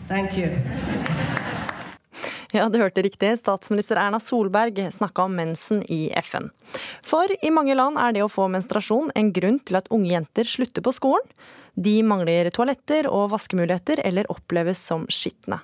Thank 0.09 0.39
you. 0.39 0.49
Ja, 2.53 2.69
du 2.69 2.79
hørte 2.79 3.03
riktig. 3.03 3.39
Statsminister 3.39 3.97
Erna 3.97 4.21
Solberg 4.21 4.93
snakka 4.93 5.23
om 5.23 5.37
mensen 5.37 5.83
i 5.93 6.13
FN. 6.23 6.51
For 7.03 7.27
i 7.45 7.51
mange 7.51 7.75
land 7.75 7.99
er 7.99 8.13
det 8.13 8.23
å 8.23 8.29
få 8.29 8.49
menstruasjon 8.49 9.11
en 9.15 9.33
grunn 9.33 9.59
til 9.59 9.77
at 9.77 9.89
unge 9.91 10.13
jenter 10.13 10.45
slutter 10.45 10.83
på 10.83 10.93
skolen. 10.93 11.25
De 11.75 12.03
mangler 12.03 12.51
toaletter 12.51 13.07
og 13.07 13.31
vaskemuligheter 13.31 14.01
eller 14.05 14.31
oppleves 14.31 14.79
som 14.79 15.07
skitne. 15.09 15.61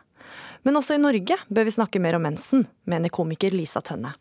Men 0.62 0.76
også 0.76 0.94
i 0.94 1.04
Norge 1.04 1.36
bør 1.48 1.64
vi 1.64 1.78
snakke 1.78 2.00
mer 2.00 2.14
om 2.14 2.22
mensen, 2.22 2.66
mener 2.84 3.08
komiker 3.08 3.50
Lisa 3.50 3.80
Tønne. 3.80 4.12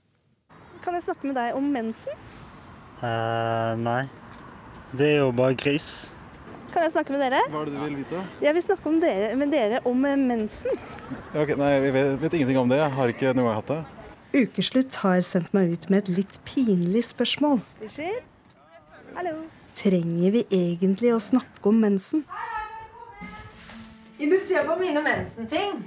Kan 0.83 0.95
jeg 0.95 1.03
snakke 1.03 1.27
med 1.27 1.35
deg 1.35 1.57
om 1.59 1.67
mensen? 1.73 2.23
Uh, 3.01 3.75
nei. 3.79 4.05
Det 4.95 5.07
er 5.13 5.19
jo 5.21 5.29
bare 5.35 5.57
gris. 5.59 6.13
Kan 6.73 6.85
jeg 6.85 6.93
snakke 6.93 7.13
med 7.13 7.23
dere? 7.23 7.41
Hva 7.49 7.61
er 7.63 7.69
det 7.69 7.75
du 7.75 7.81
vil 7.81 7.95
vite? 7.99 8.23
Jeg 8.45 8.55
vil 8.55 8.63
snakke 8.65 8.89
om 8.91 8.97
dere, 9.01 9.29
med 9.39 9.53
dere 9.53 9.79
om 9.89 10.05
eh, 10.05 10.17
mensen. 10.21 10.81
Ja, 11.33 11.41
ok, 11.41 11.55
nei, 11.57 11.69
Jeg 11.73 11.93
vet, 11.95 12.11
vet 12.21 12.35
ingenting 12.37 12.59
om 12.61 12.69
det. 12.69 12.77
Jeg 12.77 12.95
har 12.97 13.13
ikke 13.13 13.33
noen 13.33 13.49
gang 13.49 13.57
hatt 13.57 13.71
det. 13.73 13.79
Ukeslutt 14.29 14.99
har 15.01 15.21
sendt 15.25 15.53
meg 15.57 15.73
ut 15.73 15.87
med 15.89 16.03
et 16.03 16.11
litt 16.19 16.37
pinlig 16.45 17.07
spørsmål. 17.07 17.63
Hallo. 19.17 19.35
Trenger 19.79 20.35
vi 20.35 20.43
egentlig 20.53 21.13
å 21.15 21.21
snakke 21.23 21.71
om 21.71 21.79
mensen? 21.81 22.21
Vil 24.19 24.35
du 24.35 24.37
se 24.43 24.61
på 24.67 24.75
mine 24.77 25.01
mensenting? 25.01 25.79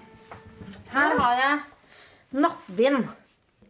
Her 0.91 1.15
har 1.21 1.39
jeg 1.39 2.41
nattbind. 2.43 3.07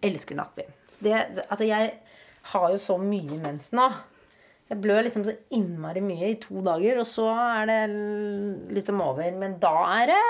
Elsker 0.03 0.39
nattbind. 0.39 0.73
Det, 1.03 1.13
altså 1.49 1.67
jeg 1.67 1.93
har 2.53 2.73
jo 2.73 2.81
så 2.83 2.97
mye 3.01 3.39
mens 3.43 3.71
nå. 3.75 3.89
Jeg 4.73 4.81
blør 4.81 5.05
liksom 5.05 5.25
så 5.27 5.35
innmari 5.53 6.01
mye 6.01 6.31
i 6.33 6.39
to 6.41 6.63
dager, 6.65 7.03
og 7.03 7.09
så 7.09 7.27
er 7.29 7.67
det 7.69 7.81
liksom 8.73 9.03
over. 9.05 9.35
Men 9.37 9.59
da 9.61 9.75
er 9.99 10.13
det 10.15 10.21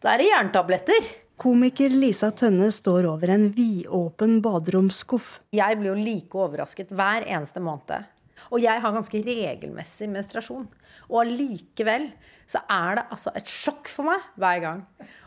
Da 0.00 0.14
er 0.14 0.22
det 0.22 0.30
jerntabletter. 0.30 1.10
Komiker 1.40 1.92
Lisa 1.92 2.30
Tønne 2.36 2.70
står 2.72 3.06
over 3.08 3.32
en 3.32 3.46
vidåpen 3.56 4.40
baderomsskuff. 4.44 5.38
Jeg 5.56 5.76
blir 5.80 5.92
jo 5.92 6.00
like 6.00 6.36
overrasket 6.36 6.92
hver 6.92 7.24
eneste 7.28 7.60
måned. 7.64 8.08
Og 8.50 8.60
jeg 8.64 8.80
har 8.82 8.92
ganske 8.92 9.20
regelmessig 9.24 10.08
menstruasjon. 10.12 10.66
Og 11.08 11.22
allikevel 11.22 12.10
så 12.50 12.60
er 12.72 12.98
det 12.98 13.06
altså 13.14 13.32
et 13.36 13.48
sjokk 13.48 13.88
for 13.92 14.08
meg 14.08 14.24
hver 14.40 14.64
gang. 14.64 14.82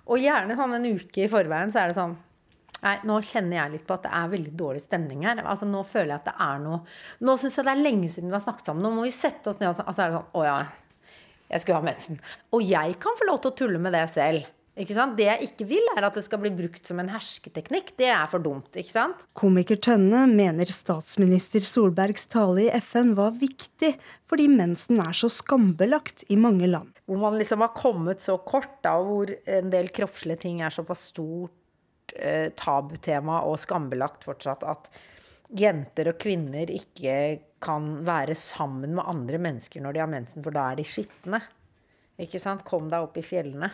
Og 0.09 0.21
gjerne 0.21 0.57
sånn 0.57 0.78
en 0.78 0.89
uke 0.97 1.26
i 1.26 1.32
forveien 1.32 1.74
så 1.74 1.84
er 1.84 1.93
det 1.93 1.97
sånn 1.97 2.17
Nei, 2.84 2.97
nå 3.07 3.19
kjenner 3.23 3.61
jeg 3.61 3.75
litt 3.77 3.86
på 3.88 3.95
at 3.95 4.07
det 4.07 4.13
er 4.19 4.31
veldig 4.34 4.53
dårlig 4.59 4.84
stemning 4.84 5.23
her. 5.27 5.39
Altså, 5.43 5.67
nå 5.69 5.86
føler 5.88 6.13
jeg 6.13 6.21
at 6.21 6.31
det 6.31 6.38
er 6.45 6.63
noe 6.63 6.81
Nå 7.23 7.38
syns 7.39 7.59
jeg 7.59 7.67
det 7.67 7.75
er 7.75 7.86
lenge 7.86 8.09
siden 8.11 8.31
vi 8.31 8.38
har 8.38 8.43
snakket 8.43 8.71
sammen. 8.71 8.84
Nå 8.84 8.91
må 8.97 9.05
vi 9.07 9.13
sette 9.15 9.51
oss 9.51 9.61
ned 9.61 9.71
og 9.71 9.77
så 9.77 9.86
altså 9.88 10.03
er 10.03 10.11
det 10.11 10.17
sånn 10.19 10.34
Å 10.39 10.47
ja, 10.47 10.57
jeg 11.53 11.63
skulle 11.63 11.79
ha 11.79 11.86
mensen. 11.86 12.19
Og 12.55 12.65
jeg 12.67 12.99
kan 13.03 13.15
få 13.19 13.29
lov 13.29 13.39
til 13.43 13.53
å 13.53 13.57
tulle 13.63 13.81
med 13.81 13.95
det 13.95 14.03
selv. 14.11 14.51
Ikke 14.73 14.95
sant? 14.97 15.13
Det 15.19 15.27
jeg 15.27 15.51
ikke 15.51 15.67
vil, 15.69 15.84
er 15.93 16.07
at 16.07 16.15
det 16.17 16.23
skal 16.25 16.39
bli 16.41 16.49
brukt 16.57 16.88
som 16.89 16.97
en 16.97 17.11
hersketeknikk. 17.13 17.91
Det 17.99 18.07
er 18.09 18.25
for 18.31 18.41
dumt. 18.41 18.73
ikke 18.73 18.95
sant? 18.95 19.19
Komiker 19.38 19.77
Tønne 19.77 20.23
mener 20.31 20.69
statsminister 20.73 21.61
Solbergs 21.65 22.25
tale 22.34 22.65
i 22.65 22.71
FN 22.81 23.13
var 23.19 23.38
viktig 23.38 23.93
fordi 24.29 24.49
mensen 24.49 25.03
er 25.03 25.13
så 25.13 25.29
skambelagt 25.29 26.25
i 26.34 26.39
mange 26.41 26.67
land. 26.71 26.89
Hvor 27.05 27.21
man 27.21 27.38
liksom 27.38 27.61
har 27.61 27.75
kommet 27.77 28.25
så 28.25 28.39
kort, 28.41 28.79
da, 28.81 28.95
hvor 28.97 29.29
en 29.29 29.69
del 29.69 29.91
kroppslige 29.93 30.41
ting 30.47 30.63
er 30.65 30.73
såpass 30.73 31.11
stort 31.13 31.53
eh, 32.18 32.51
tabutema 32.60 33.41
og 33.47 33.60
skambelagt 33.62 34.28
fortsatt 34.28 34.66
at 34.68 34.91
jenter 35.54 36.10
og 36.12 36.20
kvinner 36.22 36.70
ikke 36.74 37.16
kan 37.64 37.89
være 38.06 38.36
sammen 38.38 38.95
med 38.97 39.08
andre 39.08 39.39
mennesker 39.41 39.84
når 39.84 39.95
de 39.95 40.04
har 40.04 40.12
mensen, 40.12 40.43
for 40.43 40.56
da 40.56 40.72
er 40.72 40.82
de 40.82 40.88
skitne. 40.88 41.39
Ikke 42.22 42.41
sant? 42.41 42.66
Kom 42.68 42.89
deg 42.91 43.06
opp 43.06 43.18
i 43.18 43.26
fjellene. 43.26 43.72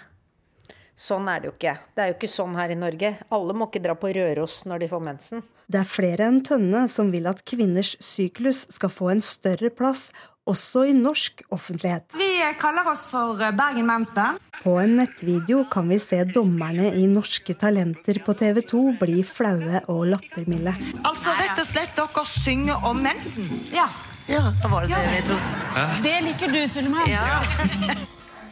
Sånn 0.99 1.29
er 1.31 1.39
det 1.39 1.47
jo 1.47 1.53
ikke. 1.55 1.73
Det 1.95 2.03
er 2.03 2.09
jo 2.11 2.15
ikke 2.17 2.31
sånn 2.31 2.57
her 2.59 2.73
i 2.73 2.75
Norge. 2.79 3.13
Alle 3.31 3.55
må 3.55 3.69
ikke 3.69 3.81
dra 3.85 3.95
på 3.95 4.11
Røros 4.15 4.61
når 4.67 4.83
de 4.83 4.89
får 4.91 5.03
mensen. 5.05 5.43
Det 5.69 5.79
er 5.79 5.87
flere 5.87 6.27
enn 6.27 6.41
Tønne 6.43 6.81
som 6.91 7.11
vil 7.13 7.29
at 7.29 7.45
kvinners 7.47 7.93
syklus 8.03 8.65
skal 8.73 8.91
få 8.91 9.11
en 9.13 9.23
større 9.23 9.71
plass, 9.71 10.09
også 10.49 10.85
i 10.89 10.93
norsk 10.97 11.43
offentlighet. 11.53 12.15
Vi 12.17 12.29
kaller 12.59 12.87
oss 12.91 13.05
for 13.11 13.39
Bergen 13.55 13.87
Mensen. 13.87 14.37
På 14.59 14.75
en 14.81 14.97
nettvideo 14.99 15.63
kan 15.71 15.87
vi 15.89 15.99
se 16.03 16.23
dommerne 16.27 16.91
i 16.97 17.05
Norske 17.07 17.55
Talenter 17.55 18.19
på 18.25 18.35
TV 18.39 18.61
2 18.67 18.83
bli 18.99 19.23
flaue 19.23 19.83
og 19.87 20.05
lattermilde. 20.13 20.73
Altså 21.07 21.35
rett 21.39 21.61
og 21.61 21.69
slett 21.69 21.95
dere 21.97 22.25
synger 22.27 22.87
om 22.89 23.03
mensen. 23.05 23.47
Ja. 23.75 23.87
ja 24.27 24.49
det 24.61 24.71
var 24.71 24.87
det 24.87 24.97
ja. 24.97 25.03
vi 25.15 25.21
trodde. 25.29 25.85
Det 26.03 26.15
liker 26.27 26.55
du, 26.55 26.63
Suleman. 26.67 27.07
Ja. 27.09 27.27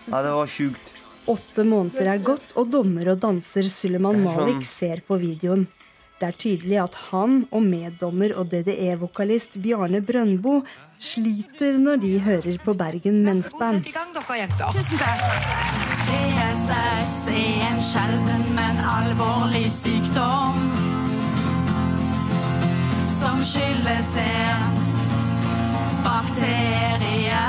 Ja, 0.08 0.22
det 0.24 0.30
var 0.32 0.48
sjukt. 0.48 0.94
Åtte 1.28 1.66
måneder 1.68 2.08
er 2.14 2.22
gått, 2.24 2.54
og 2.56 2.70
dommer 2.72 3.10
og 3.12 3.18
danser 3.20 3.68
Suleman 3.68 4.22
Malik 4.24 4.62
ser 4.64 5.02
på 5.04 5.18
videoen. 5.20 5.66
Det 6.18 6.28
er 6.28 6.38
tydelig 6.42 6.78
at 6.82 6.96
han 7.12 7.44
og 7.52 7.62
meddommer 7.62 8.32
og 8.42 8.50
DDE-vokalist 8.50 9.60
Bjarne 9.62 10.02
Brøndbo 10.02 10.64
sliter 11.00 11.78
når 11.78 11.96
de 12.02 12.20
hører 12.20 12.58
på 12.64 12.74
Bergen 12.74 13.22
Mensband. 13.26 13.86
Tusen 13.86 14.98
takk. 14.98 15.22
TSS 16.08 17.30
er 17.30 17.68
en 17.68 17.82
sjelden, 17.84 18.44
men 18.58 18.82
alvorlig 18.96 19.68
sykdom 19.72 20.58
som 23.20 23.44
skyldes 23.44 24.10
en 24.26 24.82
bakterie. 26.08 27.46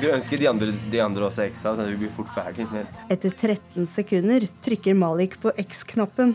Skulle 0.00 0.16
ønske 0.16 0.36
de 0.40 0.46
andre, 0.48 0.72
de 0.88 1.00
andre 1.04 1.26
også 1.26 1.44
X-a, 1.50 1.74
så 1.76 1.84
vi 1.84 1.98
blir 2.00 2.12
fort 2.16 2.30
ferdig. 2.32 2.64
Etter 3.12 3.34
13 3.36 3.84
sekunder 3.92 4.46
trykker 4.64 4.96
Malik 4.96 5.34
på 5.42 5.52
X-knappen. 5.60 6.32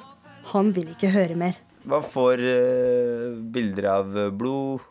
Han 0.51 0.69
vil 0.75 0.91
ikke 0.91 1.09
høre 1.09 1.33
mer. 1.33 1.57
man 1.81 2.05
får 2.05 2.43
uh, 2.45 3.33
bilder 3.55 3.87
av 3.89 4.13
blod, 4.37 4.85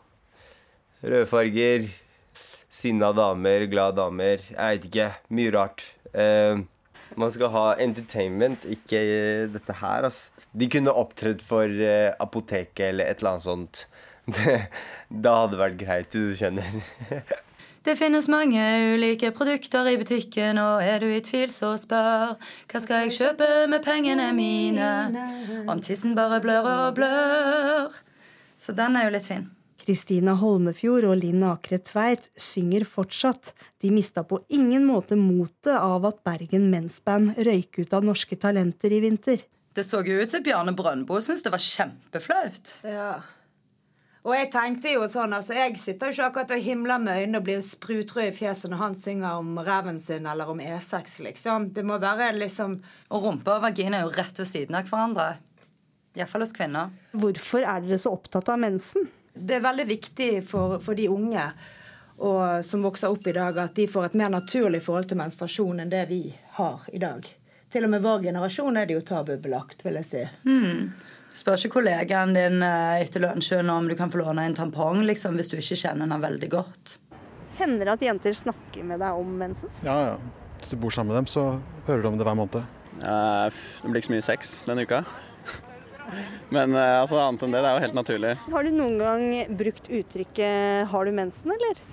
rødfarger, 1.07 1.87
sinna 2.67 3.13
damer, 3.15 3.63
glade 3.71 3.95
damer. 4.01 4.43
Jeg 4.43 4.75
vet 4.75 4.89
ikke. 4.91 5.07
Mye 5.39 5.55
rart. 5.55 5.87
Uh, 6.11 6.67
man 7.15 7.31
skal 7.31 7.55
ha 7.55 7.65
entertainment, 7.79 8.67
ikke 8.67 8.99
uh, 9.07 9.47
dette 9.55 9.79
her, 9.85 10.11
altså. 10.11 10.35
De 10.51 10.67
kunne 10.67 10.91
opptredd 10.91 11.39
for 11.43 11.63
eh, 11.63 12.11
apoteket 12.19 12.89
eller 12.91 13.07
et 13.07 13.23
eller 13.23 13.37
annet 13.37 13.47
sånt. 13.47 13.87
da 15.23 15.39
hadde 15.39 15.55
det 15.55 15.63
vært 15.63 15.81
greit, 15.81 16.15
du 16.15 16.35
skjønner. 16.35 16.79
Det 17.85 17.93
finnes 17.99 18.25
mange 18.25 18.61
ulike 18.95 19.29
produkter 19.35 19.85
i 19.91 19.97
butikken, 20.01 20.57
og 20.57 20.81
er 20.81 21.03
du 21.03 21.05
i 21.13 21.21
tvil, 21.21 21.51
så 21.53 21.75
spør. 21.77 22.33
Hva 22.71 22.79
skal 22.81 23.05
jeg 23.05 23.13
kjøpe 23.19 23.49
med 23.69 23.83
pengene 23.85 24.31
mine? 24.33 24.87
Om 25.69 25.83
tissen 25.85 26.15
bare 26.17 26.39
blør 26.41 26.65
og 26.71 26.95
blør. 26.97 27.99
Så 28.57 28.73
den 28.73 28.97
er 28.97 29.05
jo 29.05 29.13
litt 29.13 29.29
fin. 29.29 29.45
Kristina 29.85 30.33
Holmefjord 30.39 31.05
og 31.11 31.19
Linn 31.21 31.43
Akre 31.45 31.77
Tveit 31.77 32.31
synger 32.41 32.87
fortsatt. 32.89 33.51
De 33.83 33.93
mista 33.93 34.23
på 34.25 34.39
ingen 34.49 34.87
måte 34.89 35.13
motet 35.19 35.75
av 35.77 36.07
at 36.09 36.23
Bergen 36.25 36.71
Mensband 36.71 37.37
røyk 37.37 37.83
ut 37.83 37.93
av 37.93 38.07
Norske 38.07 38.39
Talenter 38.41 38.97
i 38.97 39.03
vinter. 39.05 39.45
Det 39.77 39.85
så 39.85 40.01
jo 40.07 40.17
ut 40.17 40.31
som 40.31 40.41
Bjarne 40.41 40.73
Brøndbo 40.73 41.21
syntes 41.21 41.45
det 41.45 41.53
var 41.53 41.61
kjempeflaut. 41.61 42.77
Ja. 42.81 43.11
Og 44.25 44.33
jeg 44.33 44.47
tenkte 44.53 44.89
jo 44.95 45.05
sånn, 45.09 45.35
altså 45.37 45.53
jeg 45.53 45.75
sitter 45.77 46.09
jo 46.09 46.15
ikke 46.15 46.27
akkurat 46.31 46.53
og 46.55 46.63
himler 46.65 47.01
med 47.01 47.19
øynene 47.21 47.39
og 47.41 47.45
blir 47.45 47.59
sprutrød 47.61 48.31
i 48.31 48.33
fjeset 48.33 48.71
når 48.71 48.81
han 48.81 48.95
synger 48.97 49.37
om 49.37 49.59
reven 49.61 49.99
sin 50.01 50.25
eller 50.25 50.49
om 50.49 50.63
E6, 50.65 51.19
liksom. 51.27 51.67
Det 51.75 51.83
må 51.85 51.99
være 52.01 52.31
liksom 52.39 52.79
Og 53.13 53.27
rumpe 53.27 53.53
og 53.53 53.61
vagina 53.67 53.99
er 53.99 54.07
jo 54.07 54.15
rett 54.15 54.41
ved 54.41 54.49
siden 54.49 54.79
av 54.79 54.89
hverandre. 54.89 55.27
Iallfall 56.17 56.45
hos 56.47 56.55
kvinner. 56.57 56.89
Hvorfor 57.13 57.61
er 57.61 57.85
dere 57.85 58.01
så 58.01 58.15
opptatt 58.17 58.49
av 58.49 58.57
mensen? 58.63 59.05
Det 59.35 59.59
er 59.59 59.65
veldig 59.65 59.85
viktig 59.93 60.29
for, 60.49 60.79
for 60.81 60.97
de 60.97 61.09
unge 61.11 61.45
og, 62.15 62.63
som 62.65 62.85
vokser 62.85 63.11
opp 63.11 63.27
i 63.27 63.35
dag, 63.35 63.57
at 63.59 63.75
de 63.75 63.85
får 63.91 64.09
et 64.09 64.19
mer 64.23 64.31
naturlig 64.31 64.81
forhold 64.85 65.09
til 65.11 65.19
menstruasjon 65.19 65.83
enn 65.83 65.91
det 65.91 66.05
vi 66.09 66.21
har 66.57 66.85
i 66.95 67.01
dag. 67.03 67.27
Til 67.69 67.85
og 67.85 67.91
med 67.91 68.05
vår 68.05 68.23
generasjon 68.29 68.79
er 68.79 68.87
det 68.87 68.95
jo 68.95 69.03
tabubelagt, 69.03 69.83
vil 69.83 69.99
jeg 69.99 70.07
si. 70.07 70.23
Hmm. 70.47 70.93
Spør 71.35 71.59
ikke 71.59 71.73
kollegaen 71.81 72.31
din 72.35 72.61
eh, 72.63 73.01
etter 73.03 73.23
lunsjen 73.25 73.67
om 73.71 73.89
du 73.89 73.95
kan 73.99 74.11
få 74.11 74.21
låne 74.21 74.45
en 74.47 74.55
tampong 74.55 75.01
liksom, 75.03 75.35
hvis 75.35 75.51
du 75.51 75.57
ikke 75.59 75.77
kjenner 75.81 76.07
den 76.07 76.23
veldig 76.23 76.49
godt. 76.53 76.95
Hender 77.59 77.89
det 77.89 77.95
at 77.97 78.05
jenter 78.07 78.35
snakker 78.35 78.87
med 78.87 79.01
deg 79.03 79.19
om 79.19 79.35
mensen? 79.39 79.71
Ja, 79.83 79.97
ja. 80.13 80.15
Hvis 80.61 80.71
du 80.71 80.79
bor 80.79 80.95
sammen 80.95 81.11
med 81.11 81.19
dem, 81.19 81.27
så 81.27 81.59
hører 81.89 82.03
du 82.03 82.09
om 82.09 82.17
det 82.19 82.27
hver 82.27 82.39
måned. 82.39 82.63
Eh, 83.03 83.59
det 83.81 83.91
blir 83.91 83.99
ikke 83.99 84.11
så 84.11 84.15
mye 84.15 84.27
sex 84.29 84.53
denne 84.67 84.87
uka. 84.87 85.03
Men 86.55 86.71
eh, 86.71 87.01
altså, 87.01 87.19
annet 87.19 87.43
enn 87.43 87.55
det, 87.55 87.63
det 87.65 87.69
er 87.69 87.75
jo 87.75 87.85
helt 87.85 87.99
naturlig. 87.99 88.33
Har 88.55 88.67
du 88.67 88.75
noen 88.75 88.97
gang 89.01 89.57
brukt 89.59 89.89
uttrykket 89.91 90.87
'har 90.91 91.05
du 91.05 91.11
mensen', 91.11 91.51
eller? 91.51 91.83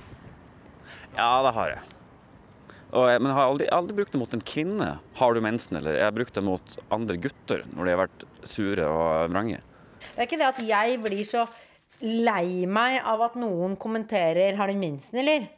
Ja, 1.16 1.42
det 1.42 1.54
har 1.58 1.74
jeg. 1.74 1.91
Og, 2.92 3.08
jeg- 3.08 3.20
men 3.22 3.30
jeg 3.30 3.36
har 3.38 3.48
aldri, 3.50 3.66
aldri 3.72 3.94
brukt 3.96 4.12
det 4.12 4.20
mot 4.20 4.34
en 4.34 4.40
kvinne. 4.40 4.88
Har 5.14 5.34
du 5.34 5.40
mensen? 5.40 5.76
Eller 5.78 5.94
jeg 5.96 6.04
har 6.04 6.12
brukt 6.12 6.34
det 6.34 6.44
mot 6.44 6.78
andre 6.90 7.16
gutter 7.16 7.64
når 7.74 7.84
de 7.84 7.90
har 7.96 8.06
vært 8.06 8.24
sure 8.44 8.84
og 8.86 9.30
vrange. 9.32 9.60
Det 10.14 10.18
er 10.18 10.26
ikke 10.26 10.38
det 10.38 10.50
at 10.50 10.62
jeg 10.66 11.00
blir 11.02 11.24
så 11.24 11.48
lei 12.02 12.66
meg 12.66 13.00
av 13.04 13.20
at 13.22 13.34
noen 13.38 13.76
kommenterer 13.76 14.56
'har 14.56 14.66
du 14.68 14.74
mensen', 14.74 15.14
eller? 15.14 15.48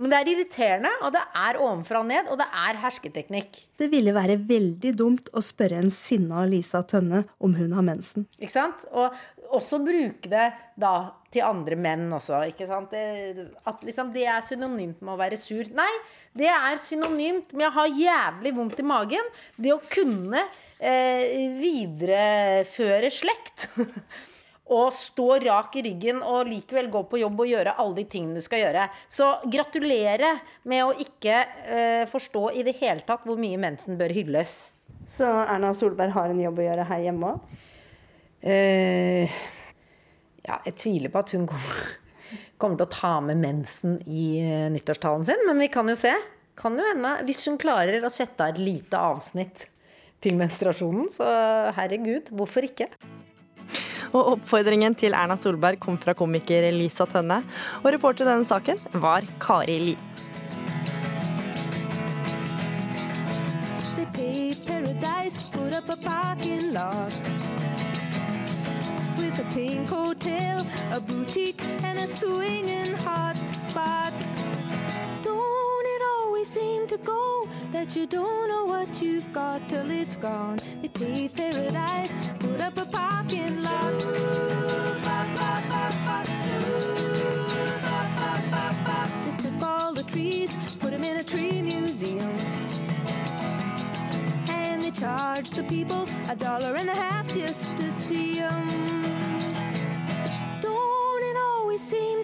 Men 0.00 0.10
det 0.10 0.18
er 0.18 0.30
irriterende, 0.30 0.90
og 1.02 1.12
det 1.12 1.22
er 1.34 1.54
ovenfra 1.58 1.98
og 1.98 2.06
ned, 2.06 2.28
og 2.30 2.38
det 2.38 2.46
er 2.54 2.76
hersketeknikk. 2.76 3.64
Det 3.76 3.90
ville 3.90 4.12
være 4.14 4.36
veldig 4.46 4.94
dumt 4.96 5.28
å 5.34 5.42
spørre 5.42 5.72
en 5.82 5.90
sinna 5.90 6.44
Lisa 6.46 6.82
Tønne 6.82 7.24
om 7.40 7.54
hun 7.54 7.72
har 7.72 7.82
mensen. 7.82 8.24
Ikke 8.40 8.52
sant? 8.52 8.84
Og 8.92 9.10
også 9.52 9.80
bruke 9.84 10.22
det 10.30 10.52
da 10.78 11.10
til 11.32 11.44
andre 11.44 11.76
menn 11.76 12.06
også. 12.14 12.40
ikke 12.52 12.68
sant? 12.68 12.94
Det, 12.94 13.48
at 13.68 13.84
liksom 13.84 14.12
det 14.14 14.24
er 14.28 14.46
synonymt 14.48 15.02
med 15.02 15.14
å 15.14 15.18
være 15.20 15.40
sur. 15.40 15.68
Nei, 15.76 15.90
det 16.38 16.48
er 16.52 16.80
synonymt 16.80 17.52
med 17.56 17.68
å 17.68 17.74
ha 17.76 17.86
jævlig 17.90 18.54
vondt 18.56 18.80
i 18.80 18.86
magen. 18.86 19.28
Det 19.56 19.74
å 19.74 19.82
kunne 19.92 20.46
eh, 20.78 21.52
videreføre 21.58 23.12
slekt. 23.12 23.68
og 24.68 24.92
stå 24.92 25.28
rak 25.46 25.76
i 25.80 25.82
ryggen 25.86 26.18
og 26.20 26.48
likevel 26.48 26.90
gå 26.92 27.00
på 27.08 27.20
jobb 27.22 27.38
og 27.40 27.48
gjøre 27.48 27.76
alle 27.80 27.96
de 28.00 28.04
tingene 28.12 28.40
du 28.40 28.44
skal 28.44 28.66
gjøre. 28.66 28.88
Så 29.08 29.30
gratulerer 29.48 30.42
med 30.68 30.84
å 30.84 30.96
ikke 31.04 31.38
eh, 31.64 32.02
forstå 32.10 32.50
i 32.60 32.64
det 32.66 32.76
hele 32.80 33.04
tatt 33.08 33.24
hvor 33.28 33.40
mye 33.40 33.60
mensen 33.60 33.96
bør 34.00 34.12
hylles. 34.16 34.58
Så 35.08 35.24
Erna 35.24 35.72
Solberg 35.76 36.12
har 36.12 36.28
en 36.28 36.42
jobb 36.42 36.60
å 36.60 36.66
gjøre 36.68 36.88
her 36.90 37.06
hjemme 37.06 37.32
òg? 37.32 37.54
Eh, 38.38 39.38
ja, 40.48 40.58
jeg 40.66 40.76
tviler 40.80 41.12
på 41.12 41.22
at 41.22 41.34
hun 41.36 41.46
kommer, 41.48 41.94
kommer 42.60 42.80
til 42.80 42.88
å 42.88 42.96
ta 42.96 43.14
med 43.24 43.40
mensen 43.42 43.98
i 44.08 44.26
eh, 44.42 44.66
nyttårstalen 44.72 45.28
sin, 45.28 45.46
men 45.48 45.60
vi 45.62 45.70
kan 45.72 45.88
jo 45.90 45.96
se. 45.98 46.14
Kan 46.58 46.78
jo 46.78 46.86
hende, 46.88 47.20
Hvis 47.28 47.44
hun 47.46 47.60
klarer 47.60 48.02
å 48.02 48.10
sette 48.10 48.42
av 48.42 48.54
et 48.54 48.62
lite 48.62 48.98
avsnitt 48.98 49.68
til 50.24 50.34
menstruasjonen, 50.40 51.06
så 51.12 51.26
herregud, 51.76 52.32
hvorfor 52.34 52.66
ikke? 52.66 52.88
Og 54.16 54.32
oppfordringen 54.34 54.96
til 54.98 55.14
Erna 55.14 55.36
Solberg 55.38 55.78
kom 55.82 55.98
fra 56.00 56.16
komiker 56.18 56.64
Lisa 56.74 57.06
Tønne. 57.06 57.42
Og 57.84 57.90
reporter 57.92 58.24
i 58.24 58.30
denne 58.32 58.48
saken 58.48 58.80
var 58.98 59.28
Kari 59.42 59.78
Li. 59.90 59.96
Paradise, 64.66 65.38
put 65.52 65.72
up 65.72 65.88
a 65.88 65.96
parking 65.96 66.72
lot 66.72 67.37
pink 69.58 69.88
hotel, 69.88 70.64
a 70.92 71.00
boutique, 71.00 71.64
and 71.82 71.98
a 71.98 72.06
swinging 72.06 72.94
hot 73.06 73.36
spot. 73.48 74.12
Don't 75.24 75.86
it 75.94 76.02
always 76.14 76.48
seem 76.48 76.86
to 76.86 76.96
go 76.98 77.48
that 77.72 77.96
you 77.96 78.06
don't 78.06 78.48
know 78.52 78.66
what 78.66 78.88
you've 79.02 79.30
got 79.32 79.60
till 79.68 79.90
it's 79.90 80.14
gone? 80.14 80.60
They 80.80 80.86
paved 80.86 81.36
paradise, 81.36 82.14
put 82.38 82.60
up 82.60 82.76
a 82.76 82.84
parking 82.84 83.60
lot. 83.60 83.94
They 89.24 89.36
took 89.42 89.60
all 89.60 89.92
the 89.92 90.04
trees, 90.04 90.50
put 90.78 90.92
them 90.92 91.02
in 91.02 91.16
a 91.16 91.24
tree 91.24 91.62
museum. 91.62 92.36
And 94.48 94.84
they 94.84 94.92
charged 94.92 95.56
the 95.56 95.64
people 95.64 96.06
a 96.28 96.36
dollar 96.36 96.76
and 96.76 96.88
a 96.88 96.94
half 96.94 97.26
just 97.34 97.76
to 97.78 97.90
see 97.90 98.38
them. 98.38 98.97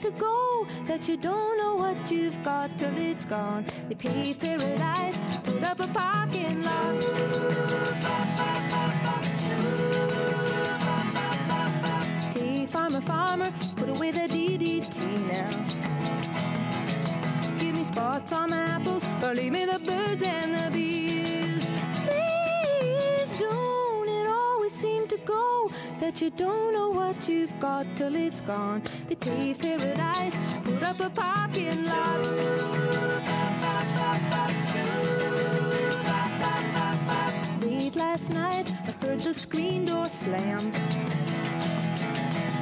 To 0.04 0.10
go 0.20 0.66
that 0.84 1.08
you 1.08 1.16
don't 1.16 1.56
know 1.56 1.76
what 1.76 1.96
you've 2.10 2.36
got 2.44 2.68
till 2.76 2.94
it's 2.94 3.24
gone? 3.24 3.64
They 3.88 3.94
paved 3.94 4.40
paradise, 4.40 5.18
put 5.44 5.62
up 5.62 5.80
a 5.80 5.86
parking 5.86 6.62
lot. 6.62 6.94
Hey, 12.34 12.66
farmer, 12.66 13.00
farmer, 13.00 13.50
put 13.76 13.88
away 13.88 14.10
the 14.10 14.28
DDT 14.28 14.98
now. 15.26 15.48
Give 17.58 17.74
me 17.74 17.84
spots 17.84 18.30
on 18.32 18.50
my 18.50 18.58
apples, 18.58 19.04
or 19.22 19.34
leave 19.34 19.52
me 19.52 19.64
the 19.64 19.78
birds 19.78 20.22
and 20.22 20.52
the 20.54 20.70
bees. 20.76 21.03
That 26.04 26.20
you 26.20 26.28
don't 26.28 26.74
know 26.74 26.90
what 26.90 27.16
you've 27.26 27.58
got 27.58 27.86
till 27.96 28.14
it's 28.14 28.42
gone. 28.42 28.82
They 29.08 29.14
paved 29.14 29.62
paradise, 29.62 30.36
put 30.62 30.82
up 30.82 31.00
a 31.00 31.08
parking 31.08 31.82
lot. 31.84 32.20
Late 37.62 37.96
last 37.96 38.28
night, 38.28 38.66
I 38.88 39.06
heard 39.06 39.20
the 39.20 39.32
screen 39.32 39.86
door 39.86 40.08
slam. 40.10 40.70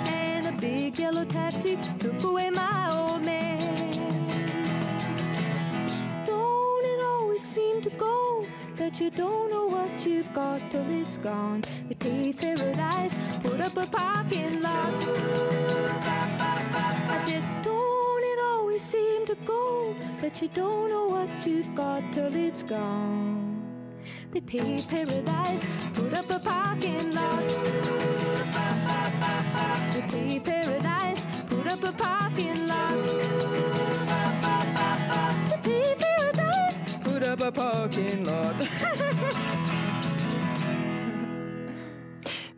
And 0.06 0.46
a 0.46 0.52
big 0.60 0.96
yellow 0.96 1.24
taxi 1.24 1.76
took 1.98 2.22
away 2.22 2.50
my 2.50 2.92
old 2.96 3.24
man. 3.24 3.51
That 8.92 9.00
you 9.00 9.10
don't 9.10 9.50
know 9.50 9.64
what 9.66 9.90
you've 10.06 10.32
got 10.34 10.60
till 10.70 10.84
it's 10.90 11.16
gone? 11.16 11.64
They 11.88 11.94
paved 11.94 12.40
paradise, 12.40 13.16
put 13.42 13.58
up 13.60 13.76
a 13.78 13.86
parking 13.86 14.60
lot. 14.60 14.92
I 17.08 17.22
said, 17.24 17.42
don't 17.64 18.22
it 18.22 18.38
always 18.44 18.82
seem 18.82 19.26
to 19.26 19.36
go 19.46 19.94
that 20.20 20.42
you 20.42 20.48
don't 20.48 20.90
know 20.90 21.06
what 21.06 21.30
you've 21.46 21.74
got 21.74 22.02
till 22.12 22.34
it's 22.34 22.62
gone? 22.62 23.62
They 24.30 24.40
paved 24.40 24.90
paradise, 24.90 25.64
put 25.94 26.12
up 26.12 26.30
a 26.30 26.38
parking 26.38 27.14
lot. 27.14 27.42
They 29.94 30.02
paved 30.10 30.44
paradise, 30.44 31.26
put 31.46 31.66
up 31.66 31.82
a 31.82 31.92
parking 31.92 32.66
lot. 32.66 33.32
Up 37.32 37.40
a 37.40 37.50
parking 37.52 38.24
lot. 38.24 38.54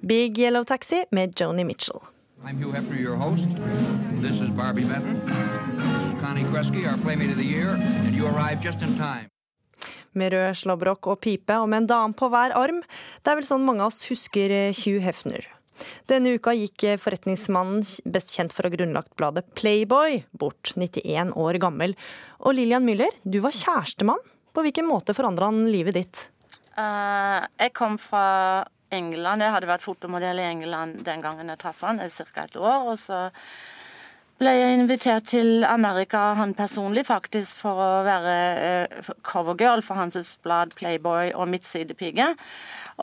Big 0.06 0.38
Yellow 0.38 0.64
Taxi 0.64 1.04
med 1.10 1.34
Joni 1.40 1.64
Mitchell. 1.64 2.00
I'm 2.44 2.58
Hugh 2.58 2.72
Hefner, 2.72 3.00
your 3.00 3.16
host. 3.16 3.48
This 4.20 4.40
is 4.40 4.50
Barbie 4.50 4.84
Benton. 4.84 5.20
This 5.76 5.86
is 5.86 6.20
Connie 6.20 6.44
Kresge, 6.44 6.86
our 6.90 6.98
Playmate 6.98 7.30
of 7.30 7.36
the 7.36 7.44
Year, 7.44 7.68
and 8.04 8.14
you 8.14 8.26
arrived 8.26 8.62
just 8.64 8.82
in 8.82 8.96
time. 8.96 9.28
Med 10.12 10.32
rød 10.32 10.54
slåbrok 10.54 11.06
og 11.06 11.20
pipe 11.20 11.56
og 11.58 11.68
med 11.68 11.76
en 11.82 11.86
dame 11.86 12.14
på 12.14 12.28
hver 12.28 12.50
arm. 12.54 12.82
Det 13.22 13.30
er 13.30 13.36
vel 13.38 13.46
sånn 13.46 13.64
mange 13.66 13.82
av 13.82 13.86
oss 13.92 14.10
husker 14.10 14.50
eh, 14.50 14.74
Hugh 14.74 15.02
Hefner. 15.02 15.46
Denne 16.10 16.34
uka 16.34 16.52
gikk 16.54 16.84
eh, 16.84 16.98
forretningsmannen, 17.00 17.82
best 18.10 18.34
kjent 18.34 18.52
for 18.54 18.66
å 18.66 18.68
ha 18.70 18.76
grunnlagt 18.76 19.14
bladet 19.18 19.46
Playboy, 19.58 20.22
bort, 20.34 20.74
91 20.78 21.34
år 21.38 21.54
gammel. 21.62 21.94
Og 22.42 22.54
Lillian 22.58 22.86
Müller, 22.86 23.10
du 23.22 23.40
var 23.42 23.54
kjærestemann. 23.54 24.22
På 24.54 24.62
hvilken 24.62 24.86
måte 24.86 25.14
forandra 25.14 25.50
han 25.50 25.66
livet 25.66 25.98
ditt? 25.98 26.28
Uh, 26.78 27.42
jeg 27.58 27.72
kom 27.74 27.98
fra 27.98 28.62
England. 28.94 29.42
Jeg 29.42 29.54
hadde 29.54 29.70
vært 29.70 29.86
fotomodell 29.86 30.38
i 30.38 30.46
England 30.46 31.02
den 31.06 31.22
gangen 31.24 31.50
jeg 31.50 31.60
traff 31.62 31.82
han, 31.86 31.98
ca. 31.98 32.44
et 32.44 32.54
år. 32.56 32.90
Og 32.92 32.98
så 33.02 33.24
ble 34.38 34.52
jeg 34.54 34.76
invitert 34.76 35.26
til 35.30 35.66
Amerika, 35.66 36.32
han 36.38 36.54
personlig 36.54 37.04
faktisk, 37.06 37.58
for 37.64 37.82
å 37.82 37.90
være 38.06 38.36
uh, 38.86 39.10
covergirl 39.26 39.82
for 39.82 39.98
hans 39.98 40.36
blad 40.46 40.74
Playboy 40.78 41.32
og 41.34 41.50
Midtsidepige. 41.50 42.30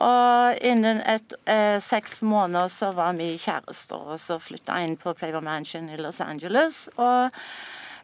Og 0.00 0.64
innen 0.64 1.04
et, 1.04 1.36
uh, 1.48 1.76
seks 1.84 2.22
måneder 2.24 2.72
så 2.72 2.94
var 2.96 3.16
vi 3.20 3.34
kjærester, 3.36 4.08
og 4.16 4.20
så 4.20 4.40
flytta 4.40 4.80
jeg 4.80 4.88
inn 4.88 4.98
på 5.00 5.12
Playboy 5.20 5.44
Mansion 5.44 5.92
i 5.92 6.00
Los 6.00 6.24
Angeles. 6.24 6.86
og 6.96 7.32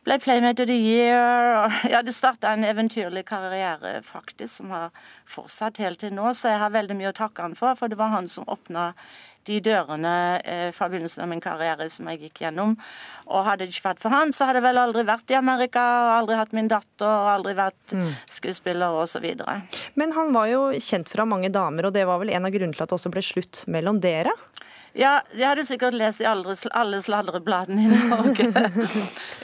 ble 0.09 0.19
Playmate 0.25 0.65
of 0.65 0.71
the 0.73 0.79
Year. 0.81 1.69
Ja, 1.93 2.03
det 2.03 2.15
starta 2.17 2.55
en 2.57 2.65
eventyrlig 2.65 3.27
karriere 3.29 3.99
faktisk, 4.05 4.55
som 4.63 4.73
har 4.75 4.91
fortsatt 5.29 5.79
helt 5.85 6.01
til 6.03 6.15
nå. 6.17 6.33
Så 6.35 6.51
jeg 6.55 6.63
har 6.63 6.73
veldig 6.75 6.97
mye 6.99 7.13
å 7.13 7.17
takke 7.17 7.45
han 7.45 7.57
for, 7.59 7.77
for 7.79 7.93
det 7.93 7.99
var 8.01 8.15
han 8.17 8.29
som 8.31 8.49
åpna 8.49 8.93
de 9.49 9.59
dørene 9.65 10.11
eh, 10.45 10.67
fra 10.77 10.91
begynnelsen 10.93 11.23
av 11.25 11.29
min 11.31 11.41
karriere 11.41 11.87
som 11.89 12.09
jeg 12.11 12.21
gikk 12.27 12.43
gjennom. 12.43 12.75
Og 13.33 13.47
hadde 13.47 13.65
det 13.65 13.73
ikke 13.73 13.87
vært 13.87 14.03
for 14.03 14.13
han, 14.13 14.33
så 14.37 14.45
hadde 14.49 14.61
jeg 14.61 14.67
vel 14.67 14.81
aldri 14.83 15.05
vært 15.09 15.33
i 15.33 15.39
Amerika, 15.39 15.85
og 16.05 16.11
aldri 16.19 16.37
hatt 16.37 16.53
min 16.57 16.69
datter, 16.69 17.09
og 17.09 17.31
aldri 17.33 17.55
vært 17.57 17.95
Mm. 17.97 18.11
skuespiller 18.29 18.93
osv. 19.01 19.25
Men 19.97 20.13
han 20.13 20.35
var 20.37 20.51
jo 20.51 20.67
kjent 20.77 21.09
fra 21.09 21.25
mange 21.25 21.49
damer, 21.55 21.89
og 21.89 21.95
det 21.97 22.05
var 22.07 22.21
vel 22.21 22.35
en 22.37 22.45
av 22.45 22.53
grunnene 22.53 22.77
til 22.77 22.85
at 22.85 22.91
det 22.93 22.99
også 22.99 23.13
ble 23.15 23.25
slutt 23.25 23.63
mellom 23.67 24.01
dere? 24.05 24.35
Ja, 24.99 25.21
jeg 25.31 25.47
hadde 25.47 25.63
sikkert 25.63 25.95
lest 25.95 26.25
i 26.25 26.27
alle, 26.27 26.57
alle 26.75 26.99
sladrebladene 27.05 27.85
i 27.85 27.99
Norge. 28.11 28.49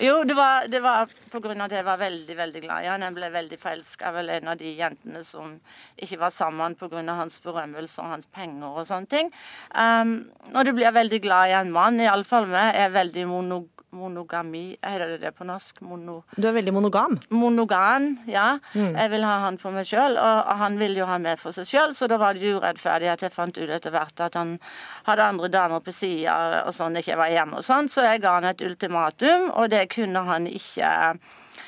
jo, 0.02 0.16
det 0.26 0.34
var, 0.34 0.66
det 0.66 0.80
var 0.82 1.12
på 1.30 1.38
grunn 1.44 1.62
av 1.62 1.68
at 1.68 1.76
jeg 1.78 1.86
var 1.86 2.00
veldig 2.00 2.36
veldig 2.40 2.62
glad 2.64 2.82
i 2.82 2.88
han. 2.90 3.04
Jeg 3.06 3.14
ble 3.14 3.28
veldig 3.36 3.58
forelska. 3.62 4.10
av 4.10 4.18
en 4.24 4.50
av 4.50 4.58
de 4.58 4.72
jentene 4.74 5.22
som 5.22 5.52
ikke 5.94 6.18
var 6.24 6.34
sammen 6.34 6.74
pga. 6.74 7.04
hans 7.14 7.38
berømmelse 7.44 8.02
og 8.02 8.10
hans 8.16 8.26
penger 8.26 8.80
og 8.80 8.88
sånne 8.88 9.06
ting. 9.06 9.30
Um, 9.70 10.26
og 10.56 10.66
du 10.66 10.72
blir 10.74 10.90
veldig 10.90 11.22
glad 11.22 11.52
i 11.52 11.56
en 11.60 11.70
mann, 11.70 12.02
iallfall 12.02 12.50
meg, 12.50 12.74
er 12.74 12.90
veldig 12.90 13.26
mono, 13.30 13.62
monogami 13.94 14.76
Heter 14.82 15.14
det 15.14 15.20
det 15.22 15.32
på 15.38 15.46
norsk? 15.48 15.80
Mono, 15.86 16.22
Du 16.36 16.46
er 16.48 16.52
veldig 16.56 16.72
monogam. 16.74 17.18
monogam, 17.30 18.18
ja. 18.26 18.58
Mm. 18.74 18.94
Jeg 18.96 19.10
vil 19.10 19.24
ha 19.24 19.38
han 19.46 19.58
for 19.58 19.70
meg 19.72 19.86
sjøl, 19.88 20.18
og 20.18 20.42
og 20.44 20.58
han 20.60 20.78
ville 20.78 20.98
jo 21.00 21.06
ha 21.06 21.18
meg 21.18 21.38
for 21.38 21.52
seg 21.56 21.64
sjøl, 21.70 21.94
så 21.94 22.08
da 22.10 22.18
var 22.18 22.34
det 22.34 22.42
jo 22.42 22.58
urettferdig 22.60 23.08
at 23.12 23.22
jeg 23.22 23.32
fant 23.32 23.56
ut 23.58 23.70
etter 23.70 23.90
hvert 23.94 24.20
at 24.20 24.34
han 24.34 24.58
hadde 25.06 25.22
andre 25.30 25.48
damer 25.48 25.80
på 25.80 25.92
sida 25.94 26.64
og 26.66 26.74
sånn, 26.74 26.96
ikke 27.00 27.16
var 27.16 27.30
hjemme 27.32 27.58
og 27.62 27.64
sånn, 27.64 27.88
så 27.88 28.02
jeg 28.10 28.20
ga 28.22 28.34
han 28.40 28.44
et 28.50 28.60
ultimatum, 28.66 29.50
og 29.54 29.70
det 29.70 29.88
kunne 29.94 30.24
han 30.26 30.46
ikke 30.50 30.90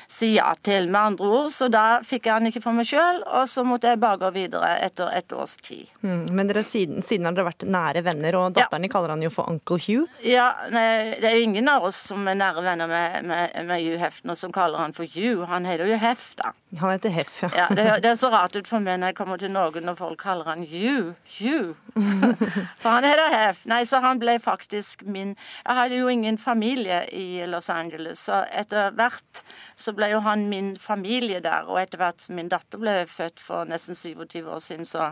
si 0.07 0.33
ja 0.35 0.53
til, 0.63 0.87
med 0.91 1.01
andre 1.01 1.27
ord, 1.27 1.49
så 1.51 1.67
da 1.71 1.99
fikk 2.05 2.27
jeg 2.27 2.37
han 2.37 2.49
ikke 2.49 2.61
for 2.63 2.77
meg 2.77 2.87
sjøl, 2.87 3.21
og 3.27 3.47
så 3.51 3.63
måtte 3.67 3.91
jeg 3.91 3.99
bare 4.01 4.19
gå 4.21 4.31
videre 4.35 4.69
etter 4.83 5.11
et 5.15 5.33
års 5.35 5.57
tid. 5.63 5.89
Mm. 6.01 6.27
Men 6.37 6.51
dere, 6.51 6.63
siden, 6.63 7.03
siden 7.05 7.27
har 7.27 7.35
dere 7.35 7.49
vært 7.49 7.67
nære 7.67 8.03
venner, 8.05 8.37
og 8.39 8.55
datteren 8.55 8.87
ja. 8.87 8.91
kaller 8.93 9.13
han 9.15 9.25
jo 9.25 9.31
for 9.33 9.51
Uncle 9.51 9.79
Hugh. 9.83 10.07
Ja, 10.25 10.49
nei, 10.71 11.15
Det 11.21 11.27
er 11.29 11.41
ingen 11.41 11.67
av 11.71 11.87
oss 11.89 11.99
som 12.09 12.27
er 12.27 12.37
nære 12.39 12.63
venner 12.63 12.91
med, 12.91 13.27
med, 13.27 13.57
med 13.67 13.83
Hugh 13.83 13.99
Hefner 14.01 14.37
som 14.39 14.53
kaller 14.55 14.79
han 14.81 14.95
for 14.95 15.09
Hugh. 15.11 15.43
Han 15.51 15.67
heter 15.67 15.91
jo 15.91 15.99
Hef, 15.99 16.29
da. 16.39 16.53
Han 16.79 16.95
heter 16.95 17.13
Hef, 17.13 17.41
ja. 17.43 17.51
Ja, 17.57 17.67
det, 17.75 17.87
det 18.05 18.13
er 18.13 18.19
så 18.19 18.31
rart 18.33 18.55
ut 18.55 18.69
for 18.69 18.83
meg 18.83 19.01
når 19.01 19.11
jeg 19.11 19.19
kommer 19.19 19.41
til 19.41 19.51
Norge 19.51 19.83
når 19.83 19.99
folk 19.99 20.21
kaller 20.23 20.53
han 20.53 20.63
Hugh. 20.67 21.15
Hugh. 21.37 21.75
For 22.81 22.93
han 22.93 23.05
heter 23.07 23.31
Hef. 23.33 23.63
Nei, 23.69 23.81
så 23.89 23.99
han 24.03 24.19
ble 24.21 24.37
faktisk 24.41 25.03
min 25.07 25.33
Jeg 25.35 25.75
hadde 25.75 25.97
jo 25.97 26.07
ingen 26.11 26.37
familie 26.37 27.01
i 27.13 27.45
Los 27.49 27.69
Angeles, 27.73 28.21
så 28.27 28.43
etter 28.53 28.93
hvert 28.95 29.41
så 29.75 29.93
ble 29.97 30.11
jo 30.13 30.23
han 30.25 30.47
min 30.51 30.75
familie 30.79 31.41
der. 31.43 31.67
Og 31.67 31.81
etter 31.81 32.01
hvert 32.01 32.21
som 32.23 32.37
min 32.37 32.51
datter 32.51 32.81
ble 32.81 32.99
født 33.09 33.41
for 33.43 33.69
nesten 33.69 33.97
27 33.97 34.43
år 34.45 34.61
siden, 34.63 34.87
så 34.87 35.11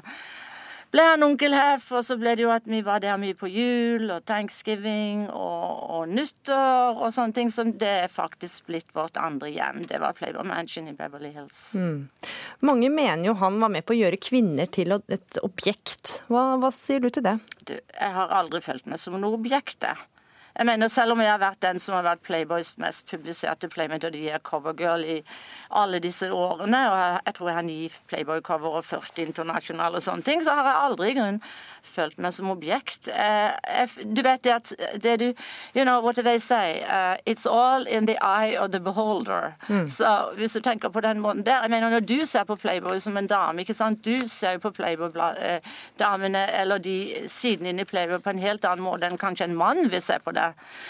ble 0.93 1.03
han 1.09 1.25
onkel 1.25 1.55
Hef, 1.55 1.89
og 1.97 2.05
så 2.07 2.15
ble 2.19 2.35
det 2.37 2.45
jo 2.45 2.51
at 2.53 2.67
vi 2.69 2.79
var 2.85 3.01
der 3.03 3.17
mye 3.19 3.35
på 3.37 3.49
jul 3.51 4.07
og 4.13 4.23
thanksgiving 4.29 5.25
og, 5.27 5.81
og 5.97 6.13
nyttår 6.13 7.01
og 7.01 7.11
sånne 7.15 7.35
ting. 7.35 7.51
Så 7.51 7.67
det 7.67 7.91
er 8.05 8.11
faktisk 8.11 8.69
blitt 8.69 8.95
vårt 8.95 9.19
andre 9.19 9.51
hjem. 9.51 9.83
Det 9.89 9.99
var 10.03 10.15
Playboy 10.17 10.47
Mansion 10.47 10.87
i 10.91 10.95
Beverly 10.95 11.33
Hills. 11.35 11.61
Mm. 11.75 12.07
Mange 12.65 12.91
mener 12.93 13.27
jo 13.27 13.37
han 13.41 13.59
var 13.61 13.73
med 13.73 13.87
på 13.87 13.95
å 13.95 13.99
gjøre 13.99 14.21
kvinner 14.21 14.71
til 14.71 14.95
et 14.95 15.41
objekt. 15.43 16.19
Hva, 16.31 16.53
hva 16.61 16.71
sier 16.75 17.03
du 17.03 17.09
til 17.09 17.25
det? 17.27 17.37
Du, 17.65 17.75
jeg 17.75 18.11
har 18.19 18.35
aldri 18.39 18.63
følt 18.63 18.87
meg 18.87 19.01
som 19.01 19.19
noe 19.19 19.35
objekt. 19.35 19.83
jeg. 19.83 19.99
Jeg 20.57 20.65
mener, 20.65 20.87
Selv 20.87 21.11
om 21.11 21.21
jeg 21.21 21.31
har 21.31 21.39
vært 21.39 21.61
den 21.61 21.79
som 21.79 21.95
har 21.97 22.03
vært 22.05 22.23
Playboys 22.23 22.77
mest 22.77 23.09
publiserte 23.09 23.67
Playmate 23.67 24.07
og 24.07 24.13
de 24.13 24.29
er 24.29 24.39
covergirl 24.39 25.03
i 25.03 25.17
alle 25.75 25.99
disse 25.99 26.29
årene, 26.31 26.79
og 26.91 26.97
jeg, 27.25 27.33
tror 27.35 27.49
jeg 27.49 27.55
har 27.55 27.65
ni 27.65 27.91
Playboy-cover 28.07 28.77
og 28.79 28.85
40 28.85 29.25
internasjonale 29.27 29.99
og 29.99 30.05
sånne 30.05 30.23
ting, 30.23 30.43
så 30.43 30.55
har 30.55 30.69
jeg 30.69 30.83
aldri 30.85 31.09
i 31.11 31.17
grunnen 31.17 31.41
følt 31.83 32.19
meg 32.21 32.33
som 32.33 32.49
objekt. 32.53 33.09
Eh, 33.09 33.97
du 34.05 34.21
vet 34.25 34.43
det 34.43 34.53
at 34.53 34.73
det 35.03 35.19
du 35.19 35.25
You 35.75 35.83
know, 35.83 35.99
what 36.01 36.15
do 36.15 36.21
they 36.21 36.39
say? 36.39 36.83
Uh, 36.83 37.17
it's 37.25 37.45
all 37.45 37.85
in 37.87 38.05
the 38.05 38.17
eye 38.21 38.55
of 38.55 38.71
the 38.71 38.79
beholder. 38.79 39.55
Mm. 39.67 39.89
Så 39.89 40.31
hvis 40.35 40.53
du 40.53 40.59
tenker 40.59 40.89
på 40.89 41.01
den 41.01 41.19
måten 41.19 41.45
der 41.45 41.61
jeg 41.61 41.69
mener 41.69 41.89
Når 41.89 41.99
du 41.99 42.25
ser 42.25 42.43
på 42.43 42.55
Playboy 42.55 42.99
som 42.99 43.17
en 43.17 43.27
dame, 43.27 43.61
ikke 43.61 43.73
sant? 43.73 44.05
du 44.05 44.27
ser 44.27 44.51
jo 44.51 44.59
på 44.59 44.69
Playboy-damene 44.71 46.45
eller 46.61 46.77
de 46.77 47.27
sidene 47.27 47.69
inne 47.69 47.81
i 47.81 47.85
Playboy 47.85 48.19
på 48.19 48.29
en 48.29 48.39
helt 48.39 48.65
annen 48.65 48.83
måte 48.83 49.07
enn 49.07 49.17
kanskje 49.17 49.49
en 49.49 49.55
mann 49.55 49.89
vil 49.91 50.01
se 50.01 50.17
på 50.23 50.31
det. 50.31 50.44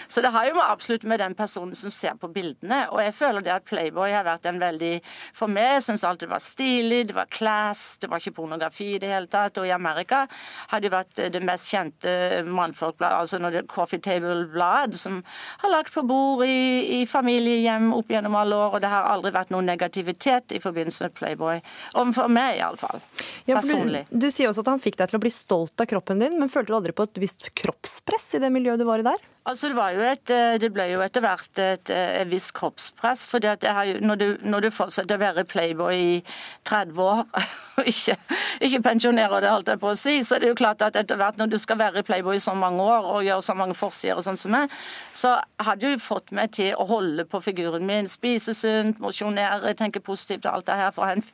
Så 0.08 0.24
det 0.24 0.32
har 0.36 0.48
jo 0.50 0.56
med 0.58 0.66
absolutt 0.66 1.06
med 1.08 1.22
den 1.22 1.36
personen 1.38 1.76
som 1.78 1.94
ser 1.94 2.18
på 2.22 2.30
bildene. 2.34 2.86
Og 2.94 3.02
jeg 3.04 3.16
føler 3.16 3.46
det 3.46 3.54
at 3.56 3.68
Playboy 3.68 4.14
har 4.14 4.28
vært 4.28 4.48
en 4.50 4.62
veldig 4.62 4.94
For 5.36 5.52
meg 5.52 5.82
syns 5.84 6.04
alt 6.08 6.24
det 6.24 6.30
var 6.32 6.44
stilig, 6.44 7.06
det 7.10 7.16
var 7.18 7.30
class, 7.32 7.98
det 8.02 8.10
var 8.12 8.22
ikke 8.22 8.36
pornografi 8.40 8.96
i 8.96 9.02
det 9.02 9.12
hele 9.12 9.30
tatt. 9.32 9.60
Og 9.62 9.68
i 9.68 9.74
Amerika 9.76 10.26
har 10.72 10.84
det 10.84 10.94
vært 10.94 11.24
det 11.34 11.44
mest 11.46 11.70
kjente 11.72 12.44
mannfolkbladet, 12.46 13.20
altså 13.20 13.40
når 13.42 13.56
det 13.56 13.62
er 13.64 13.70
Coffee 13.72 14.02
Table-blad, 14.04 14.96
som 15.00 15.22
har 15.64 15.74
lagt 15.74 15.94
på 15.94 16.04
bord 16.08 16.46
i, 16.46 17.02
i 17.02 17.06
familiehjem 17.10 17.92
opp 17.96 18.12
gjennom 18.12 18.38
alle 18.40 18.58
år, 18.60 18.78
og 18.78 18.84
det 18.84 18.92
har 18.92 19.10
aldri 19.12 19.34
vært 19.36 19.54
noen 19.54 19.68
negativitet 19.70 20.56
i 20.56 20.62
forbindelse 20.64 21.08
med 21.08 21.16
Playboy. 21.18 21.62
Overfor 21.96 22.32
meg, 22.32 22.60
iallfall. 22.60 23.02
Ja, 23.46 23.60
Personlig. 23.60 24.06
du, 24.10 24.20
du 24.26 24.30
sier 24.32 24.52
også 24.52 24.66
at 24.66 24.74
han 24.76 24.84
fikk 24.84 25.00
deg 25.02 25.12
til 25.12 25.20
å 25.20 25.24
bli 25.26 25.34
stolt 25.34 25.82
av 25.82 25.90
kroppen 25.92 26.22
din, 26.24 26.40
men 26.40 26.52
følte 26.52 26.74
du 26.74 26.80
aldri 26.80 26.96
på 26.96 27.08
et 27.08 27.22
visst 27.22 27.50
kroppspress 27.58 28.36
i 28.38 28.44
det 28.44 28.52
miljøet 28.54 28.82
du 28.82 28.88
var 28.88 29.04
i 29.04 29.08
der? 29.08 29.32
Altså 29.46 29.68
Det 29.68 29.76
var 29.76 29.90
jo 29.94 30.02
et, 30.02 30.30
eh, 30.34 30.58
det 30.58 30.72
ble 30.74 30.88
jo 30.90 31.02
etter 31.06 31.22
hvert 31.22 31.60
et, 31.62 31.90
eh, 31.94 32.22
et 32.22 32.30
visst 32.32 32.54
kroppspress. 32.58 33.28
fordi 33.30 33.48
at 33.48 33.64
jeg 33.64 33.74
har 33.74 33.86
når, 34.02 34.16
du, 34.16 34.38
når 34.42 34.60
du 34.60 34.70
fortsetter 34.72 35.16
å 35.16 35.22
være 35.22 35.44
playboy 35.46 35.94
i 35.94 36.24
30 36.66 37.02
år, 37.02 37.26
og 37.78 37.86
ikke, 37.86 38.16
ikke 38.62 38.82
pensjonerer 38.82 39.42
det, 39.42 39.50
holdt 39.50 39.68
jeg 39.68 39.80
på 39.80 39.92
å 39.92 39.96
si, 39.96 40.24
så 40.24 40.36
er 40.36 40.40
det 40.40 40.50
jo 40.50 40.56
klart 40.58 40.82
at 40.82 40.96
etter 40.96 41.16
hvert 41.16 41.38
når 41.38 41.52
du 41.52 41.58
skal 41.62 41.78
være 41.78 42.02
playboy 42.04 42.40
i 42.40 42.42
så 42.42 42.56
mange 42.58 42.82
år 42.82 43.06
og 43.06 43.24
gjøre 43.28 43.46
så 43.46 43.54
mange 43.54 43.76
forsider 43.78 44.18
og 44.18 44.26
sånn 44.26 44.40
som 44.40 44.56
meg, 44.56 44.74
så 45.14 45.36
hadde 45.62 45.94
jo 45.94 46.02
fått 46.02 46.34
meg 46.34 46.50
til 46.58 46.74
å 46.74 46.88
holde 46.90 47.28
på 47.30 47.44
figuren 47.46 47.86
min. 47.86 48.10
Spise 48.10 48.58
sunt, 48.58 48.98
mosjonere, 49.00 49.76
tenke 49.78 50.02
positivt 50.02 50.50
og 50.50 50.56
alt 50.56 50.70
det 50.72 50.80
her 50.82 50.92
for 50.96 51.06
å 51.06 51.12
ha 51.12 51.20
en, 51.20 51.26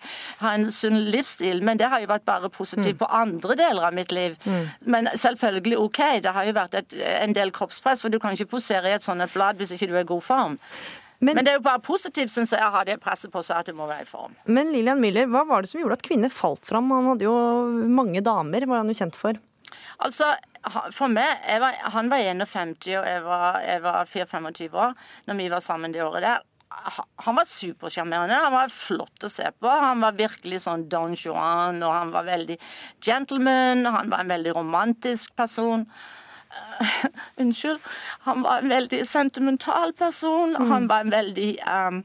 ha 0.41 0.53
en 0.57 0.67
sunn 0.71 0.99
livsstil. 1.15 1.63
Men 1.63 1.79
det 1.79 1.87
har 1.87 2.03
jo 2.03 2.11
vært 2.11 2.27
bare 2.27 2.51
positivt 2.51 2.99
på 2.99 3.07
andre 3.07 3.55
deler 3.55 3.87
av 3.87 3.95
mitt 3.95 4.11
liv. 4.11 4.35
Men 4.83 5.07
selvfølgelig 5.15 5.79
OK, 5.79 6.03
det 6.27 6.35
har 6.35 6.43
jo 6.49 6.57
vært 6.59 6.75
et, 6.81 6.99
en 6.99 7.39
del 7.39 7.55
kroppspress, 7.55 8.00
for 8.01 8.13
du 8.13 8.19
kan 8.21 8.35
ikke 8.35 8.49
posere 8.55 8.89
i 8.89 8.97
et 8.97 9.05
sånt 9.05 9.23
blad 9.33 9.61
hvis 9.61 9.75
ikke 9.75 9.89
du 9.89 9.95
er 9.95 10.05
i 10.05 10.11
god 10.11 10.25
form. 10.25 10.59
Men, 11.21 11.37
det 11.45 11.51
er 11.51 11.59
jo 11.59 11.65
bare 11.67 11.81
positivt, 11.85 12.31
syns 12.33 12.49
jeg, 12.55 12.65
å 12.65 12.73
ha 12.73 12.81
det 12.85 12.97
presset 13.01 13.29
på 13.33 13.43
seg 13.45 13.59
at 13.61 13.67
det 13.69 13.75
må 13.77 13.85
være 13.85 14.07
i 14.07 14.09
form. 14.09 14.33
Men 14.49 14.71
Lillian 14.73 15.01
Miller, 15.01 15.27
hva 15.29 15.43
var 15.45 15.61
det 15.61 15.69
som 15.69 15.77
gjorde 15.77 15.99
at 15.99 16.05
kvinner 16.07 16.33
falt 16.33 16.65
fram? 16.65 16.89
Han 16.89 17.11
hadde 17.11 17.27
jo 17.27 17.35
mange 17.93 18.23
damer, 18.25 18.65
var 18.65 18.81
han 18.81 18.89
jo 18.89 18.97
kjent 18.97 19.19
for. 19.19 19.37
Altså, 20.01 20.31
for 20.93 21.13
meg, 21.13 21.43
var, 21.61 21.77
Han 21.93 22.09
var 22.09 22.23
51, 22.25 22.73
og 22.97 23.05
jeg 23.05 23.25
var, 23.25 23.59
jeg 23.61 23.83
var 23.83 24.09
24-25 24.09 24.79
år 24.85 24.95
når 25.29 25.37
vi 25.37 25.51
var 25.53 25.63
sammen 25.63 25.93
det 25.93 26.01
året 26.05 26.25
der. 26.25 26.41
Han 27.25 27.35
var 27.35 27.45
supersjarmerende, 27.45 28.37
han 28.45 28.53
var 28.55 28.71
flott 28.73 29.25
å 29.27 29.29
se 29.29 29.45
på. 29.59 29.69
Han 29.69 30.01
var 30.01 30.17
virkelig 30.17 30.63
sånn 30.65 30.87
Don 30.89 31.13
Juan, 31.19 31.81
og 31.83 31.93
han 31.93 32.13
var 32.15 32.25
veldig 32.29 32.57
gentleman, 33.03 33.85
han 33.85 34.09
var 34.09 34.23
en 34.23 34.31
veldig 34.31 34.55
romantisk 34.57 35.35
person. 35.37 35.85
Unnskyld. 37.41 37.79
Han 38.27 38.43
var 38.43 38.59
en 38.59 38.69
veldig 38.69 39.07
sentimental 39.07 39.93
person. 39.93 40.55
Han 40.55 40.87
var 40.89 41.05
en 41.05 41.13
veldig 41.13 41.49
um, 41.67 42.03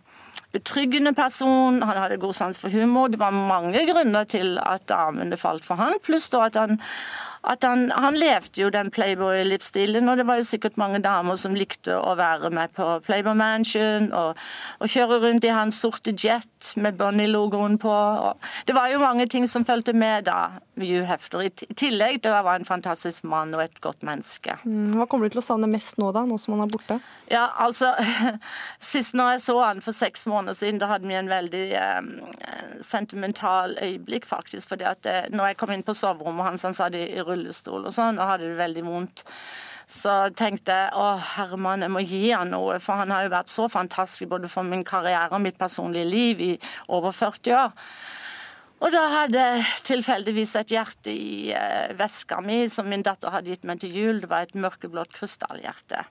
betryggende 0.53 1.13
person. 1.15 1.83
Han 1.83 1.97
hadde 1.97 2.21
god 2.23 2.35
sans 2.35 2.61
for 2.61 2.73
humor. 2.73 3.09
Det 3.09 3.21
var 3.21 3.35
mange 3.35 3.87
grunner 3.91 4.25
til 4.25 4.59
at 4.63 4.89
damene 4.89 5.37
falt 5.41 5.65
for 5.65 5.81
han, 5.81 5.99
pluss 6.05 6.31
da 6.33 6.47
at 6.47 6.61
han 6.61 6.81
at 7.47 7.65
han, 7.67 7.91
han 7.95 8.17
levde 8.19 8.61
jo 8.61 8.71
den 8.75 8.91
Playboy-livsstilen, 8.91 10.09
og 10.11 10.19
det 10.19 10.27
var 10.27 10.41
jo 10.41 10.47
sikkert 10.49 10.79
mange 10.81 10.99
damer 11.05 11.39
som 11.39 11.55
likte 11.55 11.95
å 11.95 12.17
være 12.19 12.51
med 12.55 12.73
på 12.75 12.89
Playboy 13.07 13.37
Mansion 13.39 14.11
og, 14.17 14.41
og 14.83 14.91
kjøre 14.91 15.21
rundt 15.23 15.47
i 15.47 15.55
hans 15.55 15.79
sorte 15.83 16.15
jet 16.17 16.73
med 16.77 16.99
Bunny-logoen 16.99 17.79
på. 17.79 17.95
Det 18.67 18.75
var 18.75 18.91
jo 18.91 19.03
mange 19.03 19.29
ting 19.31 19.47
som 19.51 19.65
fulgte 19.67 19.95
med 19.95 20.27
da, 20.27 20.59
Hugh 20.77 21.07
Hefter. 21.09 21.47
I 21.47 21.75
tillegg 21.79 22.21
til 22.23 22.33
at 22.33 22.41
han 22.41 22.49
var 22.49 22.61
en 22.61 22.69
fantastisk 22.69 23.25
mann 23.31 23.55
og 23.57 23.63
et 23.65 23.81
godt 23.85 24.03
menneske. 24.07 24.59
Mm, 24.65 24.97
Hva 24.99 25.07
kommer 25.09 25.29
du 25.31 25.37
til 25.37 25.45
å 25.45 25.47
savne 25.47 25.71
mest 25.71 26.01
nå, 26.03 26.11
da, 26.17 26.25
nå 26.27 26.39
som 26.43 26.57
han 26.57 26.67
er 26.67 26.73
borte? 26.73 26.99
Ja, 27.31 27.47
altså 27.63 27.93
Sist 28.93 29.17
når 29.17 29.37
jeg 29.37 29.45
så 29.47 29.57
han 29.63 29.81
for 29.85 29.97
seks 29.97 30.27
måneder 30.31 30.59
siden, 30.59 30.81
da 30.83 30.91
hadde 30.91 31.09
vi 31.09 31.17
en 31.19 31.31
veldig 31.31 31.65
eh, 31.79 32.11
sentimental 32.85 33.77
øyeblikk, 33.83 34.27
faktisk. 34.27 34.69
fordi 34.75 34.87
at 34.91 35.07
eh, 35.07 35.23
når 35.31 35.53
jeg 35.53 35.61
kom 35.63 35.73
inn 35.75 35.87
på 35.87 35.95
soverommet 35.97 36.51
hans, 36.51 36.67
han 36.67 36.77
sa 36.77 36.91
det 36.93 37.07
i, 37.07 37.15
i 37.17 37.25
rullestol 37.37 37.85
og 37.85 37.95
sånn, 37.95 38.19
og 38.19 38.33
hadde 38.33 38.51
det 38.51 38.59
veldig 38.59 38.85
vondt. 38.89 39.25
Så 39.87 40.13
tenkte 40.35 40.75
jeg 40.75 40.99
å 40.99 41.13
Herman, 41.37 41.85
jeg 41.87 41.95
må 41.95 42.03
gi 42.03 42.25
han 42.33 42.51
noe, 42.51 42.81
for 42.83 42.99
han 42.99 43.13
har 43.15 43.27
jo 43.27 43.35
vært 43.37 43.53
så 43.53 43.69
fantastisk 43.71 44.33
både 44.33 44.51
for 44.51 44.67
min 44.67 44.83
karriere 44.87 45.31
og 45.31 45.45
mitt 45.45 45.61
personlige 45.61 46.09
liv 46.11 46.43
i 46.43 46.53
over 46.91 47.15
40 47.15 47.55
år. 47.55 47.77
Og 48.77 48.93
da 48.93 49.07
hadde 49.09 49.41
jeg 49.41 49.69
tilfeldigvis 49.89 50.53
et 50.61 50.73
hjerte 50.75 51.09
i 51.09 51.53
eh, 51.57 51.95
veska 51.97 52.43
mi 52.45 52.67
som 52.69 52.89
min 52.91 53.05
datter 53.07 53.33
hadde 53.33 53.55
gitt 53.55 53.65
meg 53.65 53.81
til 53.81 53.95
jul. 53.97 54.21
Det 54.21 54.29
var 54.29 54.45
et 54.45 54.59
mørkeblått 54.59 55.15
krystallhjerte. 55.17 56.03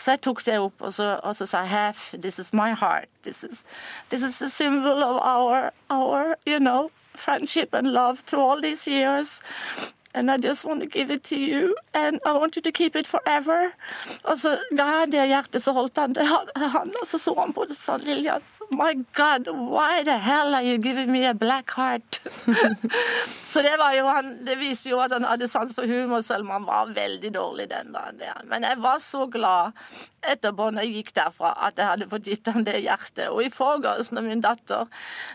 Så 0.00 0.14
jeg 0.14 0.22
tok 0.24 0.40
det 0.46 0.56
opp 0.62 0.80
og 0.80 0.94
så, 0.96 1.10
og 1.20 1.36
så 1.36 1.48
sa 1.50 1.66
jeg, 1.68 1.92
this 2.16 2.40
is 2.40 2.54
my 2.56 2.72
heart. 2.72 3.10
This 3.22 3.44
is, 3.44 3.64
this 4.08 4.24
is 4.24 4.38
the 4.38 4.48
symbol 4.48 5.04
of 5.04 5.20
our, 5.20 5.72
our, 5.90 6.38
you 6.46 6.58
know, 6.58 6.90
friendship 7.12 7.74
and 7.74 7.92
love 7.92 8.24
through 8.24 8.48
all 8.48 8.62
these 8.62 8.88
years. 8.88 9.42
And 10.12 10.30
I 10.30 10.38
just 10.38 10.66
want 10.66 10.80
to 10.82 10.86
give 10.86 11.10
it 11.10 11.22
to 11.24 11.36
you, 11.36 11.76
and 11.94 12.18
I 12.26 12.32
want 12.32 12.56
you 12.56 12.62
to 12.62 12.72
keep 12.72 12.96
it 12.96 13.06
forever. 13.06 13.70
Og 14.24 14.38
så 14.38 14.56
ga 14.76 14.86
jeg 15.00 15.12
det 15.12 15.26
hjertet, 15.30 15.62
så 15.62 15.72
holdt 15.72 15.98
han 15.98 16.12
det, 16.12 16.26
han, 16.26 16.90
og 17.00 17.06
så 17.06 17.18
så 17.18 17.34
han 17.38 17.52
på 17.52 17.64
det 17.64 17.76
og 17.76 17.78
sa, 17.78 17.96
Lillian, 17.96 18.42
my 18.70 18.94
God, 19.12 19.48
why 19.48 20.02
the 20.04 20.18
hell 20.18 20.54
are 20.54 20.62
you 20.62 20.78
giving 20.78 21.12
me 21.12 21.24
a 21.26 21.34
black 21.34 21.70
heart? 21.70 22.20
så 23.44 23.62
det 23.62 23.76
var 23.78 23.94
jo 23.94 24.06
han, 24.06 24.44
det 24.46 24.56
viser 24.60 24.92
jo 24.92 25.00
at 25.02 25.12
han 25.12 25.26
hadde 25.26 25.48
sans 25.48 25.74
for 25.74 25.86
humor, 25.86 26.20
selv 26.22 26.46
om 26.46 26.52
han 26.54 26.68
var 26.68 26.92
veldig 26.94 27.32
dårlig 27.34 27.68
den 27.70 27.92
dagen. 27.92 28.18
der. 28.18 28.44
Men 28.44 28.62
jeg 28.62 28.78
var 28.82 28.98
så 28.98 29.26
glad 29.26 29.72
etterpå 30.22 30.70
når 30.70 30.86
jeg 30.86 30.94
gikk 31.00 31.14
derfra, 31.16 31.54
at 31.66 31.78
jeg 31.78 31.86
hadde 31.86 32.08
fått 32.10 32.30
gitt 32.30 32.46
ham 32.52 32.64
det 32.64 32.78
hjertet. 32.84 33.26
Og 33.28 33.42
i 33.44 33.50
forgårs, 33.50 34.12
når 34.12 34.28
min 34.28 34.44
datter 34.44 34.86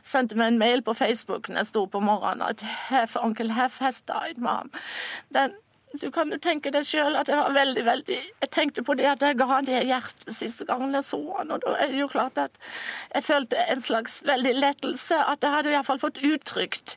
sendte 0.04 0.40
meg 0.40 0.54
en 0.54 0.62
mail 0.62 0.86
på 0.86 0.94
Facebook 0.94 1.50
når 1.50 1.64
jeg 1.64 1.72
sto 1.74 1.86
på 1.92 2.04
morgenen 2.04 2.46
at 2.48 2.64
Hef, 2.90 3.18
onkel 3.22 3.52
Hef 3.58 3.80
has 3.84 4.02
died, 4.08 4.40
mom. 4.42 4.72
Den, 5.34 5.56
du 6.02 6.10
kan 6.14 6.32
jo 6.32 6.40
tenke 6.42 6.72
deg 6.74 6.86
sjøl 6.88 7.18
at 7.20 7.30
jeg 7.32 7.38
var 7.40 7.54
veldig, 7.56 7.84
veldig 7.86 8.18
Jeg 8.18 8.50
tenkte 8.54 8.84
på 8.86 8.96
det 8.98 9.08
at 9.10 9.24
jeg 9.24 9.38
ga 9.40 9.48
han 9.50 9.68
det 9.68 9.84
hjertet 9.88 10.36
siste 10.36 10.68
gangen 10.68 10.96
jeg 10.96 11.08
så 11.08 11.20
han, 11.38 11.54
og 11.56 11.64
da 11.64 11.76
er 11.82 11.94
det 11.94 12.02
jo 12.02 12.10
klart 12.12 12.40
at 12.42 12.60
jeg 13.14 13.26
følte 13.26 13.66
en 13.72 13.82
slags 13.84 14.20
veldig 14.28 14.54
lettelse. 14.58 15.18
At 15.18 15.44
jeg 15.44 15.54
hadde 15.56 15.74
iallfall 15.74 16.02
fått 16.02 16.22
uttrykt 16.26 16.96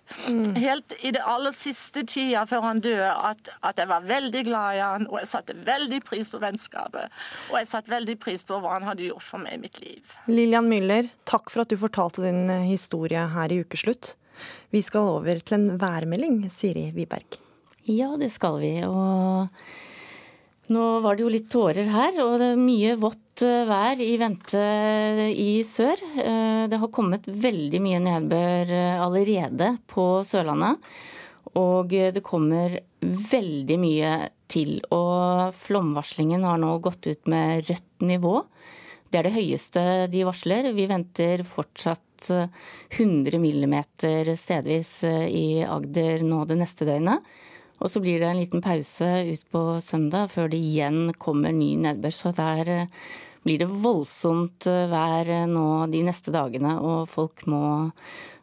helt 0.59 0.95
i 1.01 1.13
det 1.15 1.23
aller 1.25 1.55
siste 1.57 2.05
tida 2.09 2.45
før 2.49 2.67
han 2.69 2.83
døde, 2.85 3.09
at, 3.09 3.53
at 3.67 3.81
jeg 3.81 3.91
var 3.91 4.07
veldig 4.09 4.45
glad 4.49 4.79
i 4.79 4.85
han, 4.85 5.09
og 5.11 5.21
jeg 5.23 5.33
satte 5.33 5.57
veldig 5.67 6.01
pris 6.07 6.33
på 6.33 6.43
vennskapet. 6.43 7.19
Og 7.51 7.59
jeg 7.61 7.71
satte 7.73 7.93
veldig 7.93 8.19
pris 8.23 8.45
på 8.47 8.61
hva 8.63 8.77
han 8.79 8.89
hadde 8.89 9.09
gjort 9.09 9.27
for 9.27 9.43
meg 9.43 9.59
i 9.59 9.63
mitt 9.67 9.81
liv. 9.83 10.17
Lillian 10.31 10.69
Müller, 10.71 11.11
takk 11.29 11.53
for 11.53 11.65
at 11.65 11.73
du 11.73 11.79
fortalte 11.81 12.25
din 12.25 12.49
eh, 12.53 12.69
historie 12.69 13.29
her 13.35 13.55
i 13.55 13.63
Ukeslutt. 13.65 14.15
Vi 14.71 14.83
skal 14.85 15.15
over 15.19 15.41
til 15.43 15.59
en 15.59 15.79
værmelding, 15.81 16.43
Siri 16.53 16.91
Wiberg. 16.95 17.41
Ja, 17.89 18.13
det 18.21 18.29
skal 18.35 18.59
vi. 18.61 18.73
Og 18.85 19.49
nå 20.69 20.87
var 21.01 21.17
det 21.17 21.25
jo 21.25 21.31
litt 21.33 21.49
tårer 21.49 21.89
her, 21.89 22.19
og 22.21 22.35
det 22.41 22.51
er 22.53 22.61
mye 22.61 22.97
vått 23.01 23.45
eh, 23.47 23.63
vær 23.69 24.01
i 24.05 24.11
vente 24.21 24.65
i 25.33 25.63
sør. 25.65 26.03
Eh, 26.21 26.67
Det 26.69 26.81
har 26.83 26.93
kommet 26.93 27.25
veldig 27.25 27.81
mye 27.81 28.03
nedbør 28.05 28.75
eh, 28.77 28.99
allerede 29.01 29.71
på 29.89 30.21
Sørlandet. 30.29 30.91
Og 31.57 31.89
det 31.89 32.21
kommer 32.23 32.77
veldig 33.01 33.79
mye 33.81 34.13
til. 34.53 34.77
Og 34.93 35.57
flomvarslingen 35.57 36.45
har 36.45 36.61
nå 36.61 36.75
gått 36.85 37.09
ut 37.09 37.31
med 37.33 37.65
rødt 37.71 38.05
nivå. 38.05 38.35
Det 39.09 39.23
er 39.23 39.31
det 39.31 39.37
høyeste 39.39 39.83
de 40.13 40.27
varsler. 40.29 40.69
Vi 40.77 40.85
venter 40.91 41.41
fortsatt 41.49 42.29
100 42.29 43.41
millimeter 43.41 44.29
stedvis 44.37 44.93
i 45.09 45.65
Agder 45.65 46.21
nå 46.29 46.45
det 46.51 46.61
neste 46.61 46.85
døgnet. 46.85 47.25
Og 47.79 47.91
så 47.93 48.03
blir 48.03 48.21
det 48.21 48.29
en 48.33 48.41
liten 48.41 48.63
pause 48.65 49.09
ut 49.29 49.45
på 49.53 49.63
søndag 49.85 50.33
før 50.33 50.51
det 50.51 50.59
igjen 50.59 51.13
kommer 51.19 51.55
ny 51.55 51.75
nedbør. 51.79 52.15
Så 52.15 52.33
der 52.35 52.71
eh, 52.75 52.97
blir 53.47 53.63
det 53.63 53.71
voldsomt 53.71 54.67
eh, 54.67 54.89
vær 54.91 55.31
eh, 55.31 55.47
nå 55.51 55.87
de 55.93 56.03
neste 56.09 56.35
dagene, 56.35 56.75
og 56.83 57.07
folk 57.13 57.47
må 57.51 57.63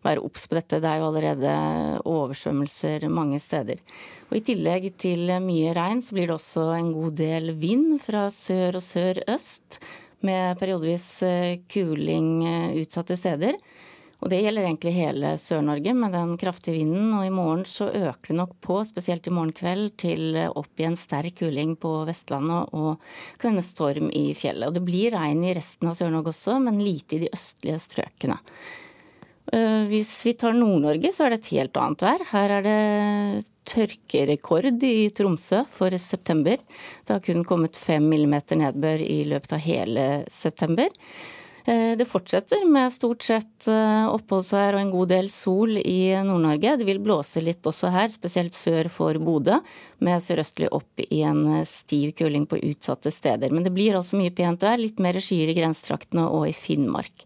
være 0.05 0.23
obs 0.23 0.47
på 0.47 0.55
dette. 0.59 0.79
Det 0.79 0.87
er 0.87 1.01
jo 1.01 1.09
allerede 1.09 1.53
oversvømmelser 2.07 3.09
mange 3.11 3.41
steder. 3.43 3.81
Og 4.29 4.39
I 4.39 4.45
tillegg 4.45 4.89
til 5.01 5.27
mye 5.43 5.75
regn, 5.75 6.01
så 6.05 6.15
blir 6.15 6.29
det 6.29 6.37
også 6.37 6.69
en 6.77 6.93
god 6.95 7.19
del 7.19 7.51
vind 7.59 7.99
fra 8.05 8.29
sør 8.33 8.79
og 8.79 8.85
sør-øst, 8.85 9.81
med 10.25 10.57
periodevis 10.57 11.09
kuling 11.69 12.29
utsatte 12.79 13.13
steder. 13.19 13.59
Og 14.23 14.31
det 14.31 14.39
gjelder 14.41 14.65
egentlig 14.65 14.93
hele 14.95 15.33
Sør-Norge 15.41 15.93
med 15.97 16.15
den 16.15 16.35
kraftige 16.41 16.77
vinden. 16.77 17.11
Og 17.17 17.25
i 17.27 17.33
morgen 17.33 17.65
så 17.69 17.89
øker 17.89 18.31
det 18.31 18.37
nok 18.39 18.55
på, 18.63 18.79
spesielt 18.87 19.27
i 19.27 19.33
morgen 19.35 19.53
kveld, 19.55 19.91
til 20.01 20.39
opp 20.47 20.81
i 20.81 20.87
en 20.87 20.97
sterk 20.99 21.41
kuling 21.41 21.75
på 21.81 21.91
Vestlandet 22.07 22.71
og 22.77 23.03
kan 23.41 23.53
hende 23.53 23.65
storm 23.65 24.09
i 24.15 24.29
fjellet. 24.37 24.69
Og 24.69 24.77
det 24.77 24.85
blir 24.87 25.13
regn 25.17 25.43
i 25.45 25.53
resten 25.57 25.91
av 25.91 25.99
Sør-Norge 25.99 26.33
også, 26.33 26.57
men 26.63 26.81
lite 26.81 27.19
i 27.19 27.25
de 27.25 27.31
østlige 27.35 27.81
strøkene. 27.85 28.39
Eh, 29.53 29.83
Hvis 29.91 30.13
vi 30.25 30.33
tar 30.33 30.55
Nord-Norge, 30.57 31.11
så 31.13 31.25
er 31.25 31.35
det 31.35 31.43
et 31.43 31.53
helt 31.53 31.77
annet 31.77 32.07
vær. 32.07 32.25
Her 32.31 32.57
er 32.57 32.65
det 32.65 33.45
tørkerekord 33.65 34.83
i 34.85 35.09
Tromsø 35.13 35.63
for 35.69 35.93
september. 36.01 36.57
Det 37.05 37.13
har 37.13 37.23
kun 37.25 37.45
kommet 37.45 37.77
fem 37.77 38.05
millimeter 38.09 38.57
nedbør 38.57 39.01
i 39.05 39.23
løpet 39.27 39.57
av 39.57 39.65
hele 39.65 40.05
september. 40.31 40.89
Eh, 41.65 41.97
Det 41.97 42.05
fortsetter 42.05 42.65
med 42.69 42.93
stort 42.93 43.23
sett 43.25 43.67
eh, 43.67 44.05
oppholdsvær 44.13 44.75
og 44.77 44.83
en 44.83 44.91
god 44.93 45.09
del 45.09 45.29
sol 45.33 45.79
i 45.79 46.13
Nord-Norge. 46.27 46.75
Det 46.77 46.85
vil 46.85 47.01
blåse 47.01 47.41
litt 47.41 47.65
også 47.65 47.89
her, 47.89 48.11
spesielt 48.13 48.53
sør 48.53 48.89
for 48.93 49.17
Bodø, 49.17 49.57
med 50.05 50.21
sørøstlig 50.21 50.69
opp 50.75 51.01
i 51.09 51.23
en 51.25 51.41
eh, 51.55 51.65
stiv 51.65 52.13
kuling 52.19 52.45
på 52.45 52.61
utsatte 52.69 53.09
steder. 53.13 53.49
Men 53.49 53.65
det 53.65 53.73
blir 53.73 53.97
altså 53.97 54.19
mye 54.19 54.33
pent 54.35 54.61
vær, 54.61 54.77
litt 54.77 55.01
mer 55.01 55.17
skyer 55.17 55.49
i 55.49 55.57
grensetraktene 55.57 56.27
og 56.29 56.45
i 56.51 56.53
Finnmark. 56.53 57.25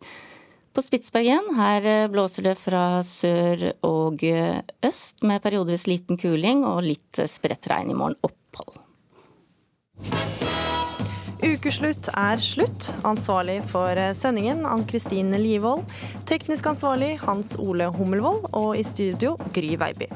På 0.71 0.85
Spitsbergen 0.85 1.55
her 1.57 2.07
blåser 2.13 2.45
det 2.45 2.55
fra 2.61 3.01
sør 3.03 3.73
og 3.83 4.21
øst 4.23 5.25
med 5.25 5.41
periodevis 5.43 5.87
liten 5.89 6.19
kuling 6.21 6.61
og 6.63 6.85
litt 6.85 7.19
spredt 7.27 7.67
regn 7.73 7.89
i 7.91 7.97
morgen. 7.97 8.15
Opphold. 8.23 8.77
Ukeslutt 11.39 12.09
er 12.19 12.41
slutt. 12.43 12.89
Ansvarlig 13.07 13.61
for 13.71 13.95
sendingen 14.17 14.65
Ann-Kristin 14.67 15.31
Livold. 15.39 15.85
Teknisk 16.27 16.67
ansvarlig 16.67 17.13
Hans 17.23 17.53
Ole 17.63 17.87
Hummelvold. 17.95 18.49
Og 18.59 18.73
i 18.75 18.83
studio 18.83 19.37
Gry 19.55 19.77
Veiby. 19.79 20.09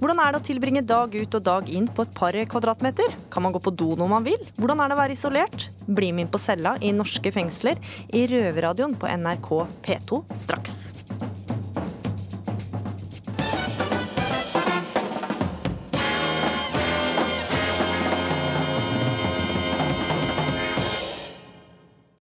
Hvordan 0.00 0.22
er 0.22 0.32
det 0.32 0.40
å 0.40 0.46
tilbringe 0.48 0.84
dag 0.88 1.12
ut 1.12 1.36
og 1.36 1.44
dag 1.44 1.68
inn 1.68 1.90
på 1.92 2.06
et 2.06 2.16
par 2.16 2.38
kvadratmeter? 2.54 3.12
Kan 3.30 3.44
man 3.44 3.52
gå 3.52 3.60
på 3.62 3.74
do 3.76 3.92
når 4.00 4.10
man 4.14 4.24
vil? 4.26 4.48
Hvordan 4.56 4.80
er 4.80 4.88
det 4.88 4.96
å 4.96 5.02
være 5.02 5.18
isolert? 5.18 5.68
Bli 5.84 6.08
med 6.10 6.24
inn 6.24 6.32
på 6.32 6.40
cella 6.40 6.78
i 6.80 6.94
norske 6.96 7.34
fengsler 7.34 7.76
i 8.08 8.24
Røverradioen 8.32 8.96
på 8.96 9.12
NRK 9.12 9.52
P2 9.84 10.24
straks. 10.46 10.78